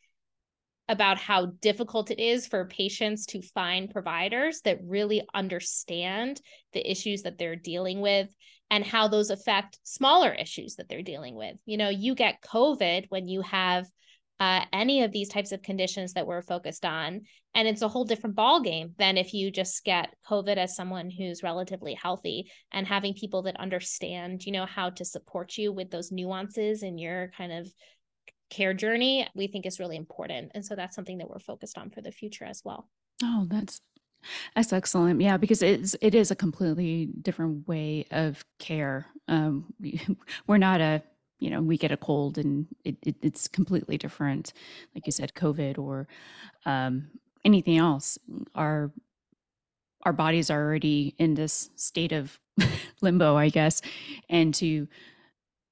about 0.89 1.17
how 1.17 1.45
difficult 1.61 2.11
it 2.11 2.19
is 2.19 2.45
for 2.45 2.65
patients 2.65 3.25
to 3.27 3.41
find 3.41 3.89
providers 3.89 4.59
that 4.65 4.79
really 4.83 5.23
understand 5.33 6.41
the 6.73 6.91
issues 6.91 7.21
that 7.21 7.37
they're 7.37 7.55
dealing 7.55 8.01
with 8.01 8.27
and 8.69 8.85
how 8.85 9.07
those 9.07 9.29
affect 9.29 9.79
smaller 9.83 10.33
issues 10.33 10.75
that 10.75 10.89
they're 10.89 11.03
dealing 11.03 11.35
with. 11.35 11.55
You 11.65 11.77
know, 11.77 11.89
you 11.89 12.15
get 12.15 12.41
COVID 12.41 13.05
when 13.09 13.27
you 13.27 13.41
have 13.41 13.87
uh, 14.39 14.65
any 14.73 15.03
of 15.03 15.11
these 15.11 15.29
types 15.29 15.51
of 15.51 15.61
conditions 15.61 16.13
that 16.13 16.27
we're 16.27 16.41
focused 16.41 16.85
on. 16.85 17.21
And 17.55 17.67
it's 17.67 17.81
a 17.81 17.87
whole 17.87 18.03
different 18.03 18.35
ball 18.35 18.61
game 18.61 18.93
than 18.97 19.15
if 19.15 19.33
you 19.33 19.51
just 19.51 19.83
get 19.85 20.13
COVID 20.27 20.57
as 20.57 20.75
someone 20.75 21.09
who's 21.09 21.43
relatively 21.43 21.93
healthy 21.93 22.51
and 22.71 22.87
having 22.87 23.13
people 23.13 23.43
that 23.43 23.59
understand, 23.59 24.45
you 24.45 24.51
know, 24.51 24.65
how 24.65 24.89
to 24.89 25.05
support 25.05 25.57
you 25.57 25.71
with 25.71 25.91
those 25.91 26.11
nuances 26.11 26.83
in 26.83 26.97
your 26.97 27.31
kind 27.37 27.51
of 27.51 27.71
care 28.49 28.73
journey, 28.73 29.27
we 29.35 29.47
think 29.47 29.65
is 29.65 29.79
really 29.79 29.95
important. 29.95 30.51
And 30.55 30.65
so 30.65 30.75
that's 30.75 30.95
something 30.95 31.19
that 31.19 31.29
we're 31.29 31.39
focused 31.39 31.77
on 31.77 31.89
for 31.91 32.01
the 32.01 32.11
future 32.11 32.45
as 32.45 32.61
well. 32.65 32.89
Oh, 33.23 33.45
that's 33.49 33.81
That's 34.55 34.73
excellent. 34.73 35.21
Yeah, 35.21 35.37
because 35.37 35.61
it's 35.61 35.95
it 36.01 36.15
is 36.15 36.31
a 36.31 36.35
completely 36.35 37.07
different 37.21 37.67
way 37.67 38.05
of 38.11 38.43
care. 38.59 39.07
Um, 39.27 39.73
we, 39.79 40.01
we're 40.47 40.57
not 40.57 40.81
a 40.81 41.03
you 41.39 41.49
know 41.49 41.61
we 41.61 41.77
get 41.77 41.91
a 41.91 41.97
cold 41.97 42.37
and 42.37 42.67
it, 42.83 42.97
it, 43.03 43.15
it's 43.21 43.47
completely 43.47 43.97
different, 43.97 44.53
like 44.95 45.05
you 45.05 45.11
said, 45.11 45.33
COVID 45.33 45.77
or 45.77 46.07
um, 46.65 47.09
anything 47.45 47.77
else. 47.77 48.17
Our 48.55 48.91
our 50.03 50.13
bodies 50.13 50.49
are 50.49 50.61
already 50.61 51.15
in 51.17 51.33
this 51.33 51.69
state 51.75 52.11
of 52.11 52.39
limbo, 53.01 53.35
I 53.35 53.49
guess, 53.49 53.81
and 54.29 54.53
to 54.55 54.87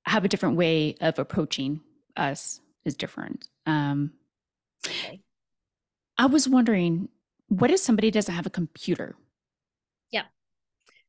have 0.05 0.25
a 0.25 0.27
different 0.27 0.57
way 0.57 0.95
of 1.01 1.19
approaching 1.19 1.81
us 2.15 2.59
is 2.85 2.95
different. 2.95 3.47
Um, 3.65 4.11
okay. 4.85 5.21
I 6.17 6.25
was 6.25 6.47
wondering 6.47 7.09
what 7.51 7.69
if 7.69 7.81
somebody 7.81 8.09
doesn't 8.09 8.33
have 8.33 8.45
a 8.45 8.49
computer? 8.49 9.13
Yeah. 10.09 10.23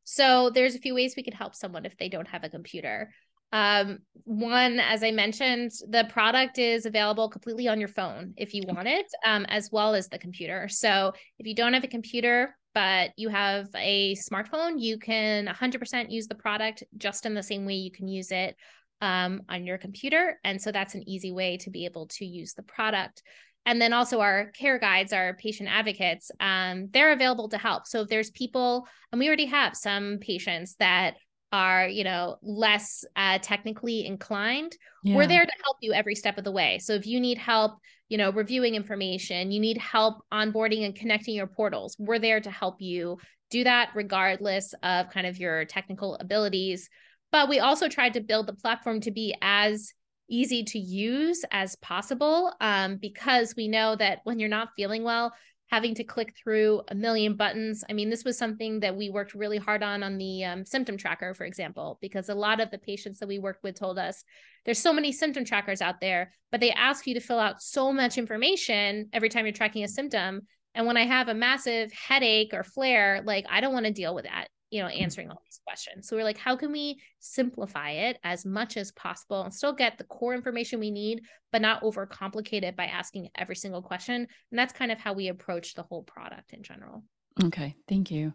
So 0.03 0.51
there's 0.51 0.75
a 0.75 0.81
few 0.81 0.93
ways 0.93 1.15
we 1.17 1.23
could 1.23 1.35
help 1.35 1.55
someone 1.55 1.87
if 1.87 1.97
they 1.97 2.09
don't 2.09 2.27
have 2.27 2.43
a 2.43 2.49
computer. 2.49 3.13
Um, 3.53 4.01
one, 4.25 4.81
as 4.81 5.05
I 5.05 5.13
mentioned, 5.13 5.71
the 5.89 6.05
product 6.11 6.59
is 6.59 6.85
available 6.85 7.29
completely 7.29 7.69
on 7.69 7.79
your 7.79 7.89
phone 7.89 8.35
if 8.37 8.55
you 8.55 8.65
want 8.67 8.89
it, 8.89 9.07
um, 9.25 9.45
as 9.49 9.71
well 9.71 9.95
as 9.95 10.09
the 10.09 10.19
computer. 10.19 10.67
So 10.69 11.13
if 11.39 11.47
you 11.47 11.55
don't 11.55 11.75
have 11.75 11.85
a 11.85 11.89
computer, 11.89 12.57
but 12.75 13.11
you 13.17 13.29
have 13.29 13.69
a 13.77 14.17
smartphone, 14.17 14.81
you 14.81 14.99
can 14.99 15.47
100% 15.47 16.11
use 16.11 16.27
the 16.27 16.35
product 16.35 16.83
just 16.97 17.25
in 17.25 17.35
the 17.35 17.43
same 17.43 17.67
way 17.67 17.75
you 17.75 17.93
can 17.93 18.09
use 18.09 18.33
it 18.33 18.57
um, 19.01 19.43
on 19.49 19.65
your 19.65 19.79
computer. 19.79 20.41
And 20.43 20.61
so 20.61 20.73
that's 20.73 20.97
an 20.97 21.09
easy 21.09 21.31
way 21.31 21.59
to 21.59 21.71
be 21.71 21.85
able 21.85 22.07
to 22.07 22.25
use 22.25 22.55
the 22.55 22.65
product 22.65 23.23
and 23.67 23.81
then 23.81 23.93
also 23.93 24.21
our 24.21 24.47
care 24.59 24.79
guides 24.79 25.13
our 25.13 25.35
patient 25.35 25.69
advocates 25.71 26.31
um, 26.41 26.89
they're 26.93 27.13
available 27.13 27.49
to 27.49 27.59
help. 27.59 27.87
So 27.87 28.03
if 28.03 28.09
there's 28.09 28.31
people 28.31 28.87
and 29.11 29.19
we 29.19 29.27
already 29.27 29.47
have 29.47 29.77
some 29.77 30.19
patients 30.21 30.75
that 30.77 31.15
are 31.53 31.87
you 31.87 32.03
know 32.05 32.37
less 32.43 33.05
uh, 33.17 33.39
technically 33.43 34.07
inclined 34.07 34.75
yeah. 35.05 35.15
we're 35.15 35.27
there 35.27 35.45
to 35.45 35.53
help 35.65 35.77
you 35.83 35.93
every 35.93 36.15
step 36.15 36.39
of 36.39 36.45
the 36.45 36.53
way. 36.53 36.79
So 36.79 36.95
if 36.95 37.07
you 37.07 37.21
need 37.21 37.39
help 37.39 37.79
you 38.09 38.19
know 38.19 38.31
reviewing 38.31 38.75
information 38.75 39.51
you 39.51 39.61
need 39.61 39.79
help 39.79 40.23
onboarding 40.33 40.85
and 40.85 40.95
connecting 40.95 41.35
your 41.35 41.47
portals 41.47 41.97
we're 41.99 42.19
there 42.19 42.41
to 42.41 42.51
help 42.51 42.77
you 42.81 43.19
do 43.53 43.65
that 43.65 43.91
regardless 43.95 44.75
of 44.83 45.11
kind 45.11 45.27
of 45.27 45.39
your 45.39 45.65
technical 45.67 46.17
abilities. 46.17 46.89
But 47.31 47.49
we 47.49 47.61
also 47.61 47.89
tried 47.89 48.15
to 48.15 48.21
build 48.21 48.47
the 48.47 48.55
platform 48.55 49.01
to 49.03 49.11
be 49.11 49.37
as 49.41 49.93
easy 50.33 50.65
to 50.65 50.79
use 50.79 51.45
as 51.53 51.77
possible 51.77 52.53
um, 52.61 52.97
because 52.97 53.55
we 53.55 53.69
know 53.69 53.95
that 53.95 54.21
when 54.25 54.41
you're 54.41 54.49
not 54.49 54.71
feeling 54.75 55.05
well, 55.05 55.33
having 55.71 55.95
to 55.95 56.05
click 56.05 56.35
through 56.37 56.83
a 56.89 56.95
million 56.95 57.35
buttons. 57.35 57.83
I 57.89 57.95
mean, 57.95 58.11
this 58.11 58.25
was 58.25 58.37
something 58.37 58.81
that 58.81 58.95
we 58.95 59.09
worked 59.09 59.35
really 59.35 59.57
hard 59.57 59.83
on 59.83 60.03
on 60.03 60.19
the 60.19 60.45
um, 60.45 60.67
symptom 60.67 60.99
tracker, 60.99 61.33
for 61.33 61.45
example, 61.45 61.99
because 62.03 62.29
a 62.29 62.35
lot 62.35 62.61
of 62.61 62.71
the 62.71 62.79
patients 62.79 63.19
that 63.21 63.29
we 63.29 63.39
worked 63.39 63.63
with 63.63 63.79
told 63.79 63.99
us 63.99 64.23
there's 64.65 64.79
so 64.79 64.93
many 64.93 65.13
symptom 65.13 65.45
trackers 65.45 65.81
out 65.81 66.01
there, 66.01 66.33
but 66.51 66.61
they 66.61 66.73
ask 66.73 67.07
you 67.07 67.15
to 67.15 67.21
fill 67.21 67.39
out 67.39 67.63
so 67.63 67.93
much 67.93 68.19
information 68.19 69.09
every 69.13 69.29
time 69.31 69.47
you're 69.47 69.53
tracking 69.53 69.85
a 69.85 69.89
symptom. 69.89 70.43
And 70.75 70.87
when 70.87 70.97
I 70.97 71.07
have 71.07 71.29
a 71.29 71.35
massive 71.35 71.91
headache 71.93 72.53
or 72.53 72.65
flare, 72.65 73.23
like 73.25 73.47
I 73.49 73.61
don't 73.61 73.75
want 73.75 73.87
to 73.87 73.93
deal 73.93 74.15
with 74.15 74.25
that 74.25 74.49
you 74.73 74.83
know, 74.83 74.89
mm-hmm. 74.89 75.03
answering 75.03 75.31
all 75.31 75.43
these 75.45 75.61
questions. 75.65 76.09
So 76.09 76.17
we're 76.17 76.25
like, 76.25 76.39
how 76.39 76.57
can 76.57 76.73
we 76.73 76.99
simplify 77.21 77.91
it 77.91 78.19
as 78.25 78.47
much 78.47 78.79
as 78.79 78.91
possible 78.93 79.43
and 79.43 79.53
still 79.53 79.75
get 79.75 79.99
the 79.99 80.05
core 80.05 80.35
information 80.35 80.81
we 80.81 80.91
need, 80.91 81.21
but 81.53 81.61
not 81.61 81.83
overcomplicate 81.83 82.63
it 82.63 82.75
by 82.75 82.87
asking 82.87 83.29
every 83.37 83.55
single 83.55 83.83
question? 83.83 84.27
And 84.51 84.59
that's 84.59 84.73
kind 84.73 84.91
of 84.91 84.99
how 84.99 85.13
we 85.13 85.29
approach 85.29 85.75
the 85.75 85.83
whole 85.83 86.03
product 86.03 86.55
in 86.55 86.63
general. 86.63 87.05
Okay, 87.45 87.77
thank 87.87 88.11
you. 88.11 88.33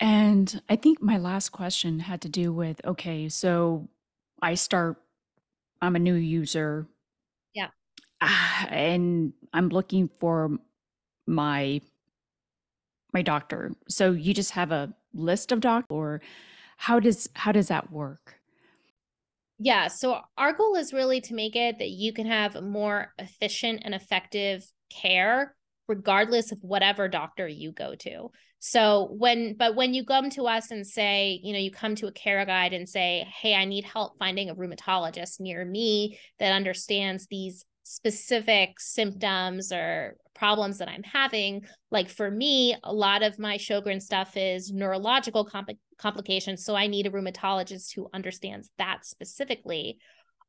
And 0.00 0.60
I 0.70 0.76
think 0.76 1.02
my 1.02 1.18
last 1.18 1.50
question 1.50 2.00
had 2.00 2.22
to 2.22 2.30
do 2.30 2.50
with 2.50 2.80
okay, 2.86 3.28
so 3.28 3.88
I 4.40 4.54
start, 4.54 4.96
I'm 5.82 5.96
a 5.96 6.00
new 6.00 6.14
user. 6.14 6.86
Yeah. 7.52 7.68
And 8.70 9.34
I'm 9.52 9.68
looking 9.68 10.08
for 10.18 10.58
my 11.26 11.82
my 13.16 13.22
doctor. 13.22 13.72
So 13.88 14.12
you 14.12 14.34
just 14.34 14.50
have 14.50 14.72
a 14.72 14.92
list 15.16 15.52
of 15.52 15.60
doctors 15.60 15.86
or 15.90 16.20
how 16.76 17.00
does 17.00 17.28
how 17.34 17.52
does 17.52 17.68
that 17.68 17.90
work? 17.90 18.40
Yeah, 19.58 19.88
so 19.88 20.20
our 20.36 20.52
goal 20.52 20.76
is 20.76 20.92
really 20.92 21.20
to 21.22 21.34
make 21.34 21.56
it 21.56 21.78
that 21.78 21.88
you 21.88 22.12
can 22.12 22.26
have 22.26 22.62
more 22.62 23.12
efficient 23.18 23.82
and 23.84 23.94
effective 23.94 24.66
care 24.90 25.54
regardless 25.88 26.50
of 26.50 26.58
whatever 26.62 27.08
doctor 27.08 27.46
you 27.46 27.70
go 27.70 27.94
to. 27.94 28.30
So 28.58 29.08
when 29.12 29.54
but 29.56 29.76
when 29.76 29.94
you 29.94 30.04
come 30.04 30.30
to 30.30 30.46
us 30.46 30.70
and 30.70 30.86
say, 30.86 31.40
you 31.42 31.52
know, 31.52 31.58
you 31.58 31.70
come 31.70 31.94
to 31.96 32.08
a 32.08 32.12
care 32.12 32.44
guide 32.44 32.72
and 32.72 32.88
say, 32.88 33.26
"Hey, 33.40 33.54
I 33.54 33.64
need 33.64 33.84
help 33.84 34.18
finding 34.18 34.50
a 34.50 34.54
rheumatologist 34.54 35.38
near 35.40 35.64
me 35.64 36.18
that 36.38 36.52
understands 36.52 37.26
these 37.28 37.64
specific 37.88 38.80
symptoms 38.80 39.70
or 39.70 40.16
problems 40.34 40.78
that 40.78 40.88
I'm 40.88 41.04
having. 41.04 41.64
Like 41.92 42.08
for 42.08 42.28
me, 42.28 42.76
a 42.82 42.92
lot 42.92 43.22
of 43.22 43.38
my 43.38 43.58
Sjogren 43.58 44.02
stuff 44.02 44.36
is 44.36 44.72
neurological 44.72 45.48
complications. 45.96 46.64
So 46.64 46.74
I 46.74 46.88
need 46.88 47.06
a 47.06 47.10
rheumatologist 47.10 47.94
who 47.94 48.08
understands 48.12 48.70
that 48.78 49.06
specifically. 49.06 49.98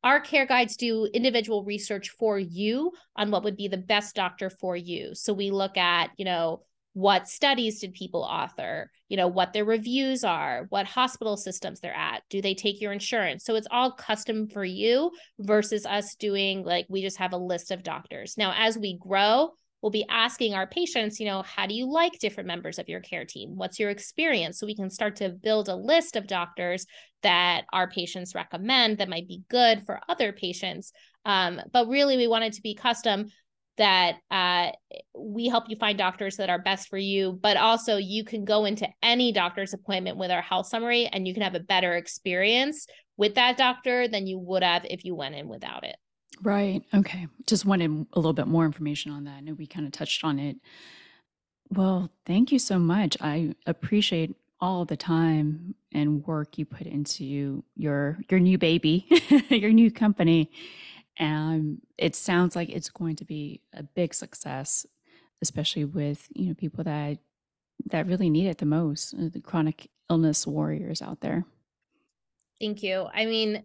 Our 0.03 0.19
care 0.19 0.47
guides 0.47 0.77
do 0.77 1.07
individual 1.13 1.63
research 1.63 2.09
for 2.09 2.39
you 2.39 2.91
on 3.15 3.29
what 3.29 3.43
would 3.43 3.55
be 3.55 3.67
the 3.67 3.77
best 3.77 4.15
doctor 4.15 4.49
for 4.49 4.75
you. 4.75 5.13
So 5.13 5.31
we 5.31 5.51
look 5.51 5.77
at, 5.77 6.09
you 6.17 6.25
know, 6.25 6.63
what 6.97 7.27
studies 7.27 7.79
did 7.79 7.93
people 7.93 8.23
author 8.23 8.89
you 9.07 9.17
know 9.17 9.27
what 9.27 9.53
their 9.53 9.63
reviews 9.63 10.23
are 10.23 10.65
what 10.69 10.87
hospital 10.87 11.37
systems 11.37 11.79
they're 11.79 11.93
at 11.93 12.23
do 12.31 12.41
they 12.41 12.55
take 12.55 12.81
your 12.81 12.91
insurance? 12.91 13.45
So 13.45 13.53
it's 13.53 13.67
all 13.69 13.91
custom 13.91 14.47
for 14.47 14.65
you 14.65 15.11
versus 15.37 15.85
us 15.85 16.15
doing 16.15 16.63
like 16.63 16.87
we 16.89 17.03
just 17.03 17.19
have 17.19 17.33
a 17.33 17.37
list 17.37 17.69
of 17.69 17.83
doctors. 17.83 18.33
Now 18.35 18.51
as 18.57 18.79
we 18.79 18.97
grow 18.97 19.51
we'll 19.83 19.91
be 19.91 20.07
asking 20.09 20.55
our 20.55 20.65
patients 20.65 21.19
you 21.19 21.27
know 21.27 21.43
how 21.43 21.67
do 21.67 21.75
you 21.75 21.85
like 21.87 22.17
different 22.17 22.47
members 22.47 22.79
of 22.79 22.89
your 22.89 23.01
care 23.01 23.25
team? 23.25 23.51
What's 23.55 23.77
your 23.77 23.91
experience? 23.91 24.59
So 24.59 24.65
we 24.65 24.75
can 24.75 24.89
start 24.89 25.17
to 25.17 25.29
build 25.29 25.69
a 25.69 25.75
list 25.75 26.15
of 26.15 26.25
doctors 26.25 26.87
that 27.21 27.65
our 27.71 27.87
patients 27.87 28.33
recommend 28.33 28.97
that 28.97 29.07
might 29.07 29.27
be 29.27 29.43
good 29.49 29.83
for 29.85 30.01
other 30.09 30.33
patients. 30.33 30.93
Um, 31.25 31.61
but 31.71 31.89
really 31.89 32.17
we 32.17 32.27
want 32.27 32.45
it 32.45 32.53
to 32.53 32.61
be 32.63 32.73
custom 32.73 33.27
that 33.77 34.17
uh, 34.31 34.71
we 35.15 35.47
help 35.47 35.65
you 35.67 35.75
find 35.75 35.97
doctors 35.97 36.37
that 36.37 36.49
are 36.49 36.59
best 36.59 36.89
for 36.89 36.97
you, 36.97 37.39
but 37.41 37.57
also 37.57 37.97
you 37.97 38.23
can 38.23 38.43
go 38.43 38.65
into 38.65 38.87
any 39.01 39.31
doctor's 39.31 39.73
appointment 39.73 40.17
with 40.17 40.31
our 40.31 40.41
health 40.41 40.67
summary 40.67 41.07
and 41.07 41.27
you 41.27 41.33
can 41.33 41.43
have 41.43 41.55
a 41.55 41.59
better 41.59 41.95
experience 41.95 42.87
with 43.17 43.35
that 43.35 43.57
doctor 43.57 44.07
than 44.07 44.27
you 44.27 44.37
would 44.39 44.63
have 44.63 44.85
if 44.85 45.05
you 45.05 45.15
went 45.15 45.35
in 45.35 45.47
without 45.47 45.83
it. 45.83 45.95
Right. 46.41 46.83
Okay. 46.93 47.27
Just 47.47 47.65
wanted 47.65 48.05
a 48.13 48.19
little 48.19 48.33
bit 48.33 48.47
more 48.47 48.65
information 48.65 49.11
on 49.11 49.23
that. 49.25 49.35
I 49.37 49.39
know 49.39 49.53
we 49.53 49.67
kind 49.67 49.85
of 49.85 49.91
touched 49.91 50.23
on 50.23 50.39
it. 50.39 50.57
Well, 51.69 52.11
thank 52.25 52.51
you 52.51 52.59
so 52.59 52.79
much. 52.79 53.17
I 53.21 53.55
appreciate 53.65 54.35
all 54.59 54.85
the 54.85 54.97
time 54.97 55.75
and 55.93 56.25
work 56.25 56.57
you 56.57 56.65
put 56.65 56.87
into 56.87 57.63
your 57.75 58.17
your 58.29 58.39
new 58.39 58.57
baby, 58.57 59.07
your 59.49 59.71
new 59.71 59.91
company 59.91 60.51
and 61.17 61.81
it 61.97 62.15
sounds 62.15 62.55
like 62.55 62.69
it's 62.69 62.89
going 62.89 63.15
to 63.15 63.25
be 63.25 63.61
a 63.73 63.83
big 63.83 64.13
success 64.13 64.85
especially 65.41 65.85
with 65.85 66.27
you 66.33 66.47
know 66.47 66.53
people 66.53 66.83
that 66.83 67.17
that 67.91 68.07
really 68.07 68.29
need 68.29 68.47
it 68.47 68.57
the 68.57 68.65
most 68.65 69.13
uh, 69.13 69.29
the 69.31 69.39
chronic 69.39 69.89
illness 70.09 70.47
warriors 70.47 71.01
out 71.01 71.21
there. 71.21 71.45
Thank 72.59 72.83
you. 72.83 73.07
I 73.13 73.25
mean 73.25 73.63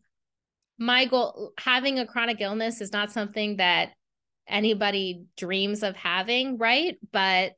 my 0.79 1.07
goal 1.07 1.53
having 1.59 1.99
a 1.99 2.07
chronic 2.07 2.41
illness 2.41 2.81
is 2.81 2.93
not 2.93 3.13
something 3.13 3.57
that 3.57 3.93
anybody 4.49 5.25
dreams 5.37 5.83
of 5.83 5.97
having 5.97 6.59
right? 6.59 6.99
But 7.13 7.53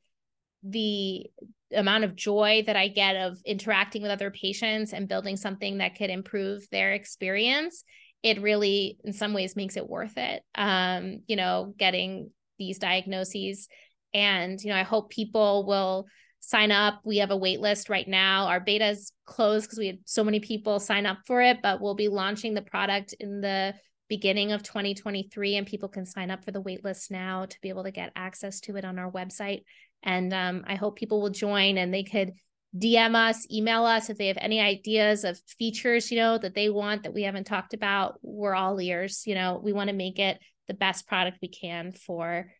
the 0.63 1.29
amount 1.75 2.03
of 2.03 2.15
joy 2.15 2.63
that 2.65 2.75
i 2.75 2.87
get 2.87 3.15
of 3.15 3.39
interacting 3.43 4.01
with 4.01 4.11
other 4.11 4.31
patients 4.31 4.93
and 4.93 5.09
building 5.09 5.35
something 5.35 5.79
that 5.79 5.95
could 5.95 6.09
improve 6.09 6.65
their 6.71 6.93
experience 6.93 7.83
it 8.25 8.41
really 8.41 8.97
in 9.03 9.13
some 9.13 9.33
ways 9.33 9.55
makes 9.55 9.77
it 9.77 9.87
worth 9.87 10.17
it 10.17 10.41
um 10.55 11.19
you 11.27 11.35
know 11.35 11.73
getting 11.77 12.31
these 12.57 12.79
diagnoses. 12.79 13.67
And 14.13 14.59
you 14.61 14.69
know 14.69 14.77
i 14.77 14.83
hope 14.83 15.09
people 15.09 15.65
will 15.65 16.07
sign 16.39 16.71
up. 16.71 17.01
We 17.03 17.17
have 17.17 17.31
a 17.31 17.37
wait 17.37 17.59
list 17.59 17.89
right 17.89 18.07
now. 18.07 18.45
Our 18.45 18.59
beta 18.59 18.89
is 18.89 19.11
closed 19.25 19.65
because 19.65 19.79
we 19.79 19.87
had 19.87 19.97
so 20.05 20.23
many 20.23 20.39
people 20.39 20.79
sign 20.79 21.05
up 21.05 21.19
for 21.25 21.41
it 21.41 21.57
but 21.61 21.81
we'll 21.81 21.95
be 21.95 22.07
launching 22.07 22.53
the 22.53 22.61
product 22.61 23.13
in 23.19 23.41
the 23.41 23.73
beginning 24.07 24.51
of 24.51 24.61
2023 24.61 25.55
and 25.55 25.65
people 25.65 25.89
can 25.89 26.05
sign 26.05 26.29
up 26.29 26.45
for 26.45 26.51
the 26.51 26.61
wait 26.61 26.83
list 26.83 27.09
now 27.09 27.45
to 27.45 27.57
be 27.61 27.69
able 27.69 27.83
to 27.83 27.91
get 27.91 28.11
access 28.15 28.59
to 28.61 28.75
it 28.75 28.85
on 28.85 28.99
our 28.99 29.11
website. 29.11 29.63
And 30.03 30.33
um, 30.33 30.63
i 30.67 30.75
hope 30.75 30.97
people 30.97 31.21
will 31.21 31.31
join 31.31 31.77
and 31.77 31.93
they 31.93 32.03
could 32.03 32.33
DM 32.77 33.15
us, 33.15 33.47
email 33.51 33.85
us 33.85 34.09
if 34.09 34.17
they 34.17 34.27
have 34.27 34.37
any 34.39 34.59
ideas 34.59 35.23
of 35.23 35.39
features, 35.57 36.11
you 36.11 36.17
know, 36.17 36.37
that 36.37 36.55
they 36.55 36.69
want 36.69 37.03
that 37.03 37.13
we 37.13 37.23
haven't 37.23 37.45
talked 37.45 37.73
about. 37.73 38.19
We're 38.21 38.55
all 38.55 38.79
ears. 38.81 39.23
You 39.25 39.35
know, 39.35 39.61
we 39.63 39.71
want 39.71 39.89
to 39.89 39.95
make 39.95 40.19
it 40.19 40.39
the 40.67 40.73
best 40.73 41.07
product 41.07 41.39
we 41.41 41.47
can 41.47 41.93
for 41.93 42.51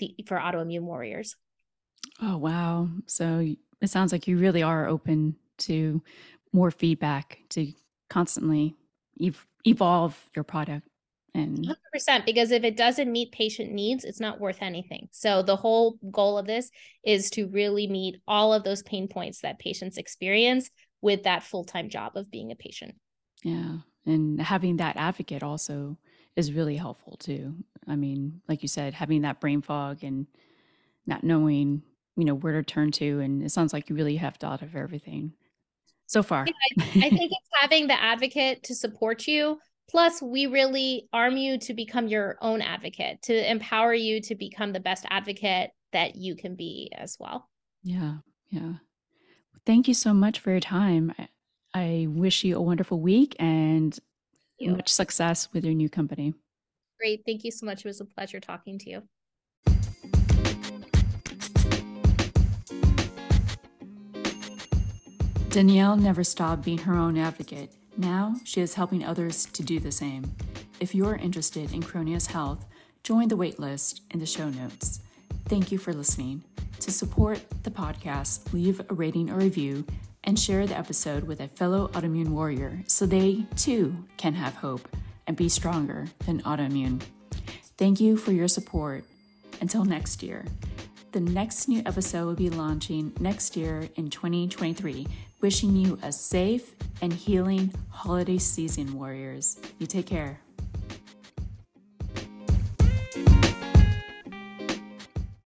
the 0.00 0.14
for 0.26 0.36
autoimmune 0.36 0.82
warriors. 0.82 1.36
Oh, 2.20 2.36
wow. 2.36 2.88
So 3.06 3.54
it 3.80 3.90
sounds 3.90 4.12
like 4.12 4.28
you 4.28 4.38
really 4.38 4.62
are 4.62 4.86
open 4.86 5.36
to 5.58 6.02
more 6.52 6.70
feedback 6.70 7.38
to 7.50 7.72
constantly 8.10 8.76
ev- 9.22 9.46
evolve 9.64 10.18
your 10.34 10.44
product 10.44 10.86
and 11.34 11.66
100% 11.94 12.24
because 12.24 12.52
if 12.52 12.62
it 12.62 12.76
doesn't 12.76 13.10
meet 13.10 13.32
patient 13.32 13.72
needs 13.72 14.04
it's 14.04 14.20
not 14.20 14.40
worth 14.40 14.58
anything. 14.60 15.08
So 15.10 15.42
the 15.42 15.56
whole 15.56 15.98
goal 16.10 16.38
of 16.38 16.46
this 16.46 16.70
is 17.04 17.30
to 17.30 17.48
really 17.48 17.86
meet 17.86 18.20
all 18.26 18.52
of 18.52 18.62
those 18.62 18.82
pain 18.82 19.08
points 19.08 19.40
that 19.40 19.58
patients 19.58 19.98
experience 19.98 20.70
with 21.00 21.24
that 21.24 21.42
full-time 21.42 21.88
job 21.90 22.16
of 22.16 22.30
being 22.30 22.52
a 22.52 22.56
patient. 22.56 22.94
Yeah 23.42 23.78
and 24.06 24.40
having 24.40 24.76
that 24.76 24.96
advocate 24.96 25.42
also 25.42 25.96
is 26.36 26.52
really 26.52 26.76
helpful 26.76 27.16
too. 27.16 27.54
I 27.88 27.96
mean 27.96 28.40
like 28.48 28.62
you 28.62 28.68
said 28.68 28.94
having 28.94 29.22
that 29.22 29.40
brain 29.40 29.60
fog 29.60 30.04
and 30.04 30.26
not 31.06 31.24
knowing 31.24 31.82
you 32.16 32.24
know 32.24 32.34
where 32.34 32.52
to 32.54 32.62
turn 32.62 32.92
to 32.92 33.20
and 33.20 33.42
it 33.42 33.50
sounds 33.50 33.72
like 33.72 33.88
you 33.88 33.96
really 33.96 34.16
have 34.16 34.36
thought 34.36 34.62
of 34.62 34.76
everything 34.76 35.32
so 36.06 36.22
far. 36.22 36.46
Yeah, 36.46 36.52
I, 36.84 37.06
I 37.06 37.10
think 37.10 37.32
it's 37.32 37.48
having 37.60 37.88
the 37.88 38.00
advocate 38.00 38.62
to 38.64 38.74
support 38.74 39.26
you 39.26 39.58
Plus, 39.90 40.22
we 40.22 40.46
really 40.46 41.08
arm 41.12 41.36
you 41.36 41.58
to 41.58 41.74
become 41.74 42.08
your 42.08 42.36
own 42.40 42.60
advocate, 42.62 43.22
to 43.22 43.50
empower 43.50 43.94
you 43.94 44.20
to 44.22 44.34
become 44.34 44.72
the 44.72 44.80
best 44.80 45.04
advocate 45.08 45.70
that 45.92 46.16
you 46.16 46.34
can 46.34 46.56
be 46.56 46.90
as 46.96 47.16
well. 47.20 47.48
Yeah. 47.82 48.16
Yeah. 48.50 48.74
Thank 49.66 49.88
you 49.88 49.94
so 49.94 50.12
much 50.12 50.40
for 50.40 50.50
your 50.50 50.60
time. 50.60 51.14
I, 51.18 51.28
I 51.74 52.06
wish 52.08 52.44
you 52.44 52.56
a 52.56 52.62
wonderful 52.62 53.00
week 53.00 53.36
and 53.38 53.98
much 54.60 54.88
success 54.88 55.48
with 55.52 55.64
your 55.64 55.74
new 55.74 55.88
company. 55.88 56.34
Great. 56.98 57.22
Thank 57.26 57.44
you 57.44 57.50
so 57.50 57.66
much. 57.66 57.84
It 57.84 57.88
was 57.88 58.00
a 58.00 58.04
pleasure 58.04 58.40
talking 58.40 58.78
to 58.78 58.90
you. 58.90 59.02
Danielle 65.50 65.96
never 65.96 66.24
stopped 66.24 66.64
being 66.64 66.78
her 66.78 66.94
own 66.94 67.16
advocate 67.16 67.72
now, 67.96 68.36
she 68.44 68.60
is 68.60 68.74
helping 68.74 69.04
others 69.04 69.46
to 69.46 69.62
do 69.62 69.78
the 69.78 69.92
same. 69.92 70.34
If 70.80 70.94
you're 70.94 71.16
interested 71.16 71.72
in 71.72 71.82
Chronius 71.82 72.26
Health, 72.26 72.64
join 73.02 73.28
the 73.28 73.36
waitlist 73.36 74.00
in 74.10 74.20
the 74.20 74.26
show 74.26 74.48
notes. 74.50 75.00
Thank 75.46 75.70
you 75.70 75.78
for 75.78 75.92
listening. 75.92 76.42
To 76.80 76.90
support 76.90 77.40
the 77.62 77.70
podcast, 77.70 78.52
leave 78.52 78.80
a 78.88 78.94
rating 78.94 79.30
or 79.30 79.36
review 79.36 79.86
and 80.24 80.38
share 80.38 80.66
the 80.66 80.76
episode 80.76 81.24
with 81.24 81.40
a 81.40 81.48
fellow 81.48 81.88
autoimmune 81.88 82.30
warrior 82.30 82.82
so 82.86 83.06
they 83.06 83.46
too 83.56 83.96
can 84.16 84.34
have 84.34 84.54
hope 84.56 84.88
and 85.26 85.36
be 85.36 85.48
stronger 85.48 86.06
than 86.26 86.42
autoimmune. 86.42 87.02
Thank 87.76 88.00
you 88.00 88.16
for 88.16 88.32
your 88.32 88.48
support. 88.48 89.04
Until 89.60 89.84
next 89.84 90.22
year. 90.22 90.44
The 91.12 91.20
next 91.20 91.68
new 91.68 91.80
episode 91.86 92.26
will 92.26 92.34
be 92.34 92.50
launching 92.50 93.12
next 93.20 93.56
year 93.56 93.88
in 93.94 94.10
2023. 94.10 95.06
Wishing 95.44 95.76
you 95.76 95.98
a 96.02 96.10
safe 96.10 96.72
and 97.02 97.12
healing 97.12 97.70
holiday 97.90 98.38
season, 98.38 98.94
warriors. 98.94 99.58
You 99.78 99.86
take 99.86 100.06
care. 100.06 100.40